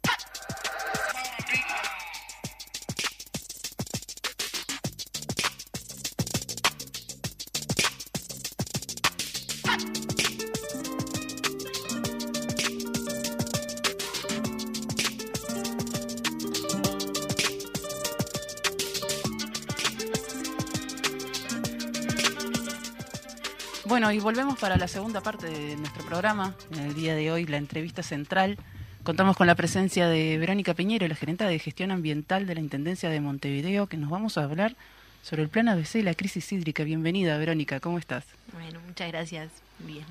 Bueno, 23.93 24.11
y 24.11 24.19
volvemos 24.19 24.57
para 24.57 24.75
la 24.75 24.87
segunda 24.87 25.21
parte 25.21 25.47
de 25.47 25.75
nuestro 25.75 26.03
programa. 26.03 26.55
En 26.71 26.79
el 26.79 26.95
día 26.95 27.13
de 27.13 27.31
hoy, 27.31 27.45
la 27.45 27.57
entrevista 27.57 28.01
central. 28.01 28.57
Contamos 29.03 29.37
con 29.37 29.45
la 29.45 29.53
presencia 29.53 30.07
de 30.07 30.39
Verónica 30.39 30.73
Piñero, 30.73 31.07
la 31.07 31.13
gerente 31.13 31.43
de 31.43 31.59
gestión 31.59 31.91
ambiental 31.91 32.47
de 32.47 32.55
la 32.55 32.61
Intendencia 32.61 33.11
de 33.11 33.21
Montevideo, 33.21 33.85
que 33.85 33.97
nos 33.97 34.09
vamos 34.09 34.39
a 34.39 34.45
hablar 34.45 34.75
sobre 35.21 35.43
el 35.43 35.49
plan 35.49 35.69
ABC 35.69 35.97
y 35.97 36.01
la 36.01 36.15
crisis 36.15 36.51
hídrica. 36.51 36.83
Bienvenida, 36.83 37.37
Verónica, 37.37 37.79
¿cómo 37.79 37.99
estás? 37.99 38.25
Bueno, 38.51 38.79
muchas 38.87 39.09
gracias. 39.09 39.51
Bien. 39.77 40.07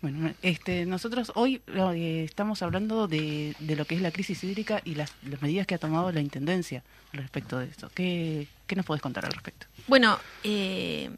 Bueno, 0.00 0.34
este, 0.42 0.84
nosotros 0.84 1.30
hoy 1.36 1.62
eh, 1.68 2.24
estamos 2.24 2.60
hablando 2.62 3.06
de, 3.06 3.54
de 3.60 3.76
lo 3.76 3.84
que 3.84 3.94
es 3.94 4.00
la 4.02 4.10
crisis 4.10 4.42
hídrica 4.42 4.82
y 4.84 4.96
las, 4.96 5.12
las 5.22 5.40
medidas 5.40 5.68
que 5.68 5.76
ha 5.76 5.78
tomado 5.78 6.10
la 6.10 6.20
Intendencia 6.20 6.82
respecto 7.12 7.60
de 7.60 7.66
esto. 7.66 7.88
¿Qué, 7.94 8.48
qué 8.66 8.74
nos 8.74 8.84
podés 8.84 9.00
contar 9.00 9.26
al 9.26 9.32
respecto? 9.32 9.68
Bueno, 9.86 10.18
eh, 10.42 11.08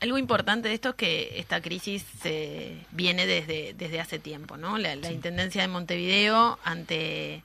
algo 0.00 0.18
importante 0.18 0.68
de 0.68 0.74
esto 0.74 0.90
es 0.90 0.94
que 0.96 1.38
esta 1.38 1.60
crisis 1.60 2.04
se 2.20 2.76
viene 2.90 3.26
desde, 3.26 3.74
desde 3.74 4.00
hace 4.00 4.18
tiempo, 4.18 4.56
¿no? 4.56 4.78
La, 4.78 4.96
la 4.96 5.12
Intendencia 5.12 5.62
de 5.62 5.68
Montevideo, 5.68 6.58
ante 6.64 7.42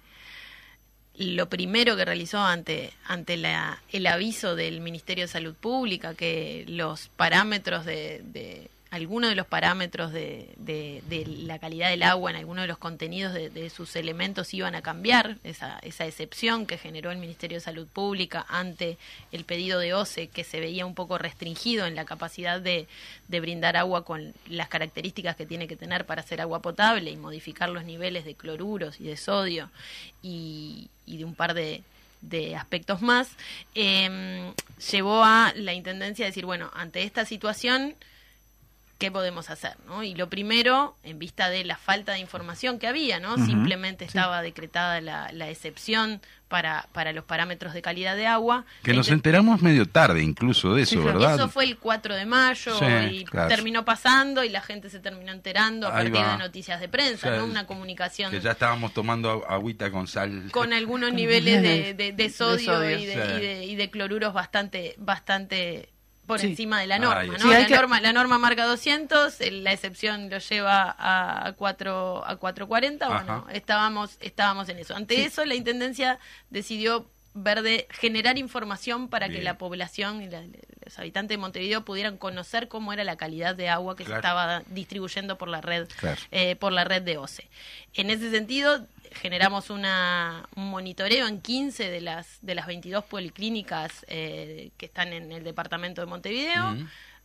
lo 1.16 1.50
primero 1.50 1.96
que 1.96 2.06
realizó 2.06 2.40
ante, 2.40 2.94
ante 3.06 3.38
la, 3.38 3.82
el 3.92 4.08
aviso 4.08 4.56
del 4.56 4.82
Ministerio 4.82 5.26
de 5.26 5.28
Salud 5.28 5.54
Pública, 5.54 6.16
que 6.16 6.66
los 6.68 7.10
parámetros 7.10 7.86
de, 7.86 8.22
de 8.24 8.71
algunos 8.92 9.30
de 9.30 9.38
los 9.38 9.48
parámetros 9.48 10.12
de, 10.12 10.54
de- 10.58 11.02
la 11.26 11.60
calidad 11.60 11.90
del 11.90 12.04
agua 12.04 12.30
en 12.30 12.36
algunos 12.36 12.64
de 12.64 12.68
los 12.68 12.78
contenidos 12.78 13.34
de, 13.34 13.50
de 13.50 13.70
sus 13.70 13.96
elementos 13.96 14.54
iban 14.54 14.76
a 14.76 14.82
cambiar, 14.82 15.38
esa, 15.46 15.80
esa 15.82 16.06
excepción 16.06 16.66
que 16.66 16.78
generó 16.78 17.10
el 17.10 17.18
Ministerio 17.18 17.56
de 17.58 17.62
Salud 17.62 17.88
Pública 17.88 18.46
ante 18.50 18.98
el 19.32 19.46
pedido 19.46 19.80
de 19.80 19.94
OCE, 19.94 20.28
que 20.28 20.44
se 20.44 20.60
veía 20.60 20.86
un 20.86 20.94
poco 20.94 21.18
restringido 21.18 21.86
en 21.86 21.96
la 21.96 22.04
capacidad 22.04 22.60
de, 22.60 22.88
brindar 23.30 23.78
agua 23.78 24.04
con 24.04 24.34
las 24.50 24.68
características 24.68 25.38
que 25.38 25.46
tiene 25.46 25.70
que 25.70 25.78
tener 25.78 26.06
para 26.06 26.22
hacer 26.22 26.42
agua 26.42 26.62
potable 26.62 27.12
y 27.12 27.16
modificar 27.16 27.70
los 27.70 27.86
niveles 27.86 28.26
de 28.26 28.36
cloruros 28.36 29.00
y 29.00 29.06
de 29.06 29.16
sodio 29.16 29.72
y, 30.22 30.90
de 31.08 31.24
un 31.24 31.34
par 31.34 31.54
de, 31.54 31.82
aspectos 32.58 33.02
más, 33.02 33.30
eh, 33.74 34.52
llevó 34.92 35.24
a 35.24 35.54
la 35.56 35.74
Intendencia 35.74 36.26
a 36.26 36.28
decir, 36.28 36.46
bueno, 36.46 36.70
ante 36.74 37.04
esta 37.04 37.24
situación 37.24 37.96
qué 39.02 39.12
podemos 39.12 39.50
hacer, 39.50 39.76
¿no? 39.88 40.04
Y 40.04 40.16
lo 40.16 40.30
primero, 40.30 40.96
en 41.04 41.20
vista 41.20 41.50
de 41.50 41.66
la 41.66 41.76
falta 41.76 42.14
de 42.14 42.20
información 42.20 42.80
que 42.80 42.88
había, 42.88 43.20
¿no? 43.20 43.36
Simplemente 43.46 44.06
estaba 44.06 44.42
decretada 44.42 45.02
la, 45.02 45.30
la 45.34 45.50
excepción 45.50 46.22
para, 46.48 46.88
para 46.92 47.12
los 47.14 47.24
parámetros 47.24 47.74
de 47.74 47.82
calidad 47.82 48.16
de 48.16 48.28
agua. 48.28 48.66
Que 48.84 48.94
nos 48.94 49.08
Ente- 49.08 49.14
enteramos 49.14 49.62
medio 49.62 49.88
tarde 49.88 50.22
incluso 50.22 50.74
de 50.76 50.84
eso, 50.84 51.02
¿verdad? 51.04 51.36
Eso 51.36 51.50
fue 51.50 51.64
el 51.64 51.78
4 51.78 52.14
de 52.16 52.26
mayo 52.26 52.78
Sí, 52.78 52.86
y 53.12 53.24
claro. 53.26 53.48
terminó 53.50 53.84
pasando 53.86 54.44
y 54.44 54.50
la 54.50 54.62
gente 54.62 54.90
se 54.90 55.00
terminó 55.00 55.32
enterando 55.32 55.88
a 55.88 55.98
Ahí 55.98 56.10
partir 56.10 56.28
va. 56.28 56.32
de 56.34 56.38
noticias 56.40 56.80
de 56.80 56.90
prensa, 56.90 57.28
O 57.28 57.32
sea, 57.32 57.40
¿no? 57.40 57.46
Una 57.46 57.66
comunicación 57.66 58.32
Que 58.32 58.40
ya 58.42 58.52
estábamos 58.52 58.94
tomando 58.94 59.44
agüita 59.50 59.90
con 59.92 60.08
sal. 60.08 60.50
con 60.52 60.74
algunos 60.82 61.12
niveles 61.14 61.62
de, 61.64 61.94
de- 61.94 62.12
de 62.12 62.30
sodio, 62.30 62.74
sodio. 62.76 63.00
y, 63.00 63.06
de, 63.06 63.14
Sí. 63.14 63.32
y 63.38 63.42
de- 63.42 63.66
y 63.66 63.76
de 63.76 63.90
cloruros 63.90 64.34
bastante 64.34 64.94
bastante 64.98 65.90
por 66.32 66.40
Sí. 66.40 66.48
encima 66.48 66.80
de 66.80 66.88
la 66.88 66.98
norma, 66.98 67.20
Ay, 67.22 67.30
¿no? 67.30 67.40
sí, 67.40 67.48
la, 67.50 67.66
que- 67.68 67.76
norma 67.76 68.00
la 68.00 68.14
norma 68.14 68.38
marca 68.38 68.66
200, 68.66 69.42
el- 69.42 69.66
la 69.66 69.74
excepción 69.74 70.30
lo 70.30 70.38
lleva 70.38 70.96
a, 70.98 71.48
a 71.48 71.52
4 71.54 72.24
a 72.26 72.38
440, 72.38 73.08
bueno, 73.10 73.48
estábamos 73.52 74.16
estábamos 74.22 74.70
en 74.70 74.80
eso. 74.80 74.96
Ante 74.96 75.26
eso 75.26 75.44
la 75.44 75.56
intendencia 75.56 76.20
decidió 76.50 77.06
ver 77.34 77.62
de 77.64 77.86
generar 77.92 78.38
información 78.38 79.10
para 79.10 79.28
que 79.30 79.42
la 79.42 79.58
población 79.58 80.22
y 80.22 80.30
la- 80.30 80.44
los 80.86 81.00
habitantes 81.00 81.36
de 81.36 81.38
Montevideo 81.38 81.84
pudieran 81.86 82.18
conocer 82.18 82.68
cómo 82.70 82.94
era 82.94 83.04
la 83.04 83.16
calidad 83.18 83.54
de 83.56 83.68
agua 83.70 83.96
que 83.98 84.04
Claro. 84.06 84.22
se 84.22 84.28
estaba 84.28 84.64
distribuyendo 84.68 85.38
por 85.38 85.48
la 85.50 85.60
red 85.62 85.88
Claro. 85.98 86.20
eh, 86.32 86.56
por 86.56 86.72
la 86.72 86.84
red 86.86 87.02
de 87.02 87.18
OCE. 87.18 87.50
En 87.94 88.10
ese 88.10 88.32
sentido, 88.32 88.86
generamos 89.12 89.70
una, 89.70 90.48
un 90.56 90.70
monitoreo 90.70 91.28
en 91.28 91.42
15 91.42 91.90
de 91.90 92.02
las, 92.02 92.40
de 92.42 92.56
las 92.56 92.68
22 92.68 93.04
policlínicas 93.06 94.06
eh, 94.08 94.72
que 94.78 94.86
están 94.86 95.14
en 95.14 95.32
el 95.32 95.44
departamento 95.44 96.02
de 96.02 96.08
Montevideo. 96.08 96.78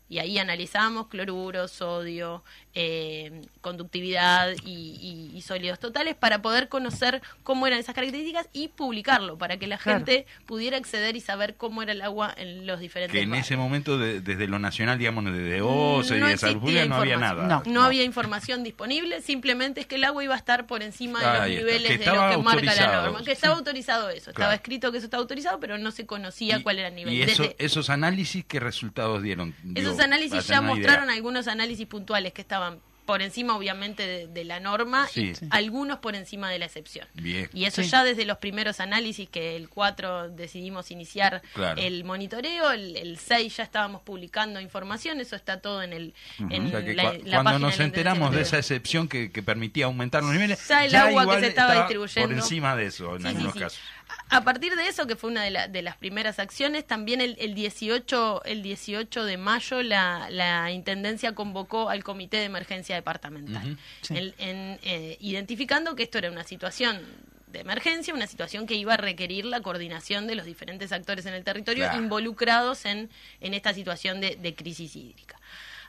Y 0.09 0.19
ahí 0.19 0.39
analizamos 0.39 1.09
cloruro, 1.09 1.67
sodio, 1.67 2.45
eh, 2.79 3.41
conductividad 3.63 4.51
y, 4.67 4.71
y- 4.71 5.31
y 5.37 5.41
sólidos 5.41 5.79
totales 5.79 6.15
para 6.15 6.43
poder 6.43 6.69
conocer 6.69 7.23
cómo 7.43 7.67
eran 7.67 7.79
esas 7.79 7.95
características 7.95 8.49
y 8.53 8.69
publicarlo, 8.69 9.39
para 9.39 9.57
que 9.57 9.67
la 9.67 9.79
Claro. 9.79 10.01
gente 10.01 10.27
pudiera 10.45 10.77
acceder 10.77 11.17
y 11.17 11.21
saber 11.21 11.55
cómo 11.57 11.83
era 11.83 11.93
el 11.93 12.03
agua 12.03 12.35
en 12.37 12.67
los 12.67 12.79
diferentes 12.81 13.13
Que 13.13 13.23
en 13.23 13.31
barrios. 13.31 13.47
ese 13.47 13.57
momento, 13.57 13.97
de- 13.99 14.21
desde 14.21 14.47
lo 14.47 14.59
nacional, 14.59 14.99
digamos, 14.99 15.25
desde 15.25 15.63
OCE 15.63 16.19
No 16.19 16.29
y 16.31 16.35
de 16.37 16.55
Pública, 16.55 16.85
no 16.85 16.97
había 16.97 17.17
nada. 17.17 17.47
No. 17.47 17.63
No 17.67 17.83
había 17.83 18.05
información 18.05 18.63
disponible, 18.63 19.23
simplemente 19.23 19.81
es 19.81 19.87
que 19.87 19.95
el 19.95 20.05
agua 20.05 20.23
iba 20.23 20.35
a 20.35 20.39
estar 20.39 20.67
por 20.67 20.83
encima 20.83 21.21
de 21.21 21.27
los 21.27 21.41
Ahí 21.41 21.57
niveles 21.57 21.91
que 21.93 21.99
de 21.99 22.05
lo 22.05 22.13
estaba 22.13 22.31
que 22.31 22.37
marca 22.43 22.63
la 22.63 22.71
autorizado, 22.73 23.03
norma. 23.05 23.25
Que 23.25 23.33
estaba 23.33 23.55
sí. 23.55 23.59
autorizado 23.59 24.11
eso, 24.11 24.25
Claro. 24.25 24.31
estaba 24.33 24.55
escrito 24.55 24.93
que 24.93 24.99
eso 24.99 25.07
estaba 25.07 25.23
autorizado, 25.23 25.59
pero 25.61 25.79
no 25.79 25.91
se 25.93 26.05
conocía 26.05 26.59
Y- 26.59 26.63
cuál 26.63 26.79
era 26.79 26.89
el 26.89 26.95
nivel. 26.95 27.15
¿Y 27.15 27.23
eso- 27.23 27.43
Desde- 27.45 27.57
esos 27.59 27.89
análisis 27.89 28.45
qué 28.45 28.61
resultados 28.61 29.23
dieron? 29.23 29.55
Esos 29.75 29.99
análisis 29.99 30.47
ya 30.47 30.57
idea. 30.57 30.61
mostraron 30.61 31.09
algunos 31.11 31.49
análisis 31.49 31.87
puntuales 31.87 32.33
que 32.35 32.43
estaban 32.43 32.66
por 33.07 33.23
encima, 33.23 33.57
obviamente, 33.57 34.07
de, 34.07 34.27
de 34.27 34.45
la 34.45 34.61
norma 34.61 35.07
Sí. 35.07 35.33
y 35.41 35.47
algunos 35.51 36.01
por 36.01 36.15
encima 36.17 36.51
de 36.51 36.59
la 36.59 36.67
excepción. 36.67 37.07
Bien. 37.15 37.49
Y 37.55 37.65
eso 37.65 37.83
Sí. 37.83 37.89
ya 37.89 38.05
desde 38.05 38.25
los 38.27 38.39
primeros 38.39 38.81
análisis, 38.81 39.29
que 39.29 39.57
el 39.57 39.69
4 39.69 40.29
decidimos 40.31 40.91
iniciar 40.91 41.41
Claro. 41.55 41.81
el 41.81 42.05
monitoreo, 42.05 42.73
el, 42.73 42.97
el 42.97 43.17
6 43.19 43.57
ya 43.57 43.63
estábamos 43.63 44.03
publicando 44.03 44.61
información, 44.61 45.21
eso 45.21 45.37
está 45.37 45.61
todo 45.61 45.83
en 45.83 45.93
el 45.93 46.15
en 46.51 46.67
O 46.67 46.71
sea 46.71 46.85
que 46.85 46.95
la, 46.95 47.05
cua- 47.15 47.23
la 47.25 47.43
cuando 47.43 47.59
nos 47.61 47.81
enteramos 47.81 48.35
de 48.35 48.43
esa 48.43 48.59
excepción 48.59 49.09
que, 49.09 49.31
que 49.31 49.43
permitía 49.43 49.87
aumentar 49.87 50.23
los 50.23 50.33
niveles, 50.33 50.67
Ya 50.69 50.85
el 50.85 50.95
agua 50.95 51.35
que 51.37 51.41
se 51.41 51.47
estaba 51.49 51.73
por 51.73 51.83
distribuyendo. 51.85 52.35
encima 52.35 52.77
de 52.77 52.87
eso 52.87 53.17
en 53.17 53.23
Sí, 53.23 53.23
sí, 53.23 53.29
algunos 53.29 53.53
sí. 53.55 53.59
casos. 53.61 53.81
A 54.29 54.43
partir 54.43 54.75
de 54.75 54.89
eso, 54.89 55.07
que 55.07 55.15
fue 55.15 55.31
una 55.31 55.45
de, 55.45 55.51
la- 55.51 55.69
de 55.69 55.83
las 55.83 55.97
primeras 55.97 56.39
acciones, 56.41 56.85
también 56.87 57.21
el, 57.21 57.37
el 57.39 57.55
18, 57.55 58.43
el 58.45 58.63
18 58.63 59.25
de 59.25 59.37
mayo 59.37 59.83
la, 59.83 60.29
la 60.31 60.73
Intendencia 60.73 61.33
convocó 61.35 61.89
al 61.91 62.03
Comité 62.03 62.39
de 62.39 62.45
Emergencia 62.45 62.97
Departamental, 62.97 63.65
Ujú. 63.73 63.79
Sí. 64.03 64.17
en- 64.17 64.35
en, 64.39 64.81
eh, 64.83 65.17
identificando 65.21 65.95
que 65.95 66.03
esto 66.03 66.19
era 66.19 66.31
una 66.31 66.43
situación 66.45 67.01
de 67.47 67.61
emergencia, 67.61 68.13
una 68.13 68.27
situación 68.27 68.67
que 68.67 68.75
iba 68.75 68.95
a 68.95 68.97
requerir 68.97 69.45
la 69.45 69.61
coordinación 69.61 70.27
de 70.27 70.35
los 70.35 70.45
diferentes 70.45 70.91
actores 70.91 71.25
en 71.27 71.35
el 71.35 71.45
territorio 71.45 71.85
Claro. 71.85 72.03
involucrados 72.03 72.85
en, 72.85 73.09
en 73.41 73.55
esta 73.55 73.73
situación 73.73 74.21
de, 74.21 74.35
de 74.35 74.55
crisis 74.57 74.97
hídrica. 74.97 75.39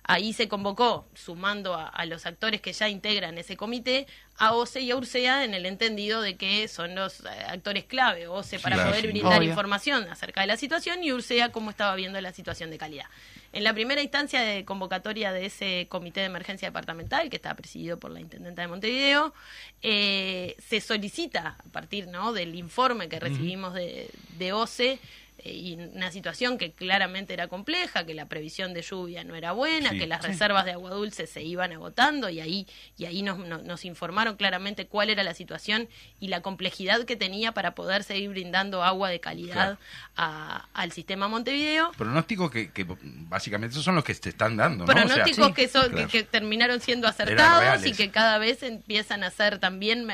Ahí 0.09 0.31
se 0.31 0.47
convocó, 0.47 1.05
sumando 1.13 1.73
a, 1.73 1.87
a 1.87 2.05
los 2.05 2.25
actores 2.25 2.61
que 2.61 2.71
ya 2.73 2.87
integran 2.87 3.37
ese 3.37 3.57
comité, 3.57 4.07
a 4.37 4.53
OCE 4.53 4.81
y 4.81 4.91
a 4.91 4.95
URSEA 4.95 5.43
en 5.43 5.53
el 5.53 5.65
entendido 5.65 6.21
de 6.21 6.37
que 6.37 6.67
son 6.67 6.95
los 6.95 7.21
eh, 7.21 7.29
actores 7.47 7.83
clave, 7.85 8.27
OCE 8.27 8.59
para 8.59 8.75
Claro, 8.75 8.91
poder 8.91 9.07
brindar 9.07 9.39
Obvio. 9.39 9.49
información 9.49 10.07
acerca 10.09 10.41
de 10.41 10.47
la 10.47 10.55
situación 10.57 11.03
y 11.03 11.11
URSEA 11.11 11.51
cómo 11.51 11.71
estaba 11.71 11.93
viendo 11.95 12.21
la 12.21 12.31
situación 12.31 12.69
de 12.69 12.77
calidad. 12.77 13.05
En 13.51 13.63
la 13.63 13.73
primera 13.73 14.01
instancia 14.01 14.41
de 14.41 14.63
convocatoria 14.65 15.31
de 15.31 15.45
ese 15.47 15.87
comité 15.89 16.19
de 16.21 16.27
emergencia 16.27 16.67
departamental, 16.67 17.29
que 17.29 17.35
está 17.37 17.53
presidido 17.55 17.97
por 17.99 18.11
la 18.11 18.19
intendenta 18.19 18.61
de 18.61 18.67
Montevideo, 18.67 19.33
eh, 19.81 20.55
se 20.65 20.81
solicita, 20.81 21.57
a 21.59 21.71
partir 21.71 22.07
¿no? 22.07 22.31
del 22.33 22.55
informe 22.55 23.09
que 23.09 23.19
recibimos 23.19 23.73
de, 23.73 24.09
de 24.37 24.53
OCE, 24.53 24.99
y 25.43 25.75
una 25.75 26.11
situación 26.11 26.57
que 26.57 26.71
claramente 26.71 27.33
era 27.33 27.47
compleja, 27.47 28.05
que 28.05 28.13
la 28.15 28.25
previsión 28.27 28.73
de 28.73 28.81
lluvia 28.81 29.23
no 29.23 29.35
era 29.35 29.51
buena, 29.51 29.91
Sí, 29.91 29.99
que 29.99 30.07
las 30.07 30.21
sí. 30.21 30.27
reservas 30.29 30.65
de 30.65 30.71
agua 30.71 30.89
dulce 30.91 31.27
se 31.27 31.43
iban 31.43 31.71
agotando 31.73 32.29
y 32.29 32.39
ahí 32.39 32.67
y 32.97 33.05
ahí 33.05 33.21
nos, 33.21 33.37
no- 33.37 33.59
nos 33.59 33.85
informaron 33.85 34.35
claramente 34.35 34.87
cuál 34.87 35.09
era 35.11 35.23
la 35.23 35.33
situación 35.35 35.87
y 36.19 36.29
la 36.29 36.41
complejidad 36.41 37.03
que 37.05 37.15
tenía 37.15 37.51
para 37.51 37.75
poder 37.75 38.03
seguir 38.03 38.29
brindando 38.29 38.83
agua 38.83 39.09
de 39.09 39.19
calidad 39.19 39.77
a- 40.15 40.67
al 40.73 40.91
sistema 40.91 41.27
Montevideo. 41.27 41.91
Pronósticos 41.97 42.49
que, 42.49 42.71
que 42.71 42.85
básicamente 43.29 43.73
esos 43.73 43.83
son 43.85 43.95
los 43.95 44.03
que 44.03 44.13
se 44.15 44.29
están 44.29 44.57
dando, 44.57 44.85
¿no? 44.85 44.91
O 44.91 44.95
sea, 44.95 45.05
Pronósticos 45.05 45.51
que, 45.53 45.67
son, 45.67 45.89
claro. 45.91 46.07
que, 46.09 46.19
que 46.19 46.23
terminaron 46.23 46.81
siendo 46.81 47.07
acertados 47.07 47.85
y 47.85 47.91
que 47.93 48.09
cada 48.09 48.37
vez 48.39 48.63
empiezan 48.63 49.23
a 49.23 49.29
ser 49.29 49.59
también 49.59 50.07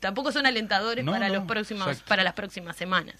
tampoco 0.00 0.32
son 0.32 0.46
alentadores 0.46 1.04
No, 1.04 1.12
para 1.12 1.28
no, 1.28 1.34
los 1.34 1.44
próximos 1.46 1.88
exacto. 1.88 2.08
para 2.08 2.22
las 2.22 2.34
próximas 2.34 2.76
semanas. 2.76 3.16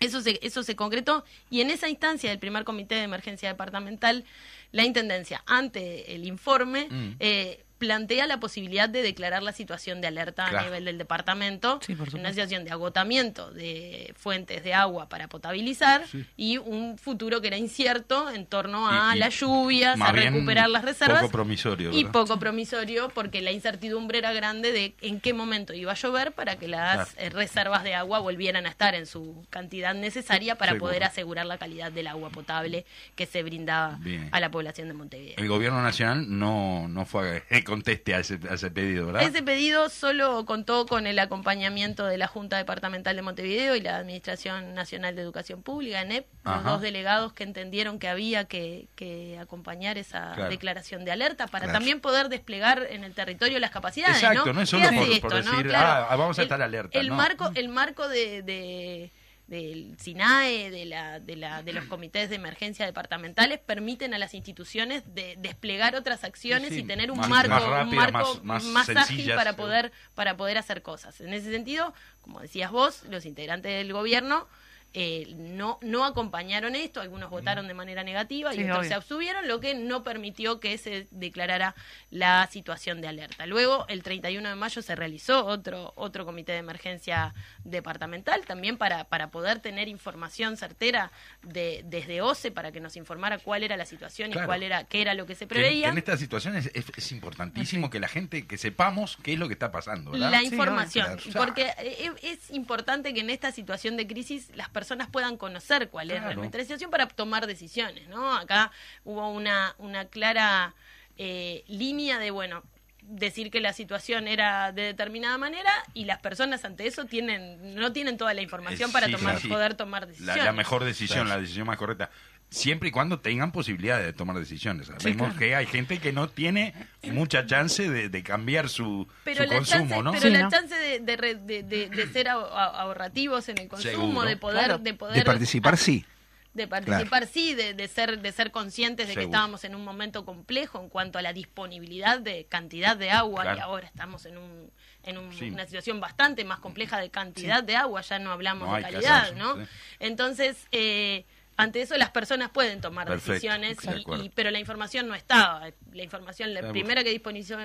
Eso 0.00 0.22
se, 0.22 0.38
eso 0.42 0.62
se 0.62 0.76
concretó 0.76 1.24
y 1.50 1.60
en 1.60 1.68
esa 1.70 1.86
instancia 1.90 2.30
del 2.30 2.38
primer 2.38 2.64
comité 2.64 2.94
de 2.94 3.02
emergencia 3.02 3.50
departamental, 3.50 4.24
la 4.72 4.84
Intendencia, 4.86 5.42
ante 5.46 6.14
el 6.14 6.24
informe, 6.26 6.88
Mm. 6.90 7.16
eh, 7.20 7.64
plantea 7.80 8.26
la 8.28 8.38
posibilidad 8.38 8.88
de 8.88 9.02
declarar 9.02 9.42
la 9.42 9.52
situación 9.52 10.00
de 10.02 10.06
alerta 10.06 10.44
Claro. 10.48 10.58
a 10.58 10.62
nivel 10.66 10.84
del 10.84 10.98
departamento, 10.98 11.80
Sí, 11.84 11.94
por 11.96 12.14
una 12.14 12.28
situación 12.28 12.62
de 12.64 12.70
agotamiento 12.70 13.50
de 13.50 14.14
fuentes 14.16 14.62
de 14.62 14.74
agua 14.74 15.08
para 15.08 15.26
potabilizar 15.28 16.06
Sí. 16.06 16.24
y 16.36 16.58
un 16.58 16.98
futuro 16.98 17.40
que 17.40 17.48
era 17.48 17.56
incierto 17.56 18.30
en 18.30 18.44
torno 18.46 18.86
a 18.88 19.14
Y- 19.14 19.16
y 19.16 19.18
las 19.20 19.34
lluvias, 19.40 20.00
a 20.00 20.12
recuperar 20.12 20.68
las 20.68 20.84
reservas. 20.84 21.22
Poco 21.22 21.32
promisorio. 21.32 21.90
Y 21.90 22.04
¿verdad? 22.04 22.12
poco 22.12 22.38
promisorio 22.38 23.08
porque 23.08 23.40
la 23.40 23.50
incertidumbre 23.50 24.18
era 24.18 24.32
grande 24.34 24.72
de 24.72 24.94
en 25.00 25.18
qué 25.20 25.32
momento 25.32 25.72
iba 25.72 25.92
a 25.92 25.94
llover 25.96 26.32
para 26.32 26.56
que 26.56 26.68
las 26.68 27.14
Claro. 27.14 27.26
eh, 27.26 27.30
reservas 27.30 27.82
de 27.82 27.94
agua 27.94 28.18
volvieran 28.20 28.66
a 28.66 28.68
estar 28.68 28.94
en 28.94 29.06
su 29.06 29.44
cantidad 29.50 29.94
necesaria 29.94 30.56
para 30.56 30.74
poder 30.76 31.02
asegurar 31.02 31.46
la 31.46 31.56
calidad 31.56 31.90
del 31.90 32.06
agua 32.08 32.28
potable 32.30 32.84
que 33.16 33.24
se 33.24 33.42
brindaba 33.42 33.96
Bien. 34.00 34.28
a 34.32 34.38
la 34.40 34.50
población 34.50 34.88
de 34.88 34.94
Montevideo. 34.94 35.34
El 35.38 35.48
gobierno 35.48 35.82
nacional 35.82 36.26
no, 36.28 36.86
no 36.88 37.06
fue 37.06 37.42
conteste 37.70 38.14
a 38.14 38.18
ese, 38.18 38.38
a 38.50 38.54
ese 38.54 38.70
pedido, 38.70 39.06
¿verdad? 39.06 39.22
Ese 39.22 39.42
pedido 39.42 39.88
solo 39.88 40.44
contó 40.44 40.84
con 40.84 41.06
el 41.06 41.18
acompañamiento 41.18 42.04
de 42.04 42.18
la 42.18 42.26
Junta 42.26 42.58
Departamental 42.58 43.16
de 43.16 43.22
Montevideo 43.22 43.74
y 43.76 43.80
la 43.80 43.96
Administración 43.96 44.74
Nacional 44.74 45.16
de 45.16 45.22
Educación 45.22 45.62
Pública, 45.62 46.02
ENEP, 46.02 46.26
los 46.44 46.64
dos 46.64 46.80
delegados 46.82 47.32
que 47.32 47.44
entendieron 47.44 47.98
que 47.98 48.08
había 48.08 48.44
que, 48.44 48.88
que 48.96 49.38
acompañar 49.40 49.96
esa 49.96 50.34
Claro. 50.34 50.50
declaración 50.50 51.04
de 51.06 51.12
alerta 51.12 51.46
para 51.46 51.64
Claro. 51.64 51.78
también 51.78 52.00
poder 52.00 52.28
desplegar 52.28 52.86
en 52.90 53.04
el 53.04 53.14
territorio 53.14 53.58
las 53.58 53.70
capacidades. 53.70 54.16
Exacto, 54.16 54.46
¿no? 54.46 54.52
no 54.52 54.60
es 54.62 54.70
¿Qué 54.70 54.76
solo 54.84 54.88
por- 54.98 55.08
esto, 55.08 55.28
por 55.28 55.44
no? 55.44 55.50
decir, 55.52 55.66
Claro. 55.68 56.06
"Ah, 56.10 56.16
vamos 56.16 56.38
a 56.38 56.42
El- 56.42 56.46
estar 56.46 56.60
alerta", 56.60 56.98
El 56.98 57.08
¿no? 57.08 57.14
marco, 57.14 57.50
el 57.54 57.68
marco 57.70 58.08
de, 58.08 58.42
de- 58.42 59.12
del 59.50 59.96
SINAE, 59.98 60.70
de, 60.70 60.84
la, 60.84 61.18
de, 61.18 61.34
la, 61.34 61.62
de 61.64 61.72
los 61.72 61.84
comités 61.86 62.30
de 62.30 62.36
emergencia 62.36 62.86
departamentales, 62.86 63.58
permiten 63.58 64.14
a 64.14 64.18
las 64.18 64.32
instituciones 64.32 65.02
de 65.12 65.34
desplegar 65.38 65.96
otras 65.96 66.22
acciones 66.22 66.68
Sí, 66.70 66.78
y 66.78 66.82
tener 66.84 67.10
un 67.10 67.18
más- 67.18 67.28
marco, 67.28 67.50
más 67.50 67.84
un 67.88 67.94
marco 67.96 68.40
más- 68.44 68.64
más 68.64 68.88
ágil 68.90 69.34
para 69.34 69.56
poder 69.56 69.90
para 70.14 70.36
poder 70.36 70.56
hacer 70.56 70.82
cosas. 70.82 71.20
En 71.20 71.34
ese 71.34 71.50
sentido, 71.50 71.92
como 72.20 72.40
decías 72.40 72.70
vos, 72.70 73.02
los 73.10 73.26
integrantes 73.26 73.72
del 73.72 73.92
gobierno 73.92 74.46
eh, 74.92 75.32
no, 75.36 75.78
no 75.82 76.04
acompañaron 76.04 76.74
esto, 76.74 77.00
algunos 77.00 77.30
votaron 77.30 77.68
de 77.68 77.74
manera 77.74 78.02
negativa 78.02 78.52
y 78.52 78.56
Sí, 78.58 78.62
otros 78.64 78.78
obvio. 78.80 78.88
se 78.88 78.94
abstuvieron, 78.94 79.46
lo 79.46 79.60
que 79.60 79.74
no 79.74 80.02
permitió 80.02 80.58
que 80.58 80.76
se 80.78 81.06
declarara 81.12 81.74
la 82.10 82.48
situación 82.50 83.00
de 83.00 83.06
alerta. 83.08 83.46
Luego, 83.46 83.86
el 83.88 84.02
31 84.02 84.48
de 84.48 84.54
mayo 84.56 84.82
se 84.82 84.96
realizó 84.96 85.46
otro, 85.46 85.92
otro 85.96 86.24
comité 86.24 86.52
de 86.52 86.58
emergencia 86.58 87.34
departamental, 87.64 88.44
también 88.46 88.76
para, 88.78 89.04
para 89.04 89.30
poder 89.30 89.60
tener 89.60 89.86
información 89.88 90.56
certera 90.56 91.12
de, 91.42 91.82
desde 91.84 92.20
OCE, 92.20 92.50
para 92.50 92.72
que 92.72 92.80
nos 92.80 92.96
informara 92.96 93.38
cuál 93.38 93.62
era 93.62 93.76
la 93.76 93.84
situación 93.86 94.30
Claro. 94.32 94.44
y 94.44 94.46
cuál 94.46 94.62
era, 94.64 94.84
qué 94.84 95.00
era 95.02 95.14
lo 95.14 95.24
que 95.26 95.34
se 95.36 95.46
preveía. 95.46 95.86
que 95.86 95.92
en 95.92 95.98
estas 95.98 96.18
situaciones 96.20 96.68
es, 96.74 96.86
es 96.96 97.12
importantísimo 97.12 97.90
que 97.90 98.00
la 98.00 98.08
gente, 98.08 98.46
que 98.46 98.58
sepamos 98.58 99.16
qué 99.22 99.34
es 99.34 99.38
lo 99.38 99.46
que 99.46 99.54
está 99.54 99.70
pasando, 99.70 100.10
¿verdad? 100.10 100.30
La 100.32 100.40
Sí, 100.40 100.46
información, 100.46 101.18
porque 101.36 101.72
eh, 101.78 102.10
es 102.22 102.50
importante 102.50 103.14
que 103.14 103.20
en 103.20 103.30
esta 103.30 103.52
situación 103.52 103.96
de 103.96 104.06
crisis 104.06 104.50
las 104.56 104.68
personas 104.68 104.79
puedan 105.08 105.36
conocer 105.36 105.88
cuál 105.90 106.10
es 106.10 106.22
realmente 106.22 106.58
la 106.58 106.64
situación 106.64 106.90
para 106.90 107.06
tomar 107.08 107.46
decisiones, 107.46 108.08
¿no? 108.08 108.34
Acá 108.36 108.70
hubo 109.04 109.28
una, 109.30 109.74
una 109.78 110.06
clara 110.06 110.74
eh, 111.16 111.64
línea 111.68 112.18
de, 112.18 112.30
bueno, 112.30 112.62
decir 113.02 113.50
que 113.50 113.60
la 113.60 113.72
situación 113.72 114.28
era 114.28 114.72
de 114.72 114.82
determinada 114.82 115.36
manera 115.36 115.70
y 115.94 116.04
las 116.04 116.20
personas 116.20 116.64
ante 116.64 116.86
eso 116.86 117.06
tienen 117.06 117.74
no 117.74 117.92
tienen 117.92 118.16
toda 118.16 118.34
la 118.34 118.40
información 118.42 118.90
Eh, 118.90 118.92
para 118.92 119.06
sí, 119.06 119.12
tomar 119.12 119.40
sí. 119.40 119.48
poder 119.48 119.74
tomar 119.74 120.06
decisiones. 120.06 120.44
la 120.44 120.52
mejor 120.52 120.84
decisión, 120.84 121.28
la 121.28 121.40
decisión 121.40 121.66
más 121.66 121.76
correcta. 121.76 122.10
Siempre 122.50 122.88
y 122.88 122.92
cuando 122.92 123.20
tengan 123.20 123.52
posibilidad 123.52 124.00
de 124.00 124.12
tomar 124.12 124.36
decisiones. 124.36 124.88
Sabemos 124.88 125.28
claro. 125.28 125.38
que 125.38 125.54
hay 125.54 125.66
gente 125.66 125.98
que 125.98 126.12
no 126.12 126.28
tiene 126.28 126.74
mucha 127.04 127.46
chance 127.46 127.88
de, 127.88 128.08
de 128.08 128.22
cambiar 128.24 128.68
su, 128.68 129.06
pero 129.22 129.44
su 129.44 129.48
la 129.50 129.56
consumo, 129.56 129.80
chance, 129.88 130.02
¿no? 130.02 130.10
pero 130.10 130.22
Sí, 130.22 130.30
la 130.30 130.42
¿no? 130.42 130.50
chance 130.50 130.74
de, 130.74 130.98
de, 130.98 131.16
re- 131.16 131.34
de- 131.36 131.62
de- 131.62 131.88
de 131.88 132.06
ser 132.12 132.26
ahor- 132.26 132.50
ahorrativos 132.52 133.48
en 133.48 133.58
el 133.58 133.68
consumo, 133.68 133.92
Seguro, 133.92 134.22
de 134.26 134.36
poder, 134.36 134.64
claro. 134.64 134.78
de 134.78 134.94
poder 134.94 135.14
De 135.16 135.22
participar, 135.24 135.76
sí. 135.76 136.04
de 136.52 136.66
participar 136.66 137.28
sí, 137.28 137.54
de, 137.54 137.74
de 137.74 137.86
ser 137.86 138.20
de 138.20 138.32
ser 138.32 138.50
conscientes 138.50 139.06
de 139.06 139.14
que 139.14 139.22
estábamos 139.22 139.62
en 139.62 139.76
un 139.76 139.84
momento 139.84 140.24
complejo 140.24 140.80
en 140.80 140.88
cuanto 140.88 141.20
a 141.20 141.22
la 141.22 141.32
disponibilidad 141.32 142.18
de 142.18 142.46
cantidad 142.46 142.96
de 142.96 143.12
agua 143.12 143.42
Claro. 143.42 143.58
y 143.58 143.60
ahora 143.60 143.86
estamos 143.86 144.26
en 144.26 144.36
un 144.38 144.72
en 145.04 145.16
un- 145.18 145.32
Sí. 145.32 145.48
una 145.50 145.64
situación 145.66 146.00
bastante 146.00 146.44
más 146.44 146.58
compleja 146.58 146.98
de 147.00 147.10
cantidad 147.10 147.62
de 147.62 147.76
agua, 147.76 148.00
ya 148.02 148.18
no 148.18 148.32
hablamos 148.32 148.68
No 148.68 148.74
de 148.74 148.82
calidad, 148.82 149.34
¿no? 149.36 149.54
sí. 149.56 149.62
Entonces, 150.00 150.66
eh, 150.72 151.24
ante 151.62 151.82
eso 151.82 151.96
las 151.98 152.10
personas 152.10 152.50
pueden 152.50 152.80
tomar 152.80 153.06
Perfecto, 153.06 153.32
decisiones, 153.32 153.76
de 153.78 153.98
y- 154.22 154.26
y- 154.26 154.28
pero 154.30 154.50
la 154.50 154.58
información 154.58 155.08
no 155.08 155.14
estaba. 155.14 155.70
La 155.92 156.02
información, 156.02 156.54
la 156.54 156.60
Claro. 156.60 156.72
primera 156.72 157.02
que 157.04 157.10
de 157.10 157.14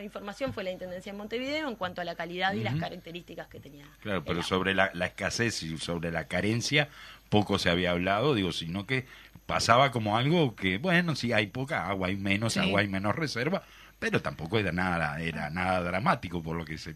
información 0.03 0.53
fue 0.53 0.63
la 0.63 0.71
Intendencia 0.71 1.11
de 1.11 1.17
Montevideo 1.17 1.67
en 1.67 1.75
cuanto 1.75 2.01
a 2.01 2.03
la 2.03 2.15
calidad 2.15 2.53
y 2.53 2.61
las 2.63 2.75
características 2.75 3.47
que 3.47 3.59
tenía. 3.59 3.85
Claro, 4.01 4.23
pero 4.23 4.39
agua. 4.39 4.43
sobre 4.47 4.73
la, 4.73 4.91
la 4.93 5.05
escasez 5.07 5.63
y 5.63 5.77
sobre 5.77 6.11
la 6.11 6.27
carencia 6.27 6.89
poco 7.29 7.57
se 7.59 7.69
había 7.69 7.91
hablado, 7.91 8.33
digo, 8.35 8.51
sino 8.51 8.85
que 8.85 9.05
pasaba 9.45 9.91
como 9.91 10.17
algo 10.17 10.55
que, 10.55 10.77
bueno, 10.77 11.15
sí 11.15 11.33
hay 11.33 11.47
poca 11.47 11.87
agua, 11.89 12.07
hay 12.07 12.15
menos 12.15 12.53
Sí. 12.53 12.59
agua, 12.59 12.81
hay 12.81 12.87
menos 12.87 13.15
reserva, 13.15 13.63
pero 13.99 14.21
tampoco 14.21 14.57
era 14.59 14.71
nada, 14.71 15.19
era 15.21 15.49
nada 15.49 15.81
dramático 15.81 16.41
por 16.43 16.55
lo 16.57 16.65
que 16.65 16.77
se, 16.77 16.95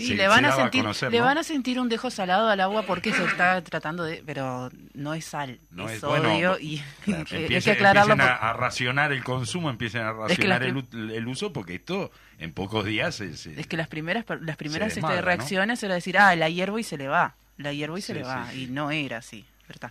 Sí, 0.00 0.14
le 0.14 0.28
van 0.28 0.44
a 0.44 0.52
sentir, 0.52 0.82
conocer, 0.82 1.10
le 1.12 1.18
¿no? 1.18 1.24
van 1.24 1.38
a 1.38 1.42
sentir 1.44 1.78
un 1.80 1.88
dejo 1.88 2.10
salado 2.10 2.48
al 2.48 2.60
agua 2.60 2.82
porque 2.82 3.12
se 3.12 3.24
está 3.24 3.62
tratando 3.62 4.04
de, 4.04 4.22
pero 4.26 4.70
no 4.94 5.14
es 5.14 5.24
sal, 5.24 5.58
No 5.70 5.88
es, 5.88 5.96
es- 5.96 6.00
bueno, 6.02 6.28
sodio 6.30 6.58
y 6.60 6.82
claro. 7.04 7.20
hay 7.22 7.24
que 7.26 7.36
Empiecen, 7.42 7.72
aclararlo. 7.74 8.12
empiecen 8.12 8.32
a, 8.34 8.38
por- 8.40 8.48
a 8.48 8.52
racionar 8.54 9.12
el 9.12 9.22
consumo, 9.24 9.70
empiecen 9.70 10.02
a 10.02 10.10
Es 10.28 10.38
que 10.38 10.46
las 10.48 10.58
racionar 10.60 10.84
el, 10.92 11.10
el 11.10 11.28
uso, 11.28 11.52
porque 11.52 11.74
esto 11.76 12.10
en 12.38 12.52
pocos 12.52 12.84
días 12.84 13.14
se, 13.14 13.36
se- 13.36 13.60
Es 13.60 13.66
que 13.66 13.76
las 13.76 13.88
primeras 13.88 14.24
las 14.40 14.56
primeras 14.56 14.88
este, 14.88 15.00
desmadra, 15.00 15.20
¿no? 15.20 15.26
reacciones 15.26 15.82
era 15.82 15.94
decir, 15.94 16.18
ah, 16.18 16.34
la 16.36 16.48
hiervo 16.48 16.78
y 16.78 16.82
se 16.84 16.96
le 16.96 17.08
va, 17.08 17.34
la 17.58 17.72
hiervo 17.72 17.98
y 17.98 18.02
se 18.02 18.12
Sí, 18.14 18.18
le 18.18 18.24
va, 18.24 18.46
sí, 18.46 18.52
sí. 18.56 18.62
y 18.64 18.66
no 18.68 18.90
era 18.90 19.18
así, 19.18 19.44
¿verdad? 19.68 19.90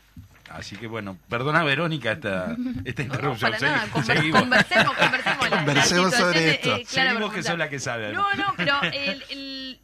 Así 0.49 0.75
que 0.77 0.87
bueno, 0.87 1.15
perdona 1.29 1.63
Verónica 1.63 2.13
esta, 2.13 2.55
esta 2.83 3.03
No, 3.03 3.09
no, 3.09 3.13
interrupción. 3.13 3.51
para 3.51 3.59
nada, 3.71 3.85
Segui- 3.85 3.91
conver- 3.91 4.15
seguimos. 4.17 4.39
conversemos, 4.41 4.93
conversemos. 4.97 5.49
la- 5.51 5.73
la 5.73 5.83
sobre 6.17 6.49
esto. 6.49 6.75
eh, 6.75 6.83
Seguimos 6.87 7.33
que 7.33 7.43
sos 7.43 7.57
la 7.59 7.69
que 7.69 7.79
sabe. 7.79 8.13
No, 8.13 8.33
no, 8.33 8.53
pero 8.57 8.81
el, 8.81 9.23
el- 9.29 9.79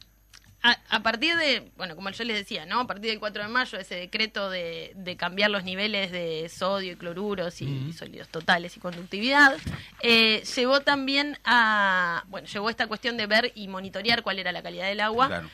a, 0.66 0.80
a 0.88 1.02
partir 1.02 1.36
de, 1.36 1.70
bueno, 1.76 1.94
como 1.94 2.10
yo 2.10 2.24
les 2.24 2.36
decía, 2.36 2.66
¿no? 2.66 2.80
A 2.80 2.86
partir 2.86 3.10
del 3.10 3.20
4 3.20 3.44
de 3.44 3.48
mayo, 3.48 3.78
ese 3.78 3.94
decreto 3.94 4.50
de, 4.50 4.92
de 4.96 5.16
cambiar 5.16 5.50
los 5.50 5.64
niveles 5.64 6.10
de 6.10 6.48
sodio 6.48 6.92
y 6.92 6.96
cloruros 6.96 7.62
y 7.62 7.92
sólidos 7.92 8.28
totales 8.28 8.76
y 8.76 8.80
conductividad, 8.80 9.56
eh, 10.02 10.42
llevó 10.56 10.80
también 10.80 11.38
a, 11.44 12.24
bueno, 12.28 12.48
llevó 12.48 12.70
esta 12.70 12.86
cuestión 12.86 13.16
de 13.16 13.26
ver 13.26 13.52
y 13.54 13.68
monitorear 13.68 14.22
cuál 14.22 14.38
era 14.38 14.52
la 14.52 14.62
calidad 14.62 14.88
del 14.88 15.00
agua. 15.00 15.28
Claro. 15.28 15.50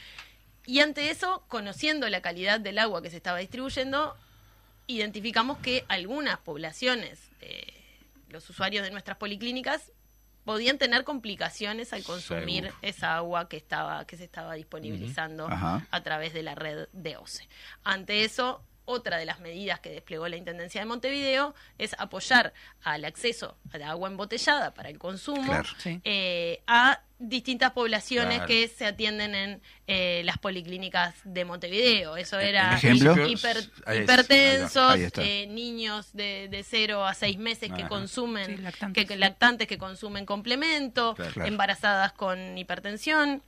Y 0.65 0.81
ante 0.81 1.11
eso, 1.11 1.45
conociendo 1.49 2.09
la 2.09 2.23
calidad 2.23 2.61
del 2.61 2.79
agua 2.79 3.03
que 3.03 3.11
se 3.11 3.17
estaba 3.17 3.39
distribuyendo, 3.39 4.17
identificamos 4.87 5.59
que 5.59 5.85
algunas 5.89 6.39
poblaciones 6.39 7.19
de 7.41 7.67
los 8.29 8.49
usuarios 8.49 8.85
de 8.85 8.91
nuestras 8.91 9.17
policlínicas 9.19 9.93
podían 10.45 10.79
tener 10.79 11.05
complicaciones 11.05 11.93
al 11.93 12.03
consumir 12.03 12.65
Seguro. 12.65 12.79
esa 12.83 13.17
agua 13.17 13.49
que 13.49 13.57
estaba 13.57 14.05
que 14.07 14.17
se 14.17 14.25
estaba 14.25 14.55
disponibilizando 14.55 15.49
a 15.49 16.01
través 16.03 16.33
de 16.33 16.43
la 16.43 16.55
red 16.55 16.89
de 16.93 17.17
OCE. 17.17 17.49
Ante 17.85 18.25
eso, 18.25 18.63
otra 18.85 19.17
de 19.19 19.25
las 19.27 19.41
medidas 19.41 19.81
que 19.81 19.91
desplegó 19.91 20.27
la 20.29 20.37
Intendencia 20.37 20.81
de 20.81 20.85
Montevideo 20.87 21.55
es 21.79 21.95
apoyar 21.99 22.53
al 22.83 23.05
acceso 23.05 23.57
a 23.73 23.79
la 23.79 23.91
agua 23.91 24.09
embotellada 24.09 24.75
para 24.75 24.89
el 24.89 24.99
consumo 24.99 25.45
Claro. 25.45 25.69
Sí. 25.79 26.01
eh, 26.05 26.63
a 26.67 27.01
distintas 27.21 27.71
poblaciones 27.71 28.39
Claro. 28.39 28.47
que 28.49 28.67
se 28.67 28.85
atienden 28.85 29.35
en 29.37 29.63
eh, 29.87 30.23
las 30.25 30.39
policlínicas 30.39 31.15
de 31.23 31.45
Montevideo. 31.45 32.17
Eso 32.17 32.41
En- 32.41 32.49
era 32.49 32.77
hiper- 32.81 33.71
ahí 33.87 34.01
hipertensos, 34.03 34.93
Ahí 34.93 35.03
está. 35.05 35.23
eh, 35.23 35.47
niños 35.47 36.13
de, 36.15 36.49
de 36.51 36.65
0 36.65 37.07
a 37.07 37.15
6 37.15 37.39
meses 37.39 37.71
que 37.71 37.83
Ajá. 37.83 37.89
consumen, 37.89 38.47
Sí, 38.57 38.63
lactantes. 38.63 39.01
que, 39.05 39.07
que 39.09 39.17
lactantes 39.17 39.69
que 39.69 39.79
consumen 39.79 40.27
complemento, 40.27 41.15
Claro. 41.15 41.33
Claro. 41.33 41.49
embarazadas 41.49 42.13
con 42.15 42.59
hipertensión. 42.59 43.43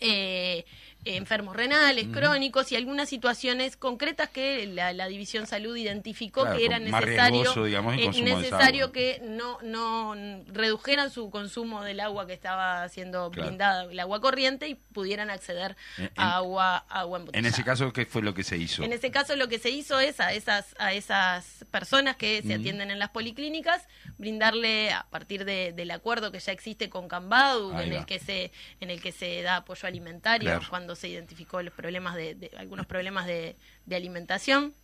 eh, 0.00 0.64
enfermos 1.04 1.54
renales, 1.56 2.06
crónicos 2.12 2.72
y 2.72 2.76
algunas 2.76 3.08
situaciones 3.08 3.76
concretas 3.76 4.28
que 4.30 4.66
la, 4.66 4.92
la 4.92 5.06
División 5.06 5.46
Salud 5.46 5.76
identificó 5.76 6.42
Claro, 6.42 6.56
que 6.58 6.64
era 6.64 6.78
necesario, 6.78 7.34
riesgoso, 7.42 7.64
digamos, 7.64 7.94
el 7.94 8.00
eh, 8.00 8.22
necesario 8.22 8.92
que 8.92 9.20
no, 9.22 9.58
no 9.62 10.14
redujeran 10.46 11.10
su 11.10 11.30
consumo 11.30 11.82
del 11.82 12.00
agua 12.00 12.26
que 12.26 12.32
estaba 12.32 12.88
siendo 12.88 13.30
Claro. 13.30 13.48
brindada, 13.48 13.84
el 13.84 14.00
agua 14.00 14.20
corriente, 14.20 14.68
y 14.68 14.74
pudieran 14.74 15.30
acceder 15.30 15.76
En- 15.98 16.10
a 16.16 16.36
agua, 16.36 16.78
agua 16.88 17.24
En 17.32 17.46
ese 17.46 17.62
caso, 17.64 17.92
¿qué 17.92 18.06
fue 18.06 18.22
lo 18.22 18.34
que 18.34 18.42
se 18.44 18.56
hizo? 18.56 18.82
En 18.82 18.92
ese 18.92 19.10
caso 19.10 19.36
lo 19.36 19.48
que 19.48 19.58
se 19.58 19.70
hizo 19.70 20.00
es 20.00 20.20
a 20.20 20.32
esas, 20.32 20.74
a 20.78 20.92
esas 20.94 21.64
personas 21.70 22.16
que 22.16 22.42
se 22.42 22.54
atienden 22.54 22.90
en 22.90 22.98
las 22.98 23.10
policlínicas, 23.10 23.86
brindarle 24.18 24.92
a 24.92 25.06
partir 25.10 25.44
de- 25.44 25.72
del 25.72 25.90
acuerdo 25.90 26.32
que 26.32 26.38
ya 26.40 26.52
existe 26.52 26.88
con 26.88 27.08
Cambadu, 27.08 27.72
Ahí 27.74 27.84
en 27.88 27.94
va. 27.94 27.98
el 28.00 28.06
que 28.06 28.18
se, 28.18 28.52
en 28.80 28.90
el 28.90 29.00
que 29.02 29.12
se 29.12 29.42
da 29.42 29.56
apoyo 29.56 29.86
alimentario 29.86 30.48
Claro. 30.50 30.66
cuando 30.70 30.93
se 30.94 31.08
identificó 31.08 31.62
los 31.62 31.72
problemas 31.74 32.14
de, 32.14 32.34
de- 32.34 32.50
algunos 32.56 32.86
problemas 32.86 33.26
de, 33.26 33.56
de 33.86 33.96
alimentación. 33.96 34.74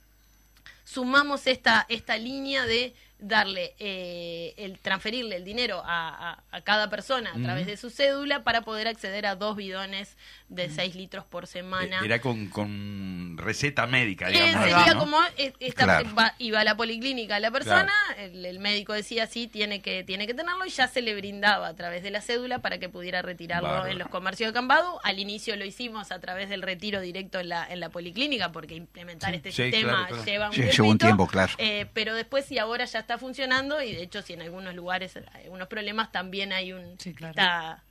Sumamos 0.95 1.47
esta, 1.47 1.87
esta 1.89 2.17
línea 2.19 2.67
de 2.67 2.95
darle 3.23 3.75
eh, 3.79 4.55
el 4.57 4.79
transferirle 4.79 5.37
el 5.37 5.45
dinero 5.45 5.83
a, 5.85 6.31
a- 6.31 6.43
a 6.57 6.61
cada 6.63 6.89
persona 6.89 7.31
a 7.37 7.43
través 7.43 7.67
de 7.67 7.77
su 7.77 7.91
cédula 7.91 8.45
para 8.45 8.63
poder 8.63 8.89
acceder 8.89 9.27
a 9.27 9.35
dos 9.37 9.57
bidones 9.57 10.17
de 10.49 10.71
6 10.71 10.95
litros 10.95 11.27
por 11.27 11.47
semana. 11.47 11.99
Eh, 12.01 12.07
Era 12.07 12.19
con, 12.23 12.49
con 12.49 13.37
receta 13.37 13.87
médica, 13.87 14.31
Eh, 14.31 14.33
digamos. 14.33 14.65
sería 14.71 14.95
¿no? 14.95 15.01
como 15.01 15.19
eh, 15.37 15.53
esta- 15.61 15.85
Claro. 15.85 16.15
va- 16.19 16.35
iba 16.39 16.61
a 16.61 16.65
la 16.65 16.77
policlínica 16.79 17.39
la 17.41 17.51
persona, 17.51 17.93
el, 18.17 18.43
el 18.47 18.59
médico 18.59 18.95
decía 18.95 19.27
sí, 19.27 19.47
tiene 19.49 19.83
que, 19.83 20.03
tiene 20.03 20.27
que 20.27 20.33
tenerlo 20.33 20.65
y 20.65 20.71
ya 20.71 20.89
se 20.89 21.03
le 21.03 21.15
brindaba 21.15 21.69
a 21.69 21.77
través 21.77 22.03
de 22.03 22.11
la 22.11 22.23
cédula 22.23 22.61
para 22.61 22.79
que 22.79 22.89
pudiera 22.89 23.21
retirarlo 23.21 23.87
en 23.87 23.99
los 23.99 24.09
comercios 24.09 24.49
de 24.49 24.55
Cambado. 24.55 24.99
Al 25.05 25.19
inicio 25.19 25.57
lo 25.57 25.67
hicimos 25.67 26.11
a 26.11 26.21
través 26.21 26.49
del 26.49 26.63
retiro 26.63 27.03
directo 27.03 27.39
en 27.39 27.51
la, 27.51 27.67
en 27.71 27.81
la 27.81 27.91
policlínica 27.91 28.51
porque 28.51 28.77
implementar 28.77 29.35
este 29.35 29.53
Sí, 29.53 29.65
sistema 29.65 30.09
lleva 30.25 30.49
un 30.49 30.55
Sí, 30.55 30.63
lleva 30.83 30.93
un 30.93 30.99
tiempo, 30.99 31.27
claro. 31.27 31.53
Eh, 31.59 31.87
pero 31.95 32.15
después 32.15 32.45
sí 32.45 32.59
ahora 32.59 32.85
ya 32.85 32.99
está 33.01 33.19
funcionando 33.19 33.81
y 33.83 33.95
de 33.95 34.03
hecho 34.03 34.23
si 34.23 34.33
en 34.35 34.43
algunos 34.43 34.75
lugares 34.75 35.17
hay 35.17 35.45
algunos 35.45 35.69
problemas 35.69 36.13
también 36.13 36.53
hay 36.53 36.73
un 36.73 36.99
Sí, 36.99 37.15
claro. 37.15 37.31
está 37.33 37.83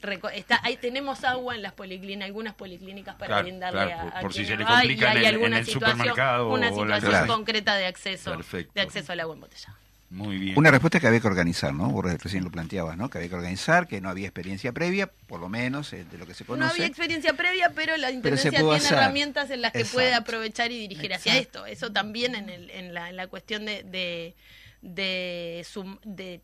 reco- 0.00 0.30
está 0.32 0.60
ahí 0.62 0.76
tenemos 0.78 1.24
agua 1.24 1.54
en 1.54 1.62
las 1.62 1.72
policlínicas 1.74 2.26
algunas 2.26 2.54
policlínicas 2.54 3.14
para 3.16 3.26
Claro, 3.26 3.42
brindarle 3.44 3.80
claro, 3.86 4.00
a, 4.00 4.04
por- 4.04 4.16
a 4.16 4.20
por 4.22 4.32
si 4.32 4.44
se 4.46 4.56
le 4.56 4.64
va, 4.64 4.70
complica 4.70 5.12
en 5.12 5.18
hay 5.18 5.24
el- 5.26 5.42
en 5.42 5.54
el 5.54 5.66
supermercado 5.66 6.48
una 6.48 6.70
o 6.70 6.84
la 6.86 6.96
situación 7.00 7.26
concreta 7.28 7.74
de 7.76 7.86
acceso 7.86 8.30
Perfecto. 8.30 8.72
de 8.74 8.80
acceso 8.80 9.12
al 9.12 9.20
agua 9.20 9.34
embotellada 9.34 9.76
Muy 10.10 10.38
bien. 10.38 10.58
Una 10.58 10.72
respuesta 10.72 10.98
que 10.98 11.06
había 11.06 11.20
que 11.20 11.28
organizar, 11.28 11.72
¿no? 11.72 11.88
Vos 11.90 12.04
recién 12.04 12.42
lo 12.42 12.50
planteabas, 12.50 12.96
¿no? 12.96 13.08
Que 13.08 13.18
había 13.18 13.30
que 13.30 13.36
organizar, 13.36 13.86
que 13.86 14.00
no 14.00 14.08
había 14.08 14.26
experiencia 14.26 14.72
previa, 14.72 15.06
por 15.06 15.38
lo 15.38 15.48
menos 15.48 15.92
eh, 15.92 16.04
de 16.10 16.18
lo 16.18 16.26
que 16.26 16.34
se 16.34 16.42
no 16.42 16.48
conoce. 16.48 16.72
había 16.72 16.86
experiencia 16.86 17.32
previa 17.34 17.70
pero 17.76 17.96
la 17.96 18.10
intendencia 18.10 18.50
pudo 18.50 18.70
tiene 18.72 18.84
hacer. 18.86 18.98
herramientas 18.98 19.50
en 19.50 19.60
las 19.62 19.70
que 19.72 19.84
puede 19.84 20.08
Exacto. 20.08 20.30
aprovechar 20.32 20.72
y 20.72 20.78
dirigir 20.80 21.14
hacia 21.14 21.38
esto 21.38 21.64
eso 21.64 21.92
también 21.92 22.34
en, 22.34 22.48
el, 22.50 22.70
en, 22.70 22.92
la, 22.92 23.08
en 23.08 23.14
la 23.16 23.28
cuestión 23.28 23.64
de 23.66 23.84
de, 23.84 24.34
de, 24.82 25.64
sum- 25.64 26.00
de 26.04 26.40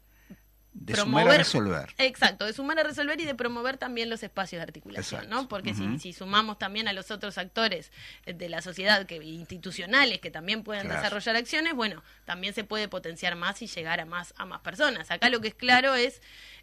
de 0.78 0.94
sumar 0.94 1.28
a 1.28 1.36
resolver. 1.38 1.94
Exacto, 1.98 2.44
de 2.44 2.52
sumar 2.52 2.78
a 2.78 2.82
resolver 2.82 3.20
y 3.20 3.24
de 3.24 3.34
promover 3.34 3.78
también 3.78 4.10
los 4.10 4.22
espacios 4.22 4.58
de 4.60 4.64
articulación, 4.64 5.20
Exacto. 5.22 5.42
¿no? 5.42 5.48
Porque 5.48 5.74
si, 5.74 5.98
si 5.98 6.12
sumamos 6.12 6.58
también 6.58 6.86
a 6.86 6.92
los 6.92 7.10
otros 7.10 7.38
actores 7.38 7.90
de 8.26 8.48
la 8.48 8.60
sociedad 8.62 9.06
que 9.06 9.16
institucionales 9.16 10.20
que 10.20 10.30
también 10.30 10.62
pueden 10.62 10.82
Claro. 10.84 11.00
desarrollar 11.00 11.36
acciones, 11.36 11.74
bueno, 11.74 12.02
también 12.24 12.52
se 12.54 12.62
puede 12.64 12.88
potenciar 12.88 13.36
más 13.36 13.62
y 13.62 13.66
llegar 13.66 14.00
a 14.00 14.04
más 14.04 14.34
a 14.36 14.44
más 14.44 14.60
personas. 14.60 15.10
Acá 15.10 15.28
lo 15.30 15.40
que 15.40 15.48
es 15.48 15.54
claro 15.54 15.94
es 15.94 16.20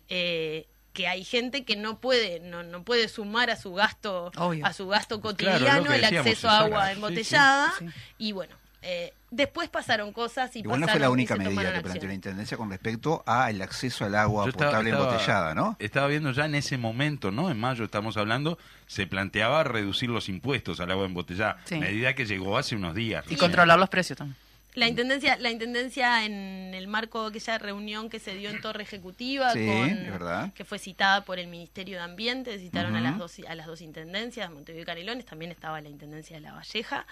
eh, 0.10 0.68
que 0.94 1.08
hay 1.08 1.24
gente 1.24 1.66
que 1.66 1.76
no 1.76 2.00
puede 2.00 2.40
no, 2.40 2.62
no 2.62 2.84
puede 2.84 3.08
sumar 3.08 3.50
a 3.50 3.56
su 3.56 3.74
gasto 3.74 4.32
Obvio. 4.38 4.64
a 4.66 4.74
su 4.74 4.88
gasto 4.88 5.22
cotidiano 5.22 5.92
el 5.92 6.04
acceso 6.06 6.48
a 6.50 6.60
agua 6.60 6.82
Sí, 6.84 6.88
sí. 6.90 6.94
embotellada 6.96 7.74
Sí. 7.80 7.86
y 8.20 8.32
bueno 8.32 8.56
eh, 8.84 9.14
Después 9.36 9.68
pasaron 9.70 10.14
cosas 10.14 10.56
y 10.56 10.60
Igual 10.60 10.80
no 10.80 10.86
pasaron 10.86 11.00
fue 11.00 11.08
la 11.08 11.10
única 11.10 11.36
medida 11.36 11.74
que 11.74 11.82
planteó 11.82 12.08
la. 12.08 12.14
Intendencia 12.14 12.56
con 12.56 12.70
respecto 12.70 13.24
al 13.26 13.62
acceso 13.64 14.06
al 14.06 14.14
agua 14.14 14.44
Yo 14.46 14.50
estaba- 14.52 14.70
potable 14.72 14.92
estaba- 14.92 15.10
embotellada, 15.10 15.56
¿no? 15.56 15.76
Estaba 15.80 16.08
viendo 16.08 16.32
ya 16.32 16.46
en 16.46 16.54
ese 16.56 16.78
momento, 16.78 17.32
¿no? 17.32 17.50
En 17.50 17.60
mayo 17.60 17.84
estamos 17.84 18.16
hablando, 18.18 18.60
se 18.86 19.08
planteaba 19.08 19.64
reducir 19.64 20.10
los 20.10 20.30
impuestos 20.30 20.80
al 20.80 20.92
agua 20.92 21.06
embotellada, 21.06 21.58
Sí. 21.66 21.80
medida 21.80 22.14
que 22.14 22.26
llegó 22.26 22.58
hace 22.60 22.76
unos 22.76 22.94
días. 22.94 23.26
Y 23.30 23.36
controlar 23.36 23.80
los 23.80 23.90
precios 23.90 24.18
también. 24.18 24.38
La 24.76 24.88
intendencia, 24.88 25.38
la 25.38 25.52
intendencia 25.52 26.26
en 26.26 26.74
el 26.74 26.88
marco 26.88 27.22
de 27.24 27.30
aquella 27.30 27.60
reunión 27.60 28.10
que 28.10 28.18
se 28.20 28.34
dio 28.34 28.50
en 28.50 28.60
Torre 28.60 28.82
Ejecutiva, 28.82 29.52
Sí, 29.54 29.66
con- 29.68 29.88
es 29.90 30.12
verdad. 30.12 30.52
que 30.54 30.66
fue 30.66 30.80
citada 30.80 31.26
por 31.26 31.38
el 31.38 31.46
Ministerio 31.48 31.98
de 31.98 32.04
Ambiente, 32.04 32.58
citaron 32.58 32.96
a 32.96 33.02
las 33.02 33.20
dos 33.20 33.36
a 33.48 33.54
las 33.54 33.68
dos 33.68 33.82
intendencias, 33.82 34.50
Montevideo 34.50 34.82
y 34.82 34.86
Canelones, 34.86 35.26
también 35.26 35.52
estaba 35.52 35.80
la 35.80 35.90
intendencia 35.90 36.38
de 36.38 36.42
La 36.42 36.54
Valleja. 36.54 37.06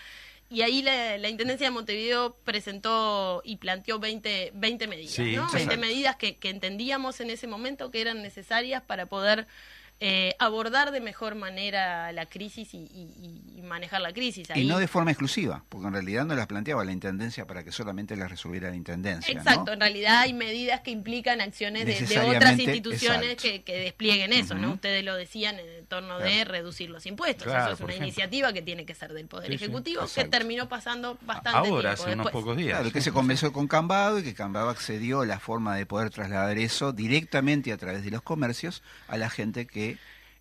Y 0.52 0.64
ahí 0.64 0.82
la, 0.82 1.18
la 1.18 1.30
Intendencia 1.30 1.66
de 1.66 1.72
Montevideo 1.72 2.36
presentó 2.44 3.42
y 3.46 3.56
planteó 3.56 4.00
20, 4.00 4.52
20 4.54 4.88
medidas, 4.88 5.14
Sí, 5.14 5.34
¿no? 5.34 5.44
20 5.44 5.58
exacto. 5.60 5.80
medidas 5.80 6.16
que, 6.18 6.36
que 6.36 6.50
entendíamos 6.50 7.22
en 7.22 7.30
ese 7.30 7.48
momento 7.48 7.90
que 7.90 8.02
eran 8.02 8.22
necesarias 8.22 8.84
para 8.86 9.06
poder 9.06 9.48
eh, 10.04 10.36
abordar 10.40 10.92
de 10.92 11.00
mejor 11.00 11.36
manera 11.36 12.12
la 12.12 12.26
crisis 12.26 12.74
y, 12.74 12.78
y- 12.80 13.60
y 13.60 13.62
manejar 13.62 14.02
la 14.02 14.12
crisis. 14.12 14.48
Y 14.56 14.66
no 14.66 14.80
de 14.80 14.88
forma 14.88 15.12
exclusiva, 15.12 15.64
porque 15.70 15.86
en 15.88 15.94
realidad 15.94 16.26
no 16.26 16.36
las 16.36 16.48
planteaba 16.48 16.84
la 16.84 16.92
Intendencia 16.92 17.46
para 17.46 17.64
que 17.64 17.72
solamente 17.72 18.16
las 18.16 18.30
resolviera 18.32 18.70
la 18.72 18.76
Intendencia, 18.76 19.32
¿no? 19.34 19.40
Exacto, 19.42 19.74
en 19.74 19.80
realidad 19.80 20.22
hay 20.22 20.34
medidas 20.34 20.82
que 20.82 20.90
implican 20.90 21.40
acciones 21.40 21.86
de, 21.86 21.94
de 22.06 22.20
otras 22.20 22.58
instituciones 22.60 23.36
que, 23.36 23.62
que 23.62 23.78
desplieguen 23.78 24.34
eso, 24.34 24.56
¿no? 24.56 24.72
Ustedes 24.74 25.06
lo 25.06 25.16
decían 25.16 25.58
en 25.60 25.86
torno 25.86 26.18
de 26.18 26.32
Claro. 26.32 26.52
reducir 26.52 26.90
los 26.90 27.06
impuestos. 27.06 27.44
Claro, 27.44 27.66
eso 27.66 27.74
es 27.76 27.80
una 27.82 27.90
ejemplo. 27.92 28.08
iniciativa 28.08 28.54
que 28.54 28.62
tiene 28.64 28.86
que 28.86 28.96
ser 28.96 29.14
del 29.14 29.28
Poder 29.28 29.52
Sí, 29.52 29.58
sí, 29.60 29.64
Ejecutivo, 29.66 30.04
que 30.16 30.24
terminó 30.26 30.68
pasando 30.68 31.18
bastante 31.22 31.58
Ahora, 31.60 31.70
tiempo 31.70 31.88
hace 31.90 32.14
unos 32.14 32.26
después. 32.26 32.44
pocos 32.44 32.58
días. 32.58 32.80
Claro, 32.80 32.92
que 32.92 33.02
se 33.02 33.12
conversó 33.12 33.54
con 33.54 33.68
Cambado 33.68 34.18
y 34.18 34.24
que 34.24 34.34
Cambado 34.34 34.70
accedió 34.70 35.22
a 35.22 35.26
la 35.28 35.40
forma 35.40 35.76
de 35.76 35.86
poder 35.86 36.10
trasladar 36.10 36.58
eso 36.58 36.92
directamente 36.92 37.72
a 37.72 37.78
través 37.78 38.04
de 38.04 38.10
los 38.10 38.24
comercios 38.24 38.82
a 39.08 39.18
la 39.18 39.30
gente 39.30 39.68
que 39.68 39.91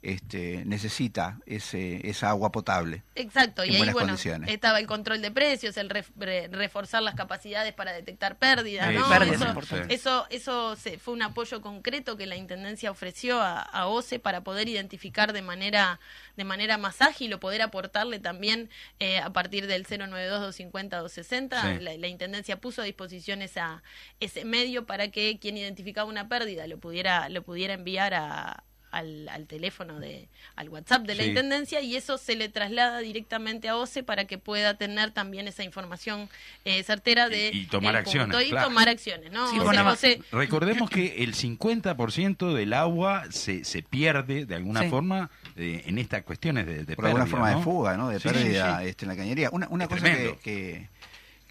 este, 0.03 0.64
necesita 0.64 1.38
ese, 1.46 2.09
esa 2.09 2.30
agua 2.30 2.51
potable. 2.53 3.03
Exacto, 3.14 3.62
en 3.62 3.72
y 3.72 3.76
ahí 3.76 3.90
bueno, 3.92 4.14
estaba 4.46 4.78
el 4.78 4.86
control 4.86 5.20
de 5.20 5.30
precios, 5.30 5.76
el 5.76 5.90
ref- 5.90 6.11
re- 6.16 6.48
reforzar 6.48 7.03
las 7.03 7.14
capacidades 7.14 7.74
para 7.74 7.92
detectar 7.92 8.38
pérdidas, 8.38 8.88
Sí, 8.90 8.94
¿no? 8.96 9.09
pérdidas 9.09 9.36
eso, 9.40 9.48
importantes. 9.48 10.01
eso, 10.01 10.26
eso 10.30 10.76
se- 10.76 10.98
fue 10.98 11.12
un 11.14 11.22
apoyo 11.22 11.61
concreto 11.61 12.16
que 12.16 12.26
la 12.26 12.36
intendencia 12.36 12.90
ofreció 12.90 13.40
a, 13.42 13.61
a 13.61 13.86
OCE 13.88 14.18
para 14.18 14.42
poder 14.42 14.68
identificar 14.68 15.32
de 15.32 15.42
manera 15.42 16.01
de 16.36 16.44
manera 16.44 16.78
más 16.78 17.03
ágil 17.03 17.34
o 17.34 17.40
poder 17.40 17.61
aportarle 17.61 18.18
también 18.18 18.70
eh, 18.98 19.18
a 19.18 19.30
partir 19.30 19.66
del 19.66 19.84
092-250-260. 19.86 21.61
Sí. 21.78 21.82
La, 21.84 21.96
la 21.96 22.09
intendencia 22.09 22.61
puso 22.61 22.82
a 22.82 22.84
disposición 22.84 23.42
esa, 23.42 23.82
ese 24.20 24.44
medio 24.44 24.86
para 24.86 25.09
que 25.09 25.38
quien 25.38 25.57
identificaba 25.57 26.09
una 26.09 26.28
pérdida 26.28 26.66
lo 26.66 26.78
pudiera 26.78 27.28
lo 27.28 27.42
pudiera 27.42 27.74
enviar 27.74 28.14
a 28.14 28.64
al, 28.91 29.28
al 29.28 29.47
teléfono 29.47 30.01
de 30.01 30.28
al 30.57 30.68
WhatsApp 30.68 31.03
de 31.03 31.14
la 31.14 31.22
Sí. 31.22 31.28
intendencia 31.30 31.80
y 31.80 31.97
eso 31.97 32.18
se 32.18 32.34
le 32.34 32.49
traslada 32.49 32.99
directamente 32.99 33.68
a 33.68 33.76
OCE 33.76 34.03
para 34.03 34.24
que 34.26 34.36
pueda 34.38 34.74
tener 34.74 35.11
también 35.12 35.47
esa 35.49 35.62
información 35.64 36.28
eh, 36.64 36.82
certera 36.82 37.28
de 37.28 37.51
Y- 37.53 37.61
y 37.62 37.66
tomar 37.66 37.97
acciones, 37.97 38.34
punto, 38.36 38.43
y 38.47 38.51
claro. 38.51 38.68
tomar 38.68 38.88
acciones 38.88 39.30
no 39.32 39.49
Sí, 39.51 39.59
OCE- 39.59 40.22
Recordemos 40.32 40.91
que 40.91 41.22
el 41.22 41.34
50% 41.34 42.53
del 42.55 42.72
agua 42.72 43.24
se, 43.30 43.64
se 43.64 43.82
pierde 43.82 44.45
de 44.47 44.55
alguna 44.55 44.82
Sí. 44.82 44.88
forma 44.88 45.30
eh, 45.57 45.82
en 45.86 45.99
estas 45.99 46.22
cuestiones 46.22 46.66
de, 46.66 46.84
de 46.84 46.97
por 46.97 47.07
alguna 47.07 47.26
forma 47.26 47.51
¿no? 47.51 47.59
de 47.59 47.64
fuga, 47.64 47.97
¿no? 47.97 48.09
De 48.09 48.18
Sí, 48.20 48.28
pérdida 48.28 48.80
sí. 48.80 48.88
Este, 48.88 49.05
en 49.05 49.09
la 49.11 49.16
cañería. 49.16 49.51
Una, 49.53 49.68
una 49.68 49.84
Es 49.84 49.91
cosa 49.91 50.03
que, 50.03 50.11
tremendo. 50.11 50.38
que- 50.41 50.41
que 50.43 50.88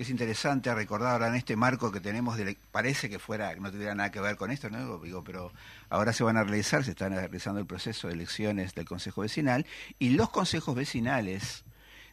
es 0.04 0.10
interesante 0.10 0.74
recordar 0.74 1.14
ahora 1.14 1.28
en 1.28 1.36
este 1.36 1.56
marco 1.56 1.91
que 1.91 2.00
tenemos, 2.00 2.38
de, 2.38 2.58
parece 2.72 3.10
que 3.10 3.20
fuera, 3.20 3.54
que 3.54 3.60
no 3.60 3.72
tuviera 3.72 3.95
nada 3.95 4.12
que 4.12 4.20
ver 4.22 4.36
con 4.38 4.52
esto, 4.52 4.70
¿no? 4.70 5.00
Digo, 5.00 5.24
pero 5.24 5.52
ahora 5.89 6.14
se 6.14 6.24
van 6.24 6.38
a 6.38 6.43
realizar, 6.43 6.84
se 6.84 6.91
están 6.91 7.14
realizando 7.14 7.60
el 7.60 7.66
proceso 7.66 8.08
de 8.08 8.14
elecciones 8.14 8.74
del 8.76 8.86
Consejo 8.86 9.22
Vecinal 9.22 9.66
y 10.00 10.12
los 10.12 10.30
consejos 10.30 10.76
vecinales 10.76 11.64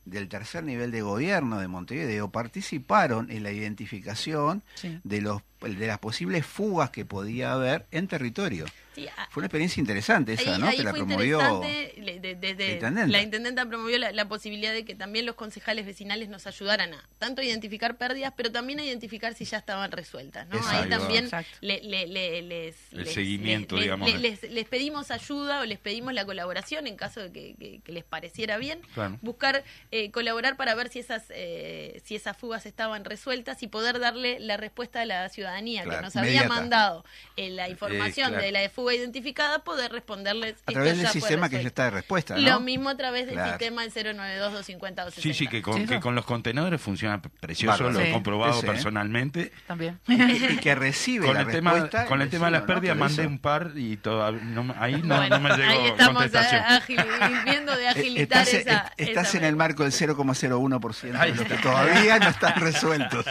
del 0.04 0.28
tercer 0.28 0.62
nivel 0.62 0.92
de 0.92 1.02
gobierno 1.02 1.58
de 1.58 1.66
Montevideo 1.66 2.30
participaron 2.30 3.28
en 3.30 3.42
la 3.42 3.50
identificación 3.50 4.62
Sí. 4.74 5.00
de 5.02 5.20
los 5.20 5.42
de 5.74 5.86
las 5.86 5.98
posibles 5.98 6.46
fugas 6.46 6.90
que 6.90 7.04
podía 7.04 7.52
haber 7.52 7.86
en 7.90 8.06
territorio. 8.08 8.66
sí, 8.94 9.06
a- 9.08 9.26
Fue 9.30 9.40
una 9.42 9.46
experiencia 9.48 9.78
interesante 9.80 10.32
esa, 10.32 10.54
Ahí, 10.54 10.60
¿no? 10.60 10.68
ahí 10.68 10.76
que 10.78 10.82
la 10.82 10.92
promovió 10.94 11.38
de- 11.60 11.92
de- 11.94 12.56
la 12.56 12.72
intendenta. 12.72 13.06
la 13.06 13.22
intendenta 13.22 13.66
promovió 13.66 13.98
la, 13.98 14.10
la 14.12 14.26
posibilidad 14.26 14.72
de 14.72 14.84
que 14.86 14.94
también 14.94 15.26
los 15.26 15.34
concejales 15.34 15.84
vecinales 15.84 16.28
nos 16.30 16.46
ayudaran 16.46 16.94
a 16.94 17.06
tanto 17.18 17.42
a 17.42 17.44
identificar 17.44 17.96
pérdidas, 17.98 18.32
pero 18.36 18.50
también 18.50 18.78
a 18.80 18.84
identificar 18.84 19.34
si 19.34 19.44
ya 19.44 19.58
estaban 19.58 19.92
resueltas. 19.92 20.48
¿no? 20.48 20.58
Ahí 20.68 20.88
también 20.88 21.28
le- 21.60 21.82
le- 21.82 22.06
le- 22.06 22.40
les, 22.42 22.76
El 22.92 23.04
les- 23.04 23.12
seguimiento, 23.12 23.74
les- 23.76 23.84
digamos, 23.84 24.10
les- 24.10 24.22
de- 24.22 24.28
les- 24.48 24.50
les 24.54 24.64
pedimos 24.66 25.10
ayuda 25.10 25.60
o 25.60 25.64
les 25.66 25.78
pedimos 25.78 26.14
la 26.14 26.24
colaboración 26.24 26.86
en 26.86 26.96
caso 26.96 27.20
de 27.20 27.32
que, 27.32 27.54
que- 27.58 27.80
que 27.84 27.92
les 27.92 28.04
pareciera 28.04 28.56
bien. 28.56 28.80
Claro. 28.94 29.18
Buscar 29.20 29.62
eh, 29.90 30.10
colaborar 30.10 30.56
para 30.56 30.74
ver 30.74 30.88
si 30.88 31.00
esas, 31.00 31.24
eh, 31.30 32.00
si 32.04 32.16
esas 32.16 32.34
fugas 32.36 32.64
estaban 32.64 33.04
resueltas 33.04 33.62
y 33.62 33.66
poder 33.68 33.98
darle 34.00 34.40
la 34.40 34.56
respuesta 34.56 35.02
a 35.02 35.04
la 35.04 35.28
ciudadanía 35.28 35.55
que 35.64 35.82
Claro, 35.82 36.02
nos 36.02 36.16
había 36.16 36.30
inmediata. 36.32 36.54
mandado 36.54 37.04
eh, 37.36 37.50
la 37.50 37.68
información 37.68 38.28
claro. 38.30 38.44
de 38.44 38.52
la 38.52 38.60
de 38.60 38.68
fuga 38.68 38.94
identificada, 38.94 39.60
poder 39.60 39.90
responderles 39.92 40.56
a 40.66 40.72
través 40.72 40.96
del 40.98 41.06
fue 41.06 41.20
sistema 41.20 41.48
que 41.48 41.62
ya 41.62 41.68
está 41.68 41.84
de 41.84 41.90
respuesta, 41.90 42.34
¿no? 42.36 42.40
Lo 42.42 42.60
mismo 42.60 42.88
a 42.90 42.96
través 42.96 43.26
del 43.26 43.42
sistema 43.44 43.82
del 43.86 43.92
092-250 43.92 45.10
Sí, 45.12 45.34
sí, 45.34 45.46
que 45.46 45.62
con, 45.62 45.76
Sí, 45.80 45.86
que 45.86 46.00
con 46.00 46.14
los 46.14 46.24
contenedores 46.24 46.80
funciona 46.80 47.20
precioso, 47.20 47.90
lo 47.90 48.00
he 48.00 48.12
comprobado 48.12 48.54
Sí, 48.54 48.60
sí. 48.60 48.66
personalmente. 48.66 49.52
También. 49.66 49.98
y 50.08 50.56
que 50.56 50.74
recibe 50.74 51.26
Con 51.26 51.34
la 51.34 51.42
el, 51.42 51.46
tema, 51.48 51.88
con 52.08 52.22
el 52.22 52.28
tema 52.30 52.46
de 52.46 52.52
las 52.52 52.62
pérdidas 52.62 52.96
mandé 52.96 53.26
un 53.26 53.38
par 53.38 53.72
y 53.76 53.96
todavía 53.96 54.40
no, 54.42 54.64
me- 54.64 54.74
ahí 54.78 55.00
no, 55.02 55.16
Bueno, 55.16 55.38
no 55.38 55.48
me 55.48 55.56
llegó 55.56 55.70
ahí 55.70 55.86
estamos 55.86 56.22
contestación. 56.22 56.62
a- 56.62 56.80
agil- 56.80 57.44
viendo 57.44 57.76
de 57.76 57.86
Eh, 57.86 57.88
agilitar 57.88 58.42
Estás, 58.42 58.54
esa, 58.54 58.92
eh, 58.96 59.04
estás 59.04 59.28
esa 59.28 59.38
en 59.38 59.44
el 59.44 59.56
marco 59.56 59.82
del 59.84 59.92
0,01% 59.92 61.16
Ahí 61.18 61.32
de 61.32 61.36
los 61.38 61.46
que 61.46 61.54
todavía 61.58 62.18
no 62.18 62.28
están 62.28 62.54
resueltos. 62.60 63.24
Sí, 63.24 63.30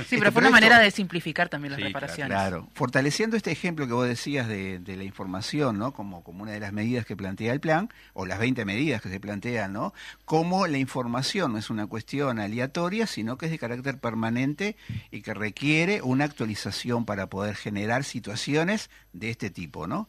Este, 0.00 0.18
pero 0.18 0.32
fue 0.32 0.32
pero 0.32 0.38
una 0.40 0.50
manera 0.50 0.78
de 0.78 0.90
simplificar 0.90 1.35
también 1.44 1.72
las 1.72 1.78
Sí, 1.78 1.84
reparaciones. 1.84 2.34
Claro, 2.34 2.68
fortaleciendo 2.74 3.36
este 3.36 3.52
ejemplo 3.52 3.86
que 3.86 3.92
vos 3.92 4.08
decías 4.08 4.48
de, 4.48 4.78
de 4.78 4.96
la 4.96 5.04
información, 5.04 5.78
¿no? 5.78 5.92
Como, 5.92 6.24
como 6.24 6.42
una 6.42 6.52
de 6.52 6.60
las 6.60 6.72
medidas 6.72 7.04
que 7.04 7.16
plantea 7.16 7.52
el 7.52 7.60
plan, 7.60 7.90
o 8.14 8.24
las 8.26 8.38
20 8.38 8.64
medidas 8.64 9.02
que 9.02 9.10
se 9.10 9.20
plantean, 9.20 9.72
¿no? 9.72 9.92
Como 10.24 10.66
la 10.66 10.78
información 10.78 11.52
no 11.52 11.58
es 11.58 11.68
una 11.70 11.86
cuestión 11.86 12.38
aleatoria, 12.38 13.06
sino 13.06 13.36
que 13.36 13.46
es 13.46 13.52
de 13.52 13.58
carácter 13.58 13.98
permanente 13.98 14.76
y 15.10 15.20
que 15.20 15.34
requiere 15.34 16.02
una 16.02 16.24
actualización 16.24 17.04
para 17.04 17.28
poder 17.28 17.54
generar 17.54 18.04
situaciones 18.04 18.90
de 19.12 19.30
este 19.30 19.50
tipo, 19.50 19.86
¿no? 19.86 20.08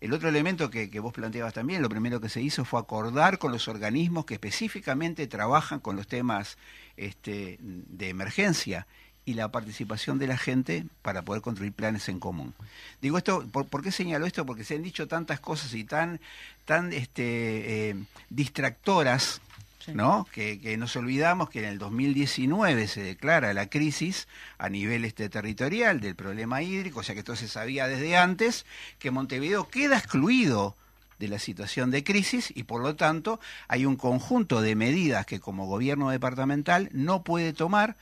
El 0.00 0.12
otro 0.12 0.28
elemento 0.28 0.70
que, 0.70 0.90
que 0.90 1.00
vos 1.00 1.12
planteabas 1.12 1.54
también, 1.54 1.82
lo 1.82 1.88
primero 1.88 2.20
que 2.20 2.28
se 2.28 2.40
hizo 2.40 2.64
fue 2.64 2.78
acordar 2.78 3.38
con 3.38 3.50
los 3.50 3.66
organismos 3.66 4.26
que 4.26 4.34
específicamente 4.34 5.26
trabajan 5.26 5.80
con 5.80 5.96
los 5.96 6.06
temas 6.06 6.56
este, 6.96 7.58
de 7.60 8.08
emergencia 8.08 8.86
y 9.28 9.34
la 9.34 9.48
participación 9.48 10.18
de 10.18 10.26
la 10.26 10.38
gente 10.38 10.86
para 11.02 11.20
poder 11.20 11.42
construir 11.42 11.74
planes 11.74 12.08
en 12.08 12.18
común. 12.18 12.54
Digo 13.02 13.18
esto, 13.18 13.46
¿por, 13.52 13.66
por 13.66 13.82
qué 13.82 13.92
señalo 13.92 14.24
esto? 14.24 14.46
Porque 14.46 14.64
se 14.64 14.76
han 14.76 14.82
dicho 14.82 15.06
tantas 15.06 15.38
cosas 15.38 15.74
y 15.74 15.84
tan, 15.84 16.18
tan 16.64 16.94
este, 16.94 17.90
eh, 17.90 17.96
distractoras, 18.30 19.42
Sí. 19.84 19.92
¿no? 19.94 20.26
Que, 20.32 20.60
que 20.60 20.76
nos 20.76 20.96
olvidamos 20.96 21.50
que 21.50 21.60
en 21.60 21.66
el 21.66 21.78
2019 21.78 22.88
se 22.88 23.00
declara 23.00 23.54
la 23.54 23.70
crisis 23.70 24.26
a 24.58 24.68
nivel 24.68 25.04
este, 25.04 25.28
territorial 25.28 26.00
del 26.00 26.16
problema 26.16 26.62
hídrico, 26.62 27.00
o 27.00 27.02
sea 27.02 27.14
que 27.14 27.20
esto 27.20 27.36
se 27.36 27.48
sabía 27.48 27.86
desde 27.86 28.16
antes, 28.16 28.66
que 28.98 29.12
Montevideo 29.12 29.68
queda 29.68 29.96
excluido 29.96 30.74
de 31.20 31.28
la 31.28 31.38
situación 31.38 31.90
de 31.90 32.02
crisis 32.02 32.52
y 32.54 32.64
por 32.64 32.82
lo 32.82 32.96
tanto 32.96 33.40
hay 33.68 33.86
un 33.86 33.96
conjunto 33.96 34.60
de 34.62 34.74
medidas 34.74 35.26
que 35.26 35.38
como 35.38 35.66
gobierno 35.66 36.10
departamental 36.10 36.88
no 36.92 37.22
puede 37.22 37.52
tomar 37.52 37.96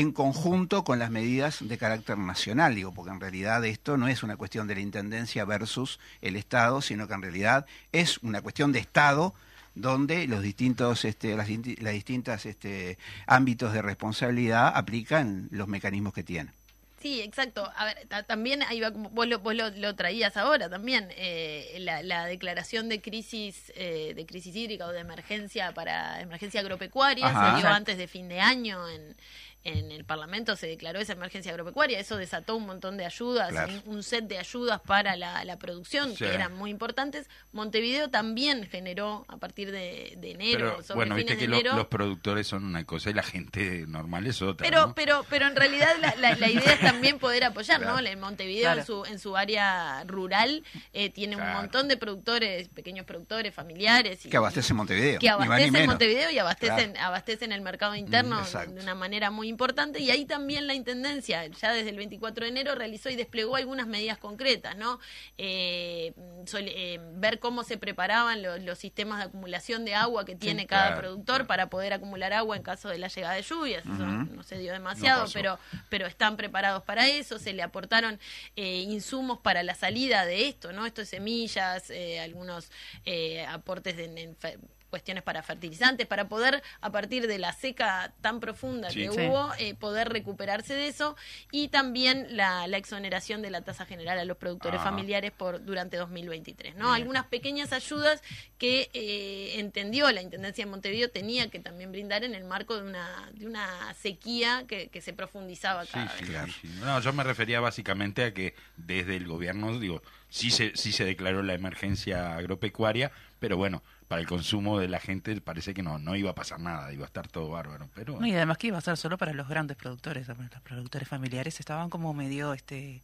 en 0.00 0.12
conjunto 0.12 0.82
con 0.84 0.98
las 0.98 1.10
medidas 1.10 1.58
de 1.60 1.78
carácter 1.78 2.18
nacional, 2.18 2.74
digo, 2.74 2.92
porque 2.92 3.12
en 3.12 3.20
realidad 3.20 3.64
esto 3.64 3.96
no 3.96 4.08
es 4.08 4.22
una 4.22 4.36
cuestión 4.36 4.66
de 4.66 4.74
la 4.74 4.80
Intendencia 4.80 5.44
versus 5.44 5.98
el 6.20 6.36
Estado, 6.36 6.80
sino 6.82 7.06
que 7.06 7.14
en 7.14 7.22
realidad 7.22 7.66
es 7.92 8.18
una 8.18 8.40
cuestión 8.42 8.72
de 8.72 8.78
Estado 8.80 9.34
donde 9.74 10.26
los 10.26 10.42
distintos 10.42 11.04
este, 11.04 11.36
las, 11.36 11.48
distin- 11.48 11.78
las 11.80 11.92
distintas 11.92 12.44
este, 12.46 12.98
ámbitos 13.26 13.72
de 13.72 13.82
responsabilidad 13.82 14.72
aplican 14.74 15.48
los 15.52 15.68
mecanismos 15.68 16.12
que 16.12 16.24
tienen. 16.24 16.52
Sí, 17.00 17.22
exacto. 17.22 17.66
A 17.76 17.86
ver, 17.86 18.06
ta- 18.08 18.24
también 18.24 18.62
ahí 18.64 18.78
va, 18.80 18.90
vos 18.90 19.26
lo, 19.26 19.38
vos 19.38 19.54
lo, 19.54 19.70
lo 19.70 19.94
traías 19.94 20.36
ahora 20.36 20.68
también, 20.68 21.08
eh, 21.16 21.76
la, 21.78 22.02
la 22.02 22.26
declaración 22.26 22.90
de 22.90 23.00
crisis 23.00 23.72
eh, 23.74 24.12
de 24.14 24.26
crisis 24.26 24.54
hídrica 24.54 24.84
o 24.86 24.92
de 24.92 25.00
emergencia 25.00 25.72
para 25.72 26.20
emergencia 26.20 26.60
agropecuaria 26.60 27.26
Ajá. 27.28 27.54
se 27.54 27.60
dio 27.62 27.68
antes 27.72 27.96
de 27.96 28.06
fin 28.06 28.28
de 28.28 28.40
año 28.40 28.86
en, 28.86 29.16
en 29.64 29.92
el 29.92 30.04
Parlamento 30.04 30.56
se 30.56 30.66
declaró 30.66 31.00
esa 31.00 31.12
emergencia 31.12 31.52
agropecuaria. 31.52 31.98
Eso 32.00 32.16
desató 32.16 32.56
un 32.56 32.66
montón 32.66 32.96
de 32.96 33.04
ayudas, 33.04 33.50
Claro. 33.50 33.72
un, 33.84 34.02
set 34.02 34.24
de 34.26 34.38
ayudas 34.38 34.80
para 34.80 35.16
la, 35.16 35.44
la 35.44 35.58
producción 35.58 36.10
Sí. 36.12 36.24
que 36.24 36.34
eran 36.34 36.54
muy 36.56 36.70
importantes. 36.70 37.28
Montevideo 37.52 38.08
también 38.08 38.66
generó 38.66 39.26
a 39.28 39.36
partir 39.36 39.70
de, 39.70 40.14
de 40.16 40.30
enero, 40.30 40.70
Pero 40.76 40.82
sobre 40.82 40.96
bueno, 40.96 41.14
viste 41.14 41.34
que 41.36 41.42
de 41.42 41.48
lo- 41.48 41.56
enero. 41.58 41.76
los 41.76 41.86
productores 41.88 42.46
son 42.46 42.64
una 42.64 42.84
cosa 42.84 43.10
y 43.10 43.12
la 43.12 43.22
gente 43.22 43.84
normal 43.86 44.26
es 44.26 44.40
otra. 44.40 44.66
Pero, 44.66 44.86
¿no? 44.88 44.94
pero, 44.94 45.26
pero 45.28 45.46
en 45.46 45.54
realidad 45.56 45.90
la, 46.00 46.14
la- 46.16 46.36
la 46.36 46.48
idea 46.48 46.72
es 46.72 46.80
también 46.80 47.18
poder 47.18 47.44
apoyar, 47.44 47.80
¿no? 47.82 47.98
Montevideo, 48.18 48.62
Claro. 48.62 48.80
en, 48.80 48.86
su, 48.86 49.04
en 49.04 49.18
su 49.18 49.36
área 49.36 50.04
rural, 50.04 50.64
eh, 50.92 51.10
tiene 51.10 51.36
Claro. 51.36 51.50
un 51.50 51.56
montón 51.58 51.86
de 51.88 51.96
productores, 51.98 52.68
pequeños 52.68 53.04
productores, 53.04 53.54
familiares. 53.54 54.24
y- 54.24 54.30
Que 54.30 54.36
abastece 54.38 54.72
Montevideo. 54.72 55.18
que 55.18 55.28
abastecen. 55.28 55.86
Montevideo 55.86 56.30
y 56.30 56.38
abastecen, 56.38 56.96
abastecen 56.96 57.52
el 57.52 57.60
mercado 57.60 57.94
interno 57.94 58.36
Mm, 58.36 58.42
exacto. 58.42 58.72
de 58.74 58.80
una 58.80 58.94
manera 58.94 59.30
muy 59.30 59.49
importante. 59.50 60.00
Y 60.00 60.10
ahí 60.10 60.24
también 60.24 60.66
la 60.66 60.72
Intendencia, 60.74 61.46
ya 61.46 61.72
desde 61.72 61.90
el 61.90 61.96
24 61.96 62.44
de 62.44 62.50
enero, 62.50 62.74
realizó 62.74 63.10
y 63.10 63.16
desplegó 63.16 63.56
algunas 63.56 63.86
medidas 63.86 64.16
concretas, 64.16 64.76
¿no? 64.76 64.98
Eh, 65.36 66.12
sol- 66.46 66.64
eh, 66.66 66.98
ver 67.14 67.38
cómo 67.38 67.64
se 67.64 67.76
preparaban 67.76 68.42
lo- 68.42 68.56
los 68.58 68.78
sistemas 68.78 69.18
de 69.18 69.24
acumulación 69.24 69.84
de 69.84 69.94
agua 69.94 70.24
que 70.24 70.36
tiene 70.36 70.66
cada 70.66 70.86
claro, 70.88 71.00
productor 71.02 71.34
claro. 71.36 71.46
para 71.48 71.70
poder 71.70 71.92
acumular 71.92 72.32
agua 72.32 72.56
en 72.56 72.62
caso 72.62 72.88
de 72.88 72.98
la 72.98 73.08
llegada 73.08 73.34
de 73.34 73.42
lluvias. 73.42 73.84
Eso 73.84 73.92
no 74.06 74.42
se 74.42 74.58
dio 74.58 74.72
demasiado, 74.72 75.26
pero, 75.32 75.58
pero 75.88 76.06
están 76.06 76.36
preparados 76.36 76.82
para 76.84 77.08
eso. 77.08 77.38
Se 77.38 77.52
le 77.52 77.62
aportaron 77.62 78.18
eh, 78.56 78.80
insumos 78.88 79.38
para 79.40 79.62
la 79.62 79.74
salida 79.74 80.24
de 80.24 80.48
esto, 80.48 80.72
¿no? 80.72 80.86
Esto 80.86 81.02
es 81.02 81.08
semillas, 81.08 81.90
eh, 81.90 82.20
algunos 82.20 82.70
eh, 83.04 83.44
aportes 83.46 83.96
de, 83.96 84.04
en 84.22 84.36
fe- 84.36 84.58
cuestiones 84.90 85.22
para 85.22 85.42
fertilizantes, 85.42 86.06
para 86.06 86.28
poder, 86.28 86.62
a 86.82 86.90
partir 86.92 87.26
de 87.26 87.38
la 87.38 87.52
seca 87.54 88.12
tan 88.20 88.40
profunda 88.40 88.90
Sí. 88.90 89.00
que 89.06 89.10
Sí. 89.12 89.20
hubo, 89.26 89.50
eh, 89.58 89.74
poder 89.74 90.08
recuperarse 90.10 90.74
de 90.74 90.88
eso 90.88 91.16
y 91.50 91.68
también 91.68 92.26
la, 92.36 92.66
la 92.66 92.76
exoneración 92.76 93.40
de 93.40 93.50
la 93.50 93.62
tasa 93.62 93.86
general 93.86 94.18
a 94.18 94.24
los 94.24 94.36
productores 94.36 94.80
Ah. 94.80 94.84
familiares 94.84 95.30
por 95.32 95.64
durante 95.64 95.96
2023, 95.96 96.74
¿no? 96.74 96.86
Bien. 96.86 96.94
Algunas 96.96 97.26
pequeñas 97.26 97.72
ayudas 97.72 98.22
que 98.58 98.90
eh, 98.92 99.58
entendió 99.60 100.10
la 100.12 100.20
Intendencia 100.22 100.64
de 100.64 100.70
Montevideo 100.70 101.08
tenía 101.10 101.48
que 101.50 101.60
también 101.60 101.92
brindar 101.92 102.24
en 102.24 102.34
el 102.34 102.44
marco 102.44 102.76
de 102.76 102.82
una, 102.88 103.30
de 103.32 103.46
una 103.46 103.94
sequía 103.94 104.64
que, 104.68 104.88
que 104.88 105.00
se 105.00 105.12
profundizaba 105.12 105.84
Sí, 105.84 105.92
cada 105.92 106.18
sí, 106.18 106.24
vez. 106.24 106.42
sí, 106.46 106.52
sí. 106.62 106.68
No, 106.80 107.00
yo 107.00 107.12
me 107.12 107.22
refería 107.22 107.60
básicamente 107.60 108.24
a 108.24 108.34
que 108.34 108.54
desde 108.76 109.16
el 109.16 109.26
gobierno, 109.26 109.78
digo, 109.78 110.02
sí 110.28 110.50
se, 110.50 110.76
sí 110.76 110.92
se 110.92 111.04
declaró 111.04 111.42
la 111.42 111.54
emergencia 111.54 112.36
agropecuaria, 112.36 113.12
pero 113.38 113.56
bueno, 113.56 113.82
para 114.10 114.20
el 114.20 114.26
consumo 114.26 114.80
de 114.80 114.88
la 114.88 114.98
gente 114.98 115.40
parece 115.40 115.72
que 115.72 115.84
no, 115.84 116.00
no 116.00 116.16
iba 116.16 116.30
a 116.32 116.34
pasar 116.34 116.58
nada, 116.58 116.92
iba 116.92 117.04
a 117.04 117.06
estar 117.06 117.28
todo 117.28 117.48
bárbaro. 117.48 117.88
Pero 117.94 118.18
No, 118.18 118.26
y 118.26 118.32
además 118.34 118.58
que 118.58 118.66
iba 118.66 118.76
a 118.76 118.80
ser 118.80 118.96
solo 118.96 119.16
para 119.16 119.32
los 119.32 119.46
grandes 119.48 119.76
productores, 119.76 120.26
los 120.26 120.36
productores 120.64 121.06
familiares 121.06 121.60
estaban 121.60 121.90
como 121.90 122.12
medio, 122.12 122.52
este, 122.52 123.02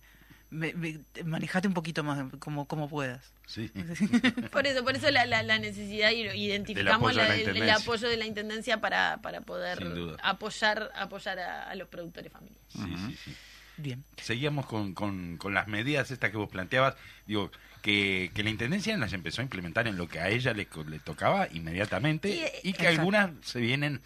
me- 0.50 0.72
me- 0.72 0.98
manejate 1.24 1.68
un 1.68 1.74
poquito 1.74 2.02
más 2.02 2.24
como, 2.40 2.66
como 2.66 2.88
puedas. 2.88 3.32
sí. 3.46 3.68
Por 4.50 4.66
eso, 4.66 4.82
por 4.82 4.96
eso 4.96 5.08
la, 5.12 5.26
la, 5.26 5.44
la 5.44 5.60
necesidad 5.60 6.10
y 6.10 6.22
identificamos 6.22 6.96
apoyo 7.12 7.22
la 7.22 7.28
la- 7.28 7.36
el, 7.36 7.70
apoyo 7.70 8.08
de 8.08 8.16
la 8.16 8.26
Intendencia 8.26 8.80
para, 8.80 9.18
para 9.22 9.42
poder 9.42 9.78
apoyar 10.24 10.90
apoyar 10.96 11.38
a, 11.38 11.70
a 11.70 11.74
los 11.76 11.86
productores 11.86 12.32
familiares. 12.32 12.66
Sí, 12.68 12.80
sí, 13.06 13.16
sí. 13.26 13.36
Bien. 13.78 14.04
Seguíamos 14.16 14.66
con, 14.66 14.94
con, 14.94 15.36
con 15.36 15.52
las 15.54 15.68
medidas 15.68 16.10
estas 16.10 16.30
que 16.30 16.36
vos 16.36 16.48
planteabas, 16.48 16.94
digo, 17.26 17.50
que, 17.82 18.30
que 18.34 18.42
la 18.42 18.50
Intendencia 18.50 18.96
las 18.96 19.12
empezó 19.12 19.42
a 19.42 19.44
implementar 19.44 19.86
en 19.86 19.96
lo 19.96 20.08
que 20.08 20.18
a 20.20 20.28
ella 20.28 20.52
le, 20.54 20.66
co- 20.66 20.84
le 20.84 20.98
tocaba 20.98 21.48
inmediatamente 21.52 22.52
y 22.62 22.72
que 22.72 22.82
exacto. 22.82 23.00
algunas 23.00 23.30
se 23.42 23.60
vienen, 23.60 24.00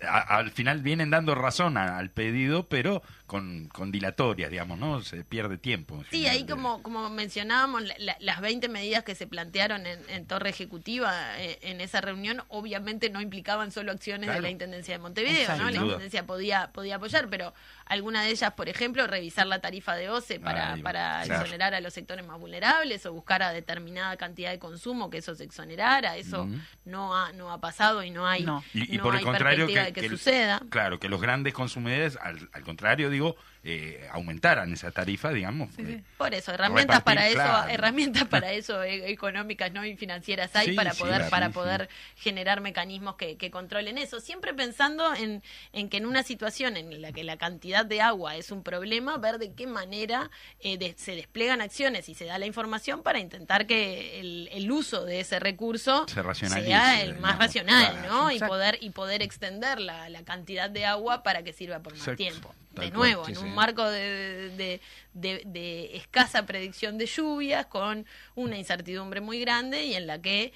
a- 0.00 0.36
al 0.38 0.50
final 0.52 0.80
vienen 0.82 1.10
dando 1.10 1.34
razón 1.34 1.76
a- 1.76 1.98
al 1.98 2.10
pedido, 2.10 2.68
pero 2.68 3.02
con, 3.26 3.68
con 3.68 3.90
dilatorias, 3.92 4.50
digamos, 4.50 4.78
¿no? 4.78 5.02
Se 5.02 5.24
pierde 5.24 5.58
tiempo. 5.58 6.02
Sí, 6.10 6.26
ahí 6.26 6.46
como, 6.46 6.82
como 6.82 7.10
mencionábamos, 7.10 7.82
la- 7.82 7.94
la- 7.98 8.16
las 8.20 8.40
20 8.40 8.68
medidas 8.68 9.04
que 9.04 9.14
se 9.14 9.26
plantearon 9.26 9.86
en, 9.86 9.98
en 10.08 10.26
Torre 10.26 10.50
Ejecutiva 10.50 11.12
eh, 11.40 11.58
en 11.62 11.80
esa 11.80 12.00
reunión 12.00 12.42
obviamente 12.48 13.10
no 13.10 13.20
implicaban 13.20 13.72
solo 13.72 13.92
acciones 13.92 14.32
de 14.32 14.40
la 14.40 14.50
Intendencia 14.50 14.94
de 14.94 14.98
Montevideo, 14.98 15.40
Exacto. 15.42 15.64
¿no? 15.64 15.70
La. 15.70 15.76
Intendencia 15.76 16.24
podía, 16.26 16.70
podía 16.72 16.96
apoyar, 16.96 17.28
pero 17.28 17.52
alguna 17.84 18.22
de 18.22 18.30
ellas, 18.30 18.52
por 18.54 18.68
ejemplo, 18.68 19.06
revisar 19.06 19.46
la 19.46 19.60
tarifa 19.60 19.94
de 19.94 20.08
OCE 20.10 20.40
para, 20.40 20.76
para 20.82 21.22
Claro. 21.24 21.42
exonerar 21.42 21.74
a 21.74 21.80
los 21.80 21.92
sectores 21.94 22.24
más 22.26 22.38
vulnerables 22.38 23.04
o 23.06 23.12
buscar 23.12 23.42
a 23.42 23.50
determinada 23.52 24.16
cantidad 24.16 24.50
de 24.50 24.58
consumo 24.58 25.10
que 25.10 25.18
eso 25.18 25.34
se 25.34 25.44
exonerara, 25.44 26.16
eso 26.16 26.48
no, 26.84 27.16
ha, 27.16 27.32
no 27.32 27.50
ha 27.52 27.60
pasado 27.60 28.02
y 28.02 28.10
no 28.10 28.26
hay, 28.26 28.44
No. 28.44 28.62
Y, 28.74 28.94
y 28.94 28.96
no 28.98 29.02
por 29.04 29.14
el 29.14 29.18
hay 29.18 29.24
contrario, 29.24 29.66
perspectiva 29.66 29.84
que, 29.86 29.86
de 29.86 29.92
que, 29.92 30.00
que- 30.02 30.08
suceda. 30.08 30.62
Claro, 30.70 30.98
que 31.00 31.08
los 31.08 31.20
grandes 31.20 31.52
consumidores, 31.54 32.16
al, 32.20 32.48
al 32.52 32.62
contrario, 32.62 33.10
digo, 33.16 33.36
eh, 33.68 34.08
aumentaran 34.12 34.72
esa 34.72 34.90
tarifa, 34.92 35.30
digamos. 35.32 35.74
Sí, 35.74 35.84
sí. 35.84 35.92
eh, 35.92 36.02
Por 36.16 36.32
eso, 36.34 36.52
herramientas 36.52 36.98
Repartir, 36.98 37.16
para 37.16 37.28
eso, 37.28 37.34
claro. 37.36 37.68
herramientas 37.68 38.24
para 38.28 38.52
eso 38.52 38.82
eh, 38.82 39.10
económicas 39.10 39.72
no 39.72 39.84
y 39.84 39.96
financieras 39.96 40.54
hay 40.54 40.68
Sí, 40.68 40.72
para 40.74 40.92
sí, 40.92 41.00
poder 41.02 41.28
para 41.30 41.50
poder 41.50 41.88
generar 42.16 42.60
mecanismos 42.60 43.16
que, 43.16 43.36
que 43.36 43.50
controlen 43.50 43.98
eso. 43.98 44.20
Siempre 44.20 44.54
pensando 44.54 45.14
en, 45.14 45.42
en 45.72 45.88
que 45.88 45.96
en 45.96 46.06
una 46.06 46.22
situación 46.22 46.76
en 46.76 47.02
la 47.02 47.12
que 47.12 47.24
la 47.24 47.36
cantidad 47.36 47.84
de 47.84 48.00
agua 48.00 48.36
es 48.36 48.50
un 48.50 48.62
problema, 48.62 49.18
ver 49.18 49.38
de 49.38 49.52
qué 49.52 49.66
manera 49.66 50.30
eh, 50.60 50.78
de- 50.78 50.94
se 50.96 51.16
despliegan 51.16 51.60
acciones 51.60 52.08
y 52.08 52.14
se 52.14 52.24
da 52.24 52.38
la 52.38 52.46
información 52.46 53.02
para 53.02 53.18
intentar 53.18 53.66
que 53.66 54.20
el, 54.20 54.48
el 54.52 54.70
uso 54.70 55.04
de 55.04 55.20
ese 55.20 55.40
recurso 55.40 56.06
Se 56.08 56.22
sea 56.34 57.02
el 57.02 57.18
más 57.18 57.38
racional, 57.38 57.92
Claro. 57.92 58.08
¿no? 58.12 58.30
Y 58.30 58.38
poder 58.38 58.78
y 58.80 58.90
poder 58.90 59.22
extender 59.22 59.80
la, 59.80 60.08
la 60.08 60.22
cantidad 60.22 60.70
de 60.70 60.84
agua 60.86 61.22
para 61.22 61.42
que 61.42 61.52
sirva 61.52 61.80
por 61.80 61.92
más 61.92 62.00
Exacto. 62.02 62.16
tiempo. 62.16 62.54
De 62.72 62.90
nuevo, 62.90 63.26
en 63.26 63.38
un 63.38 63.54
marco 63.56 63.84
de, 63.90 64.50
de- 64.56 64.80
de- 65.14 65.42
de 65.46 65.96
escasa 65.96 66.46
predicción 66.46 66.96
de 66.98 67.06
lluvias, 67.06 67.66
con 67.66 68.06
una 68.34 68.56
incertidumbre 68.56 69.20
muy 69.20 69.40
grande 69.40 69.84
y 69.86 69.94
en 69.94 70.06
la 70.06 70.20
que 70.22 70.52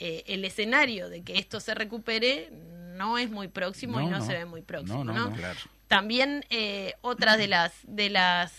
eh, 0.00 0.24
el 0.26 0.44
escenario 0.44 1.08
de 1.08 1.22
que 1.22 1.38
esto 1.38 1.60
se 1.60 1.74
recupere 1.74 2.50
no 2.96 3.18
es 3.18 3.30
muy 3.30 3.48
próximo 3.48 4.00
y 4.00 4.06
No, 4.06 4.24
se 4.24 4.32
ve 4.32 4.44
muy 4.44 4.62
próximo. 4.62 5.04
No, 5.04 5.12
¿no? 5.12 5.24
no, 5.24 5.30
no. 5.30 5.36
Claro. 5.36 5.58
También 5.86 6.44
eh, 6.50 6.94
otras 7.00 7.38
de 7.38 7.48
las 7.48 7.72
de 7.84 8.10
las 8.10 8.52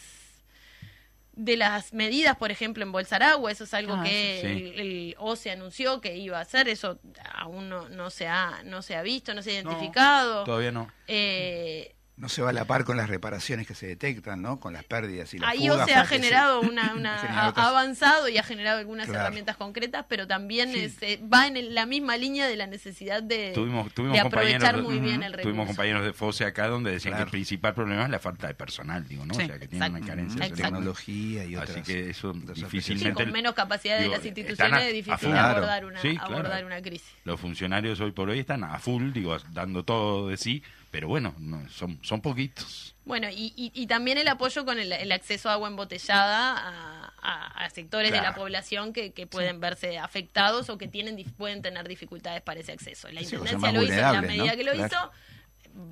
de 1.34 1.56
las 1.56 1.94
medidas, 1.94 2.36
por 2.36 2.52
ejemplo, 2.52 2.84
en 2.84 2.92
Bolsar 2.92 3.24
Agua, 3.24 3.50
eso 3.50 3.64
es 3.64 3.74
algo 3.74 3.94
Ah, 3.96 4.04
que 4.04 4.40
sí. 4.42 4.48
el, 4.48 4.80
el 4.80 5.16
OCE 5.20 5.52
anunció 5.52 6.02
que 6.02 6.18
iba 6.18 6.38
a 6.38 6.42
hacer, 6.42 6.68
eso 6.68 7.00
aún 7.34 7.70
no, 7.70 7.88
no 7.88 8.10
se 8.10 8.28
ha 8.28 8.62
no 8.66 8.82
se 8.82 8.98
ha 8.98 9.04
visto, 9.04 9.34
no 9.34 9.42
se 9.42 9.58
ha 9.58 9.64
No, 9.64 9.70
identificado. 9.72 10.44
Todavía 10.44 10.74
no. 10.74 10.92
Eh, 11.08 11.96
No 12.20 12.28
se 12.28 12.42
va 12.42 12.50
a 12.50 12.54
la 12.54 12.66
par 12.66 12.84
con 12.84 12.98
las 12.98 13.10
reparaciones 13.10 13.66
que 13.66 13.74
se 13.74 13.88
detectan, 13.88 14.42
¿no? 14.42 14.60
Con 14.60 14.74
las 14.74 14.84
pérdidas 14.84 15.34
y 15.34 15.40
las 15.40 15.52
Ahí 15.52 15.70
fugas. 15.70 15.76
Ha 15.76 15.86
porque 15.86 15.94
se- 16.02 16.16
generado 16.16 16.60
una, 16.62 16.94
una- 16.94 17.16
ha 17.44 17.48
otras- 17.50 17.66
avanzado 17.68 18.28
y 18.28 18.38
ha 18.38 18.44
generado 18.44 18.80
algunas 18.80 19.06
Claro. 19.08 19.22
herramientas 19.22 19.56
concretas, 19.56 20.06
pero 20.10 20.28
también 20.28 20.74
Sí. 20.74 20.80
es, 20.82 20.98
eh, 21.02 21.22
va 21.34 21.48
en 21.48 21.74
la 21.74 21.86
misma 21.86 22.18
línea 22.18 22.46
de 22.48 22.58
la 22.58 22.68
necesidad 22.68 23.24
de, 23.24 23.54
Tuvimos, 23.54 23.94
tuvimos 23.94 24.18
de 24.18 24.22
compañeros 24.24 24.64
aprovechar 24.64 24.76
de- 24.76 24.82
muy 24.82 25.00
bien 25.00 25.20
Ujú. 25.20 25.26
el 25.28 25.32
recurso. 25.32 25.48
Tuvimos 25.50 25.68
compañeros 25.68 26.04
de 26.04 26.12
FOSE 26.14 26.44
acá 26.46 26.68
donde 26.68 26.92
decían 26.92 27.14
que 27.14 27.18
Claro. 27.20 27.26
el 27.28 27.32
principal 27.32 27.74
problema 27.74 28.04
es 28.04 28.10
la 28.10 28.20
falta 28.20 28.48
de 28.48 28.54
personal, 28.54 29.08
digo, 29.08 29.26
¿no? 29.26 29.34
Sí, 29.34 29.44
o 29.44 29.46
sea, 29.48 29.58
que 29.58 29.68
tienen 29.70 29.84
exacto. 29.88 29.98
una 29.98 30.06
carencia 30.08 30.36
Exacto. 30.36 30.56
tremenda. 30.56 30.78
tecnología 30.78 31.46
y 31.46 31.56
otras. 31.56 31.70
Así 31.70 31.82
que 31.84 32.10
eso 32.10 32.30
otras 32.32 32.58
Sí, 32.58 32.64
difícilmente... 32.66 33.24
con 33.24 33.32
menos 33.32 33.54
capacidad 33.54 33.96
de 33.96 34.04
digo, 34.04 34.16
las 34.16 34.26
instituciones 34.26 34.84
es 34.84 34.94
difícil 34.94 35.18
full. 35.30 35.38
abordar, 35.38 35.86
una, 35.86 36.02
Sí, 36.02 36.18
claro. 36.18 36.34
abordar 36.34 36.66
una 36.66 36.82
crisis. 36.82 37.08
Los 37.24 37.40
funcionarios 37.40 38.00
hoy 38.02 38.12
por 38.12 38.30
hoy 38.30 38.40
están 38.40 38.66
a 38.66 38.78
full, 38.80 39.14
digo, 39.14 39.38
dando 39.54 39.84
todo 39.86 40.28
de 40.28 40.36
sí, 40.36 40.62
pero 40.92 41.08
bueno, 41.08 41.36
no, 41.40 41.68
son, 41.70 42.00
son 42.04 42.22
poquitos. 42.22 42.96
Bueno, 43.06 43.28
y, 43.30 43.54
y, 43.56 43.72
y 43.74 43.88
también 43.88 44.18
el 44.18 44.28
apoyo 44.28 44.66
con 44.66 44.80
el, 44.80 44.92
el 44.94 45.12
acceso 45.12 45.50
a 45.50 45.54
agua 45.54 45.68
embotellada 45.68 46.54
a, 46.58 47.14
a- 47.22 47.66
a 47.66 47.70
sectores 47.70 48.12
de 48.12 48.22
la 48.22 48.34
población 48.36 48.94
que, 48.94 49.12
que 49.14 49.26
pueden 49.28 49.60
verse 49.60 49.98
afectados 49.98 50.70
o 50.70 50.78
que 50.78 50.88
tienen 50.88 51.24
pueden 51.38 51.62
tener 51.62 51.88
dificultades 51.88 52.42
para 52.42 52.60
ese 52.60 52.72
acceso. 52.72 53.08
La 53.12 53.22
Intendencia 53.22 53.72
lo 53.72 53.82
hizo 53.84 53.94
en 53.94 54.02
la 54.02 54.22
medida 54.22 54.46
¿no? 54.52 54.56
que 54.58 54.64
lo 54.64 54.72
Claro. 54.74 54.88
hizo. 54.88 55.12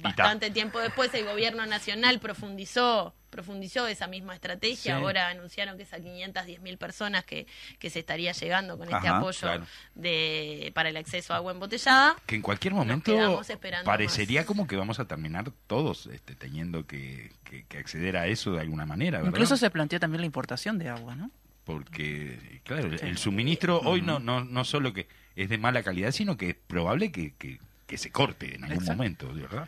Bastante 0.02 0.50
tiempo 0.52 0.80
después 0.80 1.14
el 1.14 1.26
gobierno 1.26 1.66
nacional 1.66 2.20
profundizó 2.20 3.14
profundizó 3.30 3.88
esa 3.88 4.08
misma 4.08 4.34
estrategia. 4.36 4.78
Sí. 4.78 4.90
Ahora 5.04 5.28
anunciaron 5.30 5.78
que 5.78 5.84
esas 5.84 6.02
510 6.02 6.62
mil 6.62 6.78
personas 6.78 7.26
que, 7.26 7.46
que 7.80 7.90
se 7.90 8.00
estaría 8.00 8.32
llegando 8.32 8.78
con 8.78 8.86
este 8.88 9.08
Ajá, 9.08 9.18
apoyo 9.18 9.40
claro. 9.40 9.66
de 9.96 10.72
para 10.74 10.90
el 10.90 10.98
acceso 10.98 11.34
a 11.34 11.38
agua 11.38 11.52
embotellada. 11.52 12.16
Que 12.26 12.36
en 12.36 12.42
cualquier 12.42 12.74
momento 12.74 13.14
parecería 13.84 14.42
más. 14.42 14.48
como 14.48 14.68
que 14.68 14.76
vamos 14.76 15.00
a 15.00 15.06
terminar 15.06 15.52
todos 15.68 16.08
este, 16.08 16.36
teniendo 16.36 16.86
que, 16.88 17.32
que- 17.44 17.64
que 17.66 17.78
acceder 17.78 18.18
a 18.18 18.28
eso 18.28 18.54
de 18.54 18.62
alguna 18.62 18.86
manera, 18.86 19.18
¿verdad? 19.20 19.32
Incluso 19.32 19.58
se 19.58 19.70
planteó 19.70 20.00
también 20.00 20.22
la 20.22 20.26
importación 20.26 20.78
de 20.78 20.90
agua, 20.90 21.16
¿no? 21.16 21.32
Porque, 21.66 22.62
claro, 22.64 22.88
el, 22.88 23.00
Sí. 23.00 23.06
el 23.06 23.18
suministro 23.18 23.80
hoy 23.82 24.02
no, 24.02 24.20
no, 24.20 24.44
no 24.44 24.64
solo 24.64 24.94
que 24.94 25.08
es 25.36 25.50
de 25.50 25.58
mala 25.58 25.84
calidad, 25.84 26.12
sino 26.12 26.38
que 26.38 26.50
es 26.52 26.56
probable 26.56 27.12
que, 27.12 27.34
que, 27.36 27.60
que 27.86 27.98
se 27.98 28.12
corte 28.12 28.56
en 28.56 28.64
algún 28.64 28.80
Exacto. 28.80 28.98
momento, 28.98 29.34
¿verdad? 29.34 29.68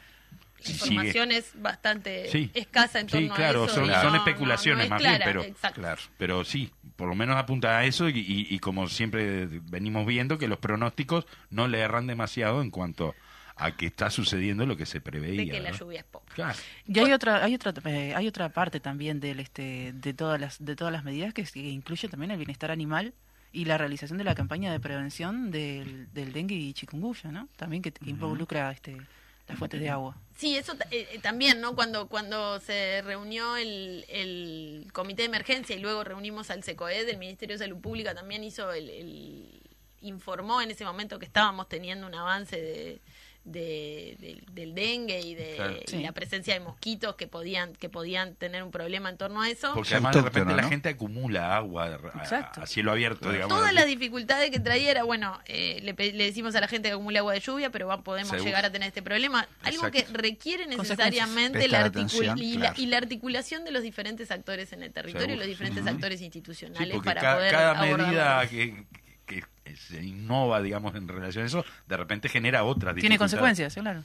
La 0.65 0.71
información 0.71 1.31
es 1.31 1.51
bastante 1.61 2.27
Sí. 2.29 2.51
escasa 2.53 2.99
en 2.99 3.07
Sí, 3.09 3.11
torno 3.13 3.35
claro, 3.35 3.63
a 3.63 3.65
eso. 3.65 3.75
son, 3.75 3.85
y 3.85 3.93
son 3.93 4.03
no- 4.03 4.09
no- 4.11 4.15
especulaciones 4.17 4.77
no 4.77 4.83
es 4.83 4.89
más 4.89 5.01
clara, 5.01 5.31
bien, 5.31 5.55
pero, 5.61 5.73
claro, 6.17 6.43
sí, 6.45 6.71
por 6.95 7.07
lo 7.07 7.15
menos 7.15 7.37
apunta 7.37 7.77
a 7.77 7.85
eso 7.85 8.09
y, 8.09 8.19
y- 8.19 8.47
y 8.53 8.59
como 8.59 8.87
siempre 8.87 9.47
venimos 9.47 10.05
viendo 10.05 10.37
que 10.37 10.47
los 10.47 10.59
pronósticos 10.59 11.25
no 11.49 11.67
le 11.67 11.79
erran 11.79 12.07
demasiado 12.07 12.61
en 12.61 12.71
cuanto 12.71 13.15
a 13.55 13.75
que 13.75 13.87
está 13.87 14.09
sucediendo 14.09 14.65
lo 14.65 14.77
que 14.77 14.85
se 14.85 15.01
preveía. 15.01 15.43
de 15.43 15.49
que 15.51 15.59
la 15.59 15.71
lluvia 15.71 15.99
es 15.99 16.05
poca. 16.05 16.33
Claro. 16.33 16.57
Y 16.87 16.97
hay 16.99 17.11
otra, 17.11 17.43
hay 17.43 17.55
otra, 17.55 17.73
eh, 17.91 18.13
hay 18.15 18.27
otra 18.27 18.49
parte 18.49 18.79
también 18.79 19.19
del, 19.19 19.39
este, 19.41 19.91
de 19.93 20.13
todas 20.13 20.39
las, 20.39 20.63
de 20.63 20.75
todas 20.77 20.93
las 20.93 21.03
medidas 21.03 21.33
que, 21.33 21.43
que 21.43 21.59
incluye 21.59 22.07
también 22.07 22.31
el 22.31 22.37
bienestar 22.37 22.71
animal 22.71 23.13
y 23.51 23.65
la 23.65 23.77
realización 23.77 24.17
de 24.17 24.23
la 24.23 24.33
campaña 24.35 24.71
de 24.71 24.79
prevención 24.79 25.51
del, 25.51 26.07
del 26.13 26.31
dengue 26.31 26.55
y 26.55 26.71
chikungunya, 26.73 27.31
¿no? 27.31 27.49
También 27.57 27.81
que, 27.81 27.91
que 27.91 28.09
involucra 28.09 28.71
este, 28.71 28.95
las 29.49 29.57
fuentes 29.57 29.79
de 29.81 29.89
agua. 29.89 30.15
Sí, 30.37 30.55
eso 30.55 30.73
eh, 30.91 31.07
eh, 31.11 31.19
también, 31.21 31.59
¿no? 31.59 31.75
Cuando, 31.75 32.07
cuando 32.07 32.59
se 32.61 33.01
reunió 33.01 33.57
el, 33.57 34.05
el 34.07 34.87
comité 34.93 35.23
de 35.23 35.27
emergencia 35.27 35.75
y 35.75 35.79
luego 35.79 36.03
reunimos 36.05 36.49
al 36.49 36.63
SECOED, 36.63 37.05
del 37.05 37.17
Ministerio 37.17 37.55
de 37.55 37.65
Salud 37.65 37.81
Pública 37.81 38.15
también 38.15 38.43
hizo 38.45 38.71
el, 38.71 38.89
el- 38.89 39.61
informó 40.01 40.61
en 40.61 40.71
ese 40.71 40.85
momento 40.85 41.19
que 41.19 41.25
estábamos 41.25 41.67
teniendo 41.67 42.07
un 42.07 42.15
avance 42.15 42.55
de, 42.55 43.01
de- 43.45 44.15
del- 44.19 44.43
del 44.51 44.75
dengue 44.75 45.21
y 45.21 45.33
de 45.33 45.55
Claro. 45.55 45.77
y 45.77 45.89
Sí. 45.89 46.03
la 46.03 46.11
presencia 46.11 46.53
de 46.53 46.59
mosquitos 46.59 47.15
que 47.15 47.25
podían 47.27 47.73
que 47.73 47.89
podían 47.89 48.35
tener 48.35 48.61
un 48.63 48.69
problema 48.69 49.09
en 49.09 49.17
torno 49.17 49.41
a 49.41 49.49
eso. 49.49 49.73
Porque 49.73 49.93
además 49.95 50.15
de 50.15 50.21
repente 50.21 50.53
la 50.53 50.63
gente 50.63 50.89
acumula 50.89 51.55
agua 51.55 51.85
a- 51.85 52.19
Exacto. 52.19 52.61
a, 52.61 52.67
cielo 52.67 52.91
abierto, 52.91 53.31
digamos. 53.31 53.49
Todas 53.57 53.73
las 53.73 53.85
dificultades 53.87 54.51
que 54.51 54.59
traía 54.59 54.91
era, 54.91 55.03
bueno, 55.03 55.39
eh, 55.47 55.79
le, 55.81 55.93
decimos 55.93 56.53
a 56.55 56.61
la 56.61 56.67
gente 56.67 56.89
que 56.89 56.93
acumula 56.93 57.19
agua 57.19 57.33
de 57.33 57.39
lluvia, 57.39 57.69
pero 57.71 57.87
va- 57.87 58.03
podemos 58.03 58.29
Seguro. 58.29 58.45
llegar 58.45 58.65
a 58.65 58.71
tener 58.71 58.87
este 58.89 59.01
problema. 59.01 59.47
Algo 59.63 59.87
Exacto. 59.87 60.11
que 60.13 60.17
requiere 60.21 60.67
necesariamente 60.67 61.67
la, 61.69 61.85
atención, 61.85 62.37
y, 62.37 62.57
la, 62.57 62.73
y 62.77 62.85
la 62.87 62.97
articulación 62.97 63.63
de 63.63 63.71
los 63.71 63.81
diferentes 63.83 64.29
actores 64.31 64.73
en 64.73 64.83
el 64.83 64.91
territorio 64.91 65.35
y 65.35 65.37
los 65.37 65.47
diferentes 65.47 65.87
actores 65.87 66.21
institucionales 66.21 66.97
para 67.03 67.21
cada, 67.21 67.35
poder 67.35 67.51
cada 67.51 67.81
medida 67.81 68.47
que 68.47 68.85
se 69.75 70.03
innova, 70.03 70.61
digamos, 70.61 70.95
en 70.95 71.07
relación 71.07 71.43
a 71.43 71.47
eso, 71.47 71.65
de 71.87 71.97
repente 71.97 72.29
genera 72.29 72.63
otras 72.63 72.95
Tiene 72.95 73.17
consecuencias, 73.17 73.73
sí, 73.73 73.79
claro. 73.81 74.03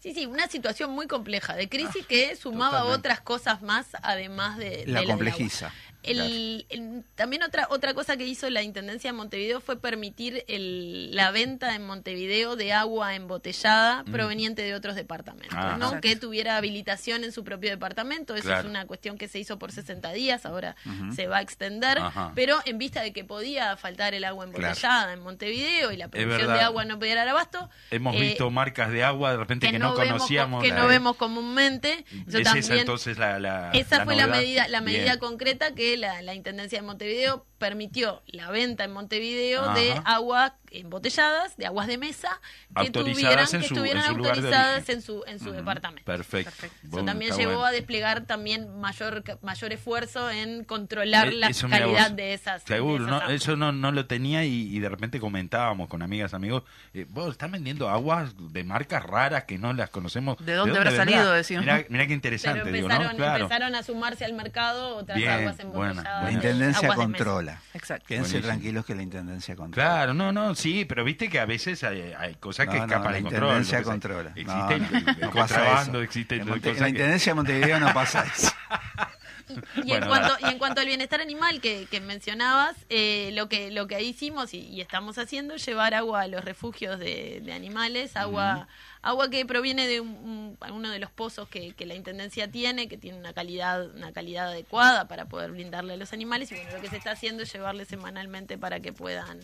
Sí, 0.00 0.12
sí, 0.14 0.26
una 0.26 0.48
situación 0.48 0.90
muy 0.90 1.06
compleja 1.06 1.54
de 1.54 1.68
crisis 1.68 2.04
que 2.06 2.34
sumaba 2.34 2.78
totalmente. 2.78 2.98
otras 2.98 3.20
cosas 3.20 3.62
más 3.62 3.86
además 4.02 4.58
de, 4.58 4.84
La 4.86 5.04
complejiza. 5.04 5.72
El, 6.02 6.66
el- 6.68 7.04
también 7.14 7.42
otra 7.42 7.66
otra 7.70 7.94
cosa 7.94 8.16
que 8.16 8.26
hizo 8.26 8.48
la 8.50 8.62
Intendencia 8.62 9.10
de 9.12 9.16
Montevideo 9.16 9.60
fue 9.60 9.80
permitir 9.80 10.44
el- 10.48 11.14
la 11.14 11.30
venta 11.30 11.74
en 11.74 11.86
Montevideo 11.86 12.56
de 12.56 12.72
agua 12.72 13.14
embotellada 13.14 14.04
proveniente 14.04 14.62
de 14.62 14.74
otros 14.74 14.94
departamentos, 14.96 15.54
Mm. 15.56 15.60
Ah. 15.60 15.76
¿no? 15.78 16.00
Que 16.00 16.16
tuviera 16.16 16.56
habilitación 16.56 17.24
en 17.24 17.32
su 17.32 17.44
propio 17.44 17.70
departamento. 17.70 18.34
Eso 18.34 18.44
Claro. 18.46 18.60
es 18.60 18.66
una 18.66 18.86
cuestión 18.86 19.16
que 19.18 19.28
se 19.28 19.38
hizo 19.38 19.58
por 19.58 19.72
60 19.72 20.12
días, 20.12 20.44
ahora 20.46 20.76
se 21.14 21.26
va 21.26 21.38
a 21.38 21.40
extender, 21.42 21.98
Ajá. 21.98 22.32
pero 22.34 22.58
en 22.64 22.78
vista 22.78 23.00
de 23.02 23.12
que 23.12 23.24
podía 23.24 23.76
faltar 23.76 24.14
el 24.14 24.24
agua 24.24 24.44
embotellada 24.44 25.12
en 25.12 25.20
Montevideo 25.20 25.92
y 25.92 25.96
la 25.96 26.08
producción 26.08 26.52
de 26.52 26.60
agua 26.60 26.84
no 26.84 26.98
podía 26.98 27.14
dar 27.16 27.28
abasto, 27.28 27.70
Hemos 27.90 28.16
eh, 28.16 28.20
visto 28.20 28.50
marcas 28.50 28.90
de 28.90 29.04
agua 29.04 29.32
de 29.32 29.36
repente 29.36 29.70
que, 29.70 29.78
no, 29.78 29.94
conocíamos. 29.94 30.62
que 30.62 30.72
no 30.72 30.86
vemos 30.88 31.16
comúnmente. 31.16 32.04
Es 32.26 32.42
también, 32.42 32.58
esa 32.58 32.74
entonces 32.76 33.18
la, 33.18 33.38
la- 33.38 33.70
esa 33.72 34.04
fue 34.04 34.16
la 34.16 34.26
medida, 34.26 34.68
la 34.68 34.80
medida 34.80 35.04
Bien. 35.04 35.18
concreta 35.18 35.74
que 35.74 35.91
la, 35.96 36.34
Intendencia 36.34 36.80
de 36.80 36.86
Montevideo 36.86 37.46
permitió 37.62 38.22
la 38.26 38.50
venta 38.50 38.82
en 38.82 38.90
Montevideo 38.92 39.72
de 39.74 39.92
Ajá. 39.92 40.02
agua 40.04 40.56
embotelladas, 40.72 41.56
de 41.56 41.66
aguas 41.66 41.86
de 41.86 41.96
mesa, 41.96 42.40
que 42.80 42.90
tuvieran, 42.90 43.44
que 43.46 43.50
su- 43.50 43.56
estuvieran 43.58 44.04
en 44.04 44.10
autorizadas 44.10 44.88
en 44.88 45.00
su, 45.02 45.22
en 45.28 45.38
su 45.38 45.52
departamento. 45.52 46.04
Perfecto. 46.04 46.50
Perfecto. 46.50 46.76
Eso 46.82 46.88
Bueno, 46.90 47.06
también 47.06 47.36
llevó 47.36 47.52
bueno. 47.52 47.66
a 47.66 47.70
desplegar 47.70 48.22
también 48.26 48.80
mayor 48.80 49.22
mayor 49.42 49.72
esfuerzo 49.72 50.28
en 50.30 50.64
controlar 50.64 51.28
Eh, 51.28 51.32
la 51.36 51.50
calidad 51.52 52.08
vos. 52.08 52.16
de 52.16 52.34
esas. 52.34 52.64
de 52.64 52.74
Seguro, 52.74 52.96
esas 53.04 53.08
¿no? 53.10 53.16
aguas. 53.18 53.30
eso 53.32 53.56
no, 53.56 53.70
no 53.70 53.92
lo 53.92 54.06
tenía 54.06 54.44
y, 54.44 54.74
y 54.74 54.80
de 54.80 54.88
repente 54.88 55.20
comentábamos 55.20 55.88
con 55.88 56.02
amigas, 56.02 56.34
amigos, 56.34 56.64
eh, 56.94 57.06
vos 57.08 57.30
están 57.32 57.52
vendiendo 57.52 57.88
aguas 57.88 58.32
de 58.38 58.64
marcas 58.64 59.04
raras 59.04 59.44
que 59.44 59.58
no 59.58 59.72
las 59.74 59.90
conocemos. 59.90 60.36
¿De 60.44 60.54
dónde 60.54 60.78
habrá 60.78 60.90
salido? 60.96 61.32
Decíamos. 61.32 61.66
Mirá, 61.66 61.76
mirá 61.88 62.02
qué 62.04 62.06
Pero 62.08 62.14
interesante, 62.14 62.72
digo, 62.72 62.86
empezaron, 62.90 63.12
¿no? 63.12 63.16
Claro. 63.18 63.44
empezaron 63.44 63.74
a 63.76 63.82
sumarse 63.82 64.24
al 64.24 64.32
mercado 64.32 64.96
otras 64.96 65.16
Bien, 65.18 65.30
aguas 65.30 65.60
embotelladas. 65.60 65.94
buena. 65.96 66.20
La 66.22 66.26
de 66.26 66.32
intendencia 66.32 66.88
aguas 66.88 66.98
de 66.98 67.06
mesa. 67.12 67.24
Controla. 67.54 67.70
Exacto. 67.74 68.06
Quédense 68.08 68.30
Buenísimo. 68.32 68.52
tranquilos 68.52 68.86
que 68.86 68.94
la 68.94 69.02
intendencia 69.02 69.56
controla. 69.56 69.88
Claro, 69.88 70.14
no, 70.14 70.32
no, 70.32 70.54
sí, 70.54 70.84
pero 70.84 71.04
viste 71.04 71.28
que 71.28 71.40
a 71.40 71.46
veces 71.46 71.82
hay, 71.84 72.12
hay 72.18 72.34
cosas 72.36 72.66
que 72.66 72.74
No, 72.78 72.78
no, 72.80 72.84
escapan 72.86 73.12
la 73.12 73.16
de 73.18 73.22
control. 73.22 73.42
intendencia 73.62 73.78
que 73.78 73.84
sea. 73.84 73.92
controla. 73.92 74.30
Existe 74.34 74.52
no, 74.54 74.70
el, 74.70 74.82
el 74.82 75.04
no 75.20 75.30
pasa 75.30 75.54
contrabando, 75.56 75.98
eso. 75.98 76.02
existe 76.02 76.36
la 76.36 76.58
que- 76.60 76.88
intendencia 76.88 77.30
de 77.30 77.34
Montevideo 77.34 77.80
no 77.80 77.92
pasa 77.94 78.24
eso. 78.24 78.50
Y, 79.76 79.88
Bueno, 79.88 79.94
en 80.04 80.08
cuanto, 80.08 80.36
y 80.46 80.50
en 80.50 80.58
cuanto 80.58 80.80
al 80.80 80.86
bienestar 80.86 81.20
animal 81.20 81.60
que, 81.60 81.86
que 81.90 82.00
mencionabas, 82.00 82.76
eh, 82.88 83.30
lo 83.32 83.48
que 83.48 83.70
lo 83.70 83.86
que 83.86 84.02
hicimos 84.02 84.54
y, 84.54 84.60
y 84.60 84.80
estamos 84.80 85.18
haciendo 85.18 85.54
es 85.54 85.64
llevar 85.66 85.94
agua 85.94 86.22
a 86.22 86.26
los 86.28 86.44
refugios 86.44 86.98
de, 86.98 87.40
de 87.42 87.52
animales, 87.52 88.16
agua 88.16 88.68
agua 89.04 89.28
que 89.30 89.44
proviene 89.44 89.88
de 89.88 90.00
un- 90.00 90.56
un- 90.60 90.72
uno 90.72 90.88
de 90.90 91.00
los 91.00 91.10
pozos 91.10 91.48
que, 91.48 91.72
que 91.74 91.86
la 91.86 91.94
intendencia 91.94 92.48
tiene, 92.50 92.86
que 92.88 92.96
tiene 92.96 93.18
una 93.18 93.32
calidad 93.32 93.90
una 93.96 94.12
calidad 94.12 94.48
adecuada 94.48 95.08
para 95.08 95.24
poder 95.26 95.50
brindarle 95.50 95.94
a 95.94 95.96
los 95.96 96.12
animales 96.12 96.52
y 96.52 96.54
bueno 96.54 96.70
lo 96.72 96.80
que 96.80 96.88
se 96.88 96.98
está 96.98 97.10
haciendo 97.10 97.42
es 97.42 97.52
llevarle 97.52 97.84
semanalmente 97.84 98.58
para 98.58 98.78
que 98.80 98.92
puedan 98.92 99.40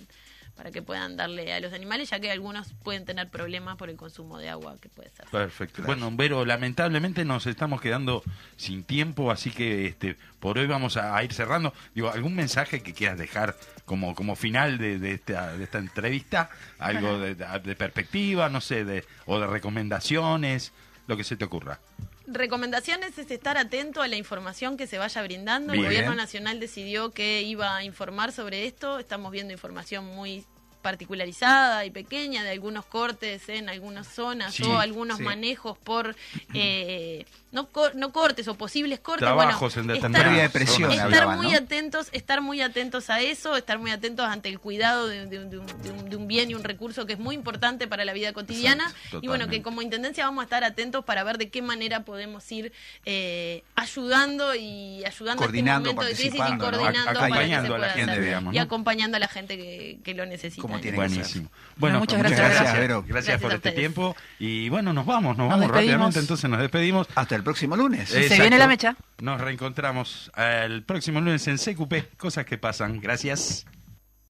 para 0.56 0.70
que 0.70 0.82
puedan 0.82 1.16
darle 1.16 1.52
a 1.52 1.60
los 1.60 1.72
animales, 1.72 2.10
ya 2.10 2.20
que 2.20 2.30
algunos 2.30 2.72
pueden 2.82 3.04
tener 3.04 3.30
problemas 3.30 3.76
por 3.76 3.90
el 3.90 3.96
consumo 3.96 4.38
de 4.38 4.48
agua 4.48 4.76
que 4.80 4.88
puede 4.88 5.10
ser. 5.10 5.26
Perfecto. 5.26 5.82
Bueno, 5.84 6.10
Vero, 6.12 6.44
lamentablemente 6.44 7.24
nos 7.24 7.46
estamos 7.46 7.80
quedando 7.80 8.22
sin 8.56 8.84
tiempo, 8.84 9.30
así 9.30 9.50
que 9.50 9.86
este 9.86 10.16
por 10.40 10.58
hoy 10.58 10.66
vamos 10.66 10.96
a, 10.96 11.16
a 11.16 11.24
ir 11.24 11.32
cerrando. 11.32 11.72
Digo, 11.94 12.10
¿algún 12.10 12.34
mensaje 12.34 12.82
que 12.82 12.94
quieras 12.94 13.18
dejar 13.18 13.56
como, 13.84 14.14
como 14.14 14.36
final 14.36 14.78
de, 14.78 14.98
de 14.98 15.12
esta, 15.12 15.56
de 15.56 15.64
esta 15.64 15.78
entrevista? 15.78 16.50
¿Algo 16.78 17.18
de, 17.18 17.34
de 17.34 17.76
perspectiva, 17.76 18.48
no 18.48 18.60
sé, 18.60 18.84
de, 18.84 19.04
o 19.26 19.38
de 19.38 19.46
recomendaciones? 19.46 20.72
Lo 21.06 21.16
que 21.16 21.24
se 21.24 21.36
te 21.36 21.44
ocurra. 21.44 21.80
Recomendaciones 22.30 23.16
es 23.18 23.30
estar 23.30 23.56
atento 23.56 24.02
a 24.02 24.08
la 24.08 24.16
información 24.16 24.76
que 24.76 24.86
se 24.86 24.98
vaya 24.98 25.22
brindando. 25.22 25.72
Bien. 25.72 25.84
El 25.84 25.90
gobierno 25.90 26.14
nacional 26.14 26.60
decidió 26.60 27.10
que 27.10 27.42
iba 27.42 27.74
a 27.74 27.84
informar 27.84 28.32
sobre 28.32 28.66
esto. 28.66 28.98
Estamos 28.98 29.32
viendo 29.32 29.52
información 29.52 30.04
muy 30.04 30.44
particularizada 30.82 31.84
y 31.86 31.90
pequeña 31.90 32.44
de 32.44 32.50
algunos 32.50 32.84
cortes 32.84 33.48
en 33.48 33.68
algunas 33.68 34.06
zonas 34.06 34.54
Sí, 34.54 34.62
o 34.62 34.78
algunos 34.78 35.18
sí. 35.18 35.22
manejos 35.24 35.76
por 35.78 36.14
eh, 36.54 37.26
no, 37.50 37.68
co- 37.68 37.90
no 37.94 38.12
cortes 38.12 38.46
o 38.48 38.54
posibles 38.54 39.00
cortes 39.00 39.20
Trabajos 39.20 39.74
bueno, 39.74 39.92
en 39.92 40.04
estar- 40.04 40.30
de 40.42 40.48
presión, 40.50 40.90
estar 40.90 41.06
hablaban, 41.06 41.36
muy 41.38 41.52
¿no? 41.52 41.58
atentos 41.58 42.08
estar 42.12 42.40
muy 42.42 42.60
atentos 42.60 43.08
a 43.10 43.20
eso 43.20 43.56
estar 43.56 43.78
muy 43.78 43.90
atentos 43.90 44.26
ante 44.26 44.48
el 44.50 44.58
cuidado 44.60 45.06
de, 45.08 45.26
de 45.26 45.38
un- 45.38 45.50
de 45.50 45.58
un, 45.58 45.66
de 45.66 45.90
un- 45.90 46.10
de 46.10 46.16
un 46.16 46.28
bien 46.28 46.50
y 46.50 46.54
un 46.54 46.62
recurso 46.64 47.06
que 47.06 47.14
es 47.14 47.18
muy 47.18 47.34
importante 47.34 47.86
para 47.88 48.04
la 48.04 48.12
vida 48.12 48.32
cotidiana 48.32 48.84
Exacto, 48.88 49.20
y 49.22 49.28
bueno 49.28 49.48
que 49.48 49.62
como 49.62 49.80
intendencia 49.82 50.24
vamos 50.24 50.42
a 50.42 50.44
estar 50.44 50.62
atentos 50.64 51.04
para 51.04 51.24
ver 51.24 51.38
de 51.38 51.48
qué 51.48 51.62
manera 51.62 52.00
podemos 52.04 52.50
ir 52.52 52.72
eh, 53.06 53.62
ayudando 53.76 54.54
y 54.54 55.04
ayudando 55.04 55.42
Coordinando, 55.42 55.88
a 55.88 55.92
este 55.92 55.96
momento 55.96 56.02
de 56.04 56.14
crisis 56.30 56.34
y 56.34 56.52
¿no? 56.52 56.58
coordinando 56.58 57.12
que 57.12 57.18
acompañando 57.18 57.68
se 57.68 57.74
a 57.74 57.78
la 57.78 57.84
pueda 57.86 57.92
gente, 57.94 58.10
hacer. 58.12 58.24
digamos, 58.24 58.54
y 58.54 58.56
¿no? 58.56 58.62
acompañando 58.62 59.16
a 59.16 59.20
la 59.20 59.28
gente 59.28 59.56
que, 59.56 59.98
que 60.04 60.14
lo 60.14 60.26
necesita 60.26 60.62
Como 60.62 60.74
en 60.76 60.80
tiene 60.82 60.96
este 60.98 61.08
que 61.08 61.14
Buenísimo. 61.14 61.50
Bueno, 61.76 61.76
Bueno, 61.76 61.98
muchas 62.00 62.20
pues 62.20 62.30
gracias, 62.32 62.50
gracias, 62.60 62.78
Vero. 62.80 63.02
Gracias, 63.02 63.14
Gracias 63.28 63.40
por 63.40 63.52
este 63.54 63.72
tiempo. 63.72 64.16
Y 64.38 64.68
bueno, 64.68 64.92
nos 64.92 65.06
vamos, 65.06 65.36
nos, 65.36 65.48
Nos 65.48 65.48
vamos 65.48 65.60
despedimos. 65.60 65.92
rápidamente, 65.92 66.18
entonces 66.20 66.50
nos 66.50 66.58
despedimos. 66.60 67.06
Hasta 67.14 67.36
el 67.38 67.44
próximo 67.44 67.76
lunes. 67.76 68.08
Se 68.08 68.40
viene 68.40 68.58
la 68.58 68.66
mecha. 68.66 68.96
Nos 69.20 69.40
reencontramos 69.40 70.30
el 70.36 70.82
próximo 70.82 71.20
lunes 71.20 71.46
en 71.48 71.56
CQP, 71.56 72.16
cosas 72.16 72.44
que 72.44 72.58
pasan. 72.58 73.00
Gracias. 73.00 73.66